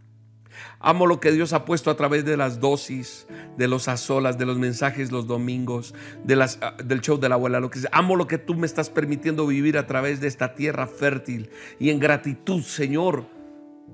Amo 0.81 1.07
lo 1.07 1.19
que 1.19 1.33
Dios 1.33 1.51
ha 1.51 1.65
puesto 1.65 1.91
a 1.91 1.97
través 1.97 2.23
de 2.23 2.37
las 2.37 2.61
dosis, 2.61 3.27
de 3.57 3.67
los 3.67 3.89
azolas, 3.89 4.37
de 4.37 4.45
los 4.45 4.57
mensajes 4.57 5.11
los 5.11 5.27
domingos, 5.27 5.93
ah, 6.61 6.77
del 6.83 7.01
show 7.01 7.19
de 7.19 7.27
la 7.27 7.35
abuela. 7.35 7.59
Lo 7.59 7.69
que 7.69 7.79
Amo 7.91 8.15
lo 8.15 8.27
que 8.27 8.37
tú 8.37 8.55
me 8.55 8.65
estás 8.65 8.89
permitiendo 8.89 9.45
vivir 9.45 9.77
a 9.77 9.87
través 9.87 10.21
de 10.21 10.27
esta 10.27 10.55
tierra 10.55 10.87
fértil. 10.87 11.49
Y 11.79 11.89
en 11.89 11.99
gratitud, 11.99 12.61
Señor, 12.63 13.25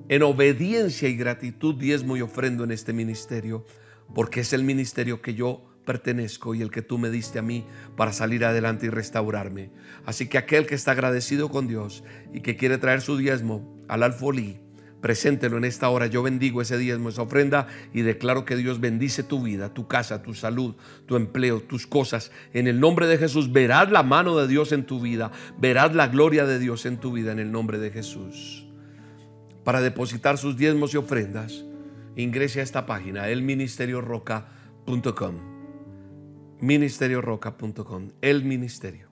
en 0.10 0.22
obediencia 0.22 1.10
y 1.10 1.16
gratitud, 1.16 1.74
diezmo 1.74 2.18
y 2.18 2.22
ofrendo 2.22 2.64
en 2.64 2.72
este 2.72 2.94
ministerio. 2.94 3.66
Porque 4.14 4.42
es 4.42 4.54
el 4.54 4.64
ministerio 4.64 5.24
que 5.24 5.34
yo 5.34 5.64
pertenezco 5.86 6.54
y 6.54 6.62
el 6.62 6.70
que 6.70 6.84
tú 6.84 7.00
me 7.00 7.10
diste 7.10 7.40
a 7.40 7.42
mí 7.42 7.66
para 7.96 8.14
salir 8.14 8.46
adelante 8.46 8.86
y 8.86 8.90
restaurarme. 8.90 9.72
Así 10.06 10.28
que 10.28 10.38
aquel 10.38 10.68
que 10.68 10.76
está 10.76 10.92
agradecido 10.92 11.50
con 11.50 11.68
Dios 11.68 12.04
y 12.32 12.42
que 12.42 12.56
quiere 12.56 12.78
traer 12.78 13.02
su 13.02 13.18
diezmo 13.18 13.76
al 13.88 14.04
alfolí, 14.04 14.60
Preséntelo 15.06 15.58
en 15.58 15.66
esta 15.66 15.90
hora. 15.90 16.08
Yo 16.08 16.24
bendigo 16.24 16.64
ese 16.64 16.80
diezmo, 16.80 17.10
esa 17.10 17.22
ofrenda 17.22 17.68
y 17.94 18.02
declaro 18.02 18.44
que 18.44 18.56
Dios 18.56 18.80
bendice 18.80 19.22
tu 19.22 19.44
vida, 19.44 19.72
tu 19.72 19.88
casa, 19.88 20.24
tu 20.24 20.34
salud, 20.34 20.74
tu 21.06 21.16
empleo, 21.16 21.62
tus 21.62 21.86
cosas. 21.86 22.32
En 22.56 22.66
el 22.66 22.80
nombre 22.80 23.06
de 23.06 23.20
Jesús 23.20 23.52
verás 23.52 23.92
la 23.92 24.02
mano 24.02 24.36
de 24.36 24.48
Dios 24.48 24.72
en 24.72 24.84
tu 24.84 25.00
vida, 25.00 25.32
verás 25.60 25.94
la 25.94 26.08
gloria 26.08 26.48
de 26.48 26.58
Dios 26.58 26.88
en 26.88 26.98
tu 26.98 27.12
vida 27.12 27.32
en 27.32 27.38
el 27.38 27.52
nombre 27.52 27.78
de 27.78 27.92
Jesús. 27.92 28.66
Para 29.64 29.80
depositar 29.80 30.40
sus 30.40 30.58
diezmos 30.58 30.96
y 30.96 30.98
ofrendas, 30.98 31.66
ingrese 32.16 32.62
a 32.62 32.64
esta 32.64 32.88
página, 32.88 33.30
elministerioroca.com. 33.30 35.36
Ministerioroca.com, 36.62 38.10
el 38.22 38.44
ministerio. 38.44 39.10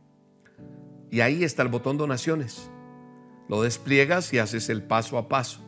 Y 1.12 1.22
ahí 1.22 1.44
está 1.44 1.62
el 1.62 1.70
botón 1.70 2.00
donaciones. 2.00 2.72
Lo 3.48 3.62
despliegas 3.62 4.34
y 4.34 4.40
haces 4.40 4.70
el 4.70 4.82
paso 4.82 5.20
a 5.20 5.30
paso. 5.30 5.64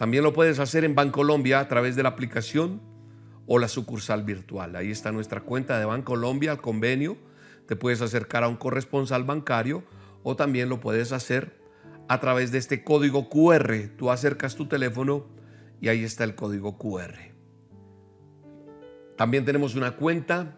También 0.00 0.24
lo 0.24 0.32
puedes 0.32 0.58
hacer 0.60 0.84
en 0.84 0.94
Bancolombia 0.94 1.60
a 1.60 1.68
través 1.68 1.94
de 1.94 2.02
la 2.02 2.08
aplicación 2.08 2.80
o 3.46 3.58
la 3.58 3.68
sucursal 3.68 4.22
virtual. 4.22 4.74
Ahí 4.74 4.90
está 4.90 5.12
nuestra 5.12 5.42
cuenta 5.42 5.78
de 5.78 5.84
Bancolombia, 5.84 6.52
el 6.52 6.58
convenio. 6.62 7.18
Te 7.66 7.76
puedes 7.76 8.00
acercar 8.00 8.42
a 8.42 8.48
un 8.48 8.56
corresponsal 8.56 9.24
bancario 9.24 9.84
o 10.22 10.36
también 10.36 10.70
lo 10.70 10.80
puedes 10.80 11.12
hacer 11.12 11.60
a 12.08 12.18
través 12.18 12.50
de 12.50 12.56
este 12.56 12.82
código 12.82 13.28
QR. 13.28 13.90
Tú 13.98 14.10
acercas 14.10 14.56
tu 14.56 14.68
teléfono 14.68 15.26
y 15.82 15.88
ahí 15.88 16.02
está 16.02 16.24
el 16.24 16.34
código 16.34 16.78
QR. 16.78 17.16
También 19.18 19.44
tenemos 19.44 19.74
una 19.74 19.96
cuenta 19.96 20.56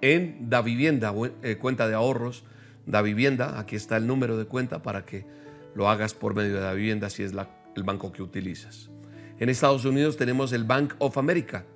en 0.00 0.48
Da 0.48 0.62
Vivienda, 0.62 1.12
eh, 1.42 1.56
cuenta 1.56 1.88
de 1.88 1.94
ahorros 1.94 2.44
Da 2.86 3.02
Vivienda. 3.02 3.58
Aquí 3.58 3.74
está 3.74 3.96
el 3.96 4.06
número 4.06 4.38
de 4.38 4.44
cuenta 4.44 4.82
para 4.82 5.04
que 5.04 5.26
lo 5.74 5.90
hagas 5.90 6.14
por 6.14 6.36
medio 6.36 6.54
de 6.54 6.60
Da 6.60 6.72
Vivienda 6.72 7.10
si 7.10 7.24
es 7.24 7.34
la 7.34 7.55
el 7.76 7.84
banco 7.84 8.12
que 8.12 8.22
utilizas. 8.22 8.90
En 9.38 9.48
Estados 9.48 9.84
Unidos 9.84 10.16
tenemos 10.16 10.52
el 10.52 10.64
Bank 10.64 10.94
of 10.98 11.18
America. 11.18 11.66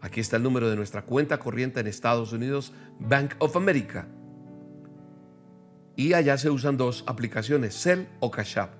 Aquí 0.00 0.20
está 0.20 0.36
el 0.36 0.42
número 0.42 0.70
de 0.70 0.76
nuestra 0.76 1.02
cuenta 1.02 1.38
corriente 1.38 1.80
en 1.80 1.86
Estados 1.86 2.32
Unidos, 2.32 2.72
Bank 2.98 3.34
of 3.38 3.56
America. 3.56 4.06
Y 5.96 6.14
allá 6.14 6.38
se 6.38 6.50
usan 6.50 6.76
dos 6.76 7.04
aplicaciones, 7.06 7.74
Cell 7.74 8.06
o 8.20 8.30
Cash 8.30 8.58
App. 8.58 8.74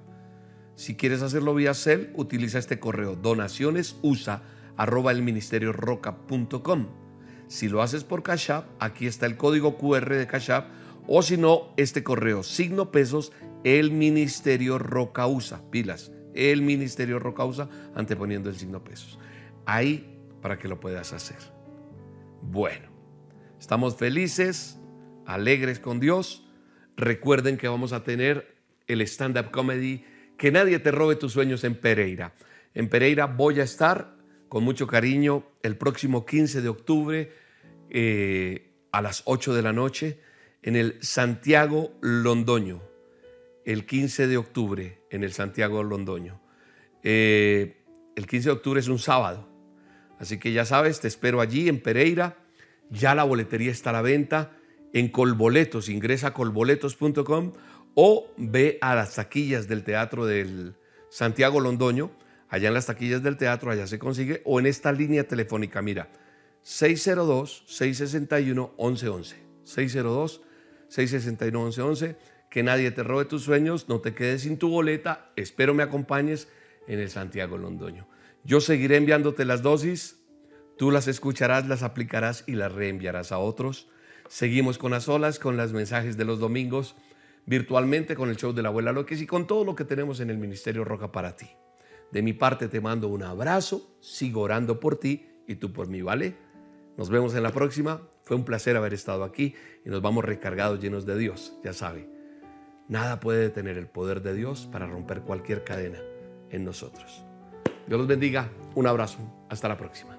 Si 0.76 0.94
quieres 0.94 1.22
hacerlo 1.22 1.54
vía 1.54 1.74
Cell, 1.74 2.12
utiliza 2.14 2.58
este 2.58 2.78
correo 2.78 3.16
donacionesusa 3.16 4.42
arroba 4.76 5.10
el 5.10 5.22
ministerio 5.22 5.72
roca.com. 5.72 6.86
Si 7.48 7.68
lo 7.68 7.82
haces 7.82 8.04
por 8.04 8.22
Cash 8.22 8.52
App, 8.52 8.66
aquí 8.78 9.06
está 9.06 9.26
el 9.26 9.36
código 9.36 9.76
QR 9.76 10.08
de 10.08 10.26
Cash 10.26 10.52
App 10.52 10.68
o 11.06 11.22
si 11.22 11.36
no, 11.36 11.74
este 11.76 12.04
correo 12.04 12.44
signo 12.44 12.92
pesos 12.92 13.32
el 13.64 13.90
ministerio 13.90 14.78
roca 14.78 15.26
usa. 15.26 15.60
Pilas 15.70 16.12
el 16.34 16.62
Ministerio 16.62 17.18
Rocausa 17.18 17.68
anteponiendo 17.94 18.48
el 18.50 18.56
signo 18.56 18.82
pesos. 18.82 19.18
Ahí 19.66 20.18
para 20.40 20.58
que 20.58 20.68
lo 20.68 20.80
puedas 20.80 21.12
hacer. 21.12 21.38
Bueno, 22.42 22.88
estamos 23.58 23.96
felices, 23.96 24.78
alegres 25.26 25.78
con 25.78 26.00
Dios. 26.00 26.46
Recuerden 26.96 27.56
que 27.56 27.68
vamos 27.68 27.92
a 27.92 28.04
tener 28.04 28.56
el 28.86 29.00
stand-up 29.02 29.50
comedy 29.50 30.04
Que 30.36 30.50
nadie 30.50 30.78
te 30.78 30.90
robe 30.90 31.16
tus 31.16 31.32
sueños 31.32 31.64
en 31.64 31.74
Pereira. 31.74 32.34
En 32.74 32.88
Pereira 32.88 33.26
voy 33.26 33.60
a 33.60 33.64
estar 33.64 34.16
con 34.48 34.64
mucho 34.64 34.86
cariño 34.86 35.44
el 35.62 35.76
próximo 35.76 36.24
15 36.24 36.62
de 36.62 36.68
octubre 36.68 37.32
eh, 37.90 38.72
a 38.90 39.02
las 39.02 39.22
8 39.26 39.54
de 39.54 39.62
la 39.62 39.72
noche 39.72 40.20
en 40.62 40.76
el 40.76 40.96
Santiago 41.02 41.92
Londoño 42.00 42.89
el 43.72 43.86
15 43.86 44.26
de 44.26 44.36
octubre 44.36 45.06
en 45.10 45.22
el 45.22 45.32
Santiago 45.32 45.84
Londoño. 45.84 46.40
Eh, 47.04 47.84
el 48.16 48.26
15 48.26 48.48
de 48.48 48.52
octubre 48.52 48.80
es 48.80 48.88
un 48.88 48.98
sábado, 48.98 49.48
así 50.18 50.40
que 50.40 50.52
ya 50.52 50.64
sabes, 50.64 50.98
te 51.00 51.06
espero 51.06 51.40
allí 51.40 51.68
en 51.68 51.80
Pereira. 51.80 52.36
Ya 52.90 53.14
la 53.14 53.22
boletería 53.22 53.70
está 53.70 53.90
a 53.90 53.92
la 53.92 54.02
venta 54.02 54.56
en 54.92 55.08
Colboletos. 55.08 55.88
Ingresa 55.88 56.26
a 56.28 56.34
colboletos.com 56.34 57.52
o 57.94 58.32
ve 58.36 58.78
a 58.80 58.96
las 58.96 59.14
taquillas 59.14 59.68
del 59.68 59.84
Teatro 59.84 60.26
del 60.26 60.74
Santiago 61.08 61.60
Londoño. 61.60 62.10
Allá 62.48 62.66
en 62.68 62.74
las 62.74 62.86
taquillas 62.86 63.22
del 63.22 63.36
teatro, 63.36 63.70
allá 63.70 63.86
se 63.86 64.00
consigue. 64.00 64.42
O 64.44 64.58
en 64.58 64.66
esta 64.66 64.90
línea 64.90 65.28
telefónica, 65.28 65.80
mira, 65.80 66.10
602-661-1111. 66.64 69.36
602-661-1111 69.64 72.16
que 72.51 72.62
nadie 72.64 72.90
te 72.90 73.05
robe 73.05 73.24
tus 73.24 73.44
sueños, 73.44 73.88
no 73.88 74.01
te 74.01 74.12
quedes 74.12 74.42
sin 74.42 74.59
tu 74.59 74.68
boleta, 74.68 75.30
espero 75.36 75.72
me 75.72 75.84
acompañes 75.84 76.48
en 76.88 76.98
el 76.98 77.09
Santiago 77.09 77.57
Londoño. 77.57 78.09
Yo 78.44 78.61
seguiré 78.61 78.96
enviándote 78.96 79.44
las 79.44 79.62
dosis, 79.62 80.20
tú 80.76 80.90
las 80.90 81.07
escucharás, 81.07 81.68
las 81.68 81.84
aplicarás 81.84 82.42
y 82.46 82.53
las 82.53 82.72
reenviarás 82.72 83.30
a 83.30 83.38
otros. 83.38 83.88
Seguimos 84.28 84.78
con 84.78 84.90
las 84.90 85.09
olas, 85.09 85.38
con 85.38 85.57
los 85.57 85.72
mensajes 85.72 86.16
de 86.16 86.24
los 86.24 86.40
domingos, 86.40 86.96
virtualmente 87.46 88.16
con 88.16 88.28
el 88.28 88.36
show 88.36 88.53
de 88.53 88.62
la 88.62 88.68
abuela 88.68 88.92
Loques 88.92 89.20
y 89.20 89.26
con 89.26 89.46
todo 89.46 89.64
lo 89.64 89.76
que 89.76 89.84
tenemos 89.84 90.18
en 90.20 90.30
el 90.30 90.38
Ministerio 90.38 90.84
Roca 90.84 91.12
para 91.12 91.36
ti. 91.36 91.46
De 92.11 92.22
mi 92.22 92.32
parte 92.32 92.66
te 92.66 92.80
mando 92.80 93.07
un 93.09 93.22
abrazo, 93.22 93.96
sigo 94.01 94.40
orando 94.40 94.80
por 94.80 94.98
ti 94.98 95.26
y 95.46 95.55
tú 95.55 95.72
por 95.72 95.86
mí, 95.88 96.03
¿vale? 96.03 96.34
Nos 96.96 97.11
vemos 97.11 97.34
en 97.34 97.44
la 97.44 97.53
próxima. 97.53 98.03
Fue 98.24 98.36
un 98.36 98.44
placer 98.44 98.76
haber 98.76 98.94
estado 98.94 99.22
aquí 99.22 99.55
y 99.84 99.88
nos 99.88 100.03
vamos 100.03 100.24
recargados, 100.24 100.80
llenos 100.80 101.07
de 101.07 101.16
Dios, 101.16 101.55
ya 101.62 101.72
sabe. 101.72 102.19
Nada 102.91 103.20
puede 103.20 103.43
detener 103.43 103.78
el 103.78 103.86
poder 103.86 104.20
de 104.20 104.34
Dios 104.34 104.68
para 104.70 104.84
romper 104.84 105.20
cualquier 105.20 105.62
cadena 105.62 106.01
en 106.51 106.64
nosotros. 106.64 107.24
Dios 107.86 107.99
los 108.01 108.09
bendiga. 108.09 108.51
Un 108.74 108.88
abrazo. 108.88 109.18
Hasta 109.49 109.68
la 109.68 109.78
próxima. 109.78 110.18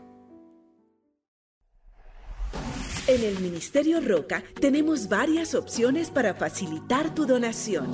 En 3.07 3.23
el 3.23 3.39
Ministerio 3.41 3.99
Roca 3.99 4.41
tenemos 4.61 5.09
varias 5.09 5.53
opciones 5.53 6.09
para 6.09 6.33
facilitar 6.33 7.13
tu 7.13 7.25
donación. 7.25 7.91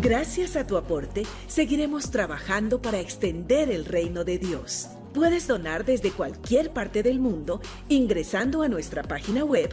Gracias 0.00 0.56
a 0.56 0.66
tu 0.66 0.76
aporte, 0.76 1.22
seguiremos 1.46 2.10
trabajando 2.10 2.82
para 2.82 2.98
extender 2.98 3.70
el 3.70 3.84
reino 3.84 4.24
de 4.24 4.38
Dios. 4.38 4.88
Puedes 5.14 5.46
donar 5.46 5.84
desde 5.84 6.10
cualquier 6.10 6.72
parte 6.72 7.04
del 7.04 7.20
mundo 7.20 7.60
ingresando 7.88 8.62
a 8.62 8.68
nuestra 8.68 9.04
página 9.04 9.44
web 9.44 9.72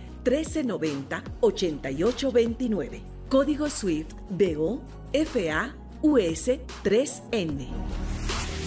1390 0.23 1.23
8829. 1.41 3.01
Código 3.29 3.69
SWIFT 3.69 4.13
BO 4.29 4.81
FA 5.13 5.75
US 6.01 6.49
3N. 6.83 7.67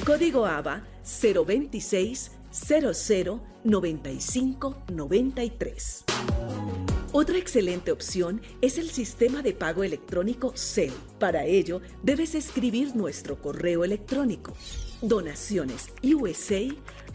Código 0.05 0.46
ABA 0.46 0.82
026 1.02 2.32
00 2.50 3.40
95 3.64 4.76
93. 4.92 6.05
Otra 7.12 7.38
excelente 7.38 7.92
opción 7.92 8.42
es 8.61 8.76
el 8.76 8.90
sistema 8.90 9.40
de 9.42 9.52
pago 9.52 9.84
electrónico 9.84 10.52
CEL. 10.57 10.92
Para 11.18 11.44
ello, 11.44 11.80
debes 12.02 12.34
escribir 12.34 12.96
nuestro 12.96 13.40
correo 13.40 13.84
electrónico 13.84 14.52
donaciones 15.00 15.90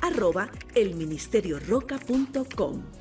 arroba 0.02 0.50
elministerioroca.com 0.76 2.99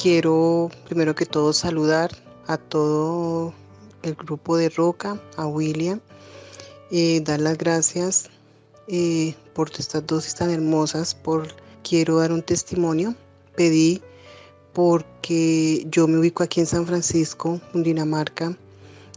Quiero 0.00 0.70
primero 0.86 1.14
que 1.14 1.26
todo 1.26 1.52
saludar 1.52 2.10
a 2.46 2.56
todo 2.56 3.52
el 4.02 4.14
grupo 4.14 4.56
de 4.56 4.70
Roca, 4.70 5.20
a 5.36 5.46
William, 5.46 6.00
eh, 6.90 7.20
dar 7.20 7.38
las 7.38 7.58
gracias 7.58 8.30
eh, 8.88 9.34
por 9.52 9.70
estas 9.78 10.06
dosis 10.06 10.34
tan 10.36 10.48
hermosas, 10.48 11.14
por 11.14 11.48
quiero 11.82 12.16
dar 12.16 12.32
un 12.32 12.40
testimonio. 12.40 13.14
Pedí 13.56 14.00
porque 14.72 15.86
yo 15.90 16.08
me 16.08 16.16
ubico 16.16 16.44
aquí 16.44 16.60
en 16.60 16.66
San 16.66 16.86
Francisco, 16.86 17.60
Dinamarca, 17.74 18.56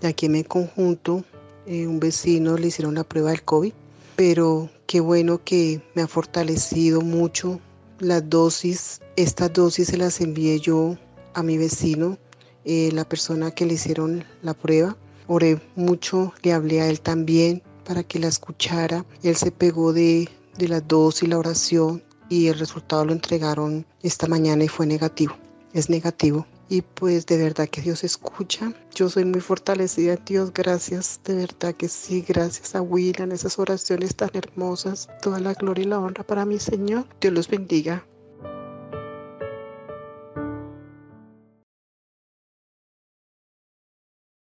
y 0.01 0.05
aquí 0.05 0.25
en 0.25 0.33
mi 0.33 0.43
conjunto, 0.43 1.23
eh, 1.65 1.87
un 1.87 2.01
vecino 2.01 2.57
le 2.57 2.67
hicieron 2.67 2.95
la 2.95 3.05
prueba 3.05 3.29
del 3.29 3.43
COVID, 3.43 3.71
pero 4.17 4.69
qué 4.85 4.99
bueno 4.99 5.41
que 5.45 5.81
me 5.95 6.01
ha 6.01 6.09
fortalecido 6.09 6.99
mucho 6.99 7.61
las 7.99 8.29
dosis. 8.29 8.99
Estas 9.15 9.53
dosis 9.53 9.89
se 9.89 9.97
las 9.97 10.21
envié 10.21 10.59
yo 10.59 10.97
a 11.35 11.43
mi 11.43 11.59
vecino, 11.59 12.17
eh, 12.65 12.89
la 12.93 13.07
persona 13.07 13.51
que 13.51 13.67
le 13.67 13.75
hicieron 13.75 14.23
la 14.41 14.55
prueba. 14.55 14.97
Oré 15.27 15.61
mucho, 15.75 16.33
le 16.41 16.51
hablé 16.51 16.81
a 16.81 16.89
él 16.89 16.99
también 16.99 17.61
para 17.85 18.03
que 18.03 18.17
la 18.17 18.27
escuchara. 18.27 19.05
Él 19.21 19.35
se 19.35 19.51
pegó 19.51 19.93
de, 19.93 20.29
de 20.57 20.67
las 20.67 20.87
dos 20.87 21.21
y 21.21 21.27
la 21.27 21.37
oración 21.37 22.03
y 22.27 22.47
el 22.47 22.57
resultado 22.57 23.05
lo 23.05 23.13
entregaron 23.13 23.85
esta 24.01 24.25
mañana 24.25 24.63
y 24.63 24.67
fue 24.67 24.87
negativo. 24.87 25.35
Es 25.73 25.91
negativo. 25.91 26.47
Y 26.67 26.81
pues 26.81 27.27
de 27.27 27.37
verdad 27.37 27.69
que 27.69 27.81
Dios 27.81 28.03
escucha. 28.03 28.73
Yo 28.95 29.09
soy 29.09 29.25
muy 29.25 29.41
fortalecida 29.41 30.15
Dios. 30.15 30.51
Gracias. 30.51 31.19
De 31.23 31.35
verdad 31.35 31.75
que 31.75 31.87
sí. 31.87 32.25
Gracias 32.27 32.73
a 32.73 32.81
William. 32.81 33.31
Esas 33.31 33.59
oraciones 33.59 34.15
tan 34.15 34.31
hermosas. 34.33 35.07
Toda 35.21 35.39
la 35.39 35.53
gloria 35.53 35.83
y 35.83 35.87
la 35.87 35.99
honra 35.99 36.23
para 36.23 36.45
mi 36.45 36.57
Señor. 36.57 37.05
Dios 37.21 37.33
los 37.33 37.47
bendiga. 37.47 38.03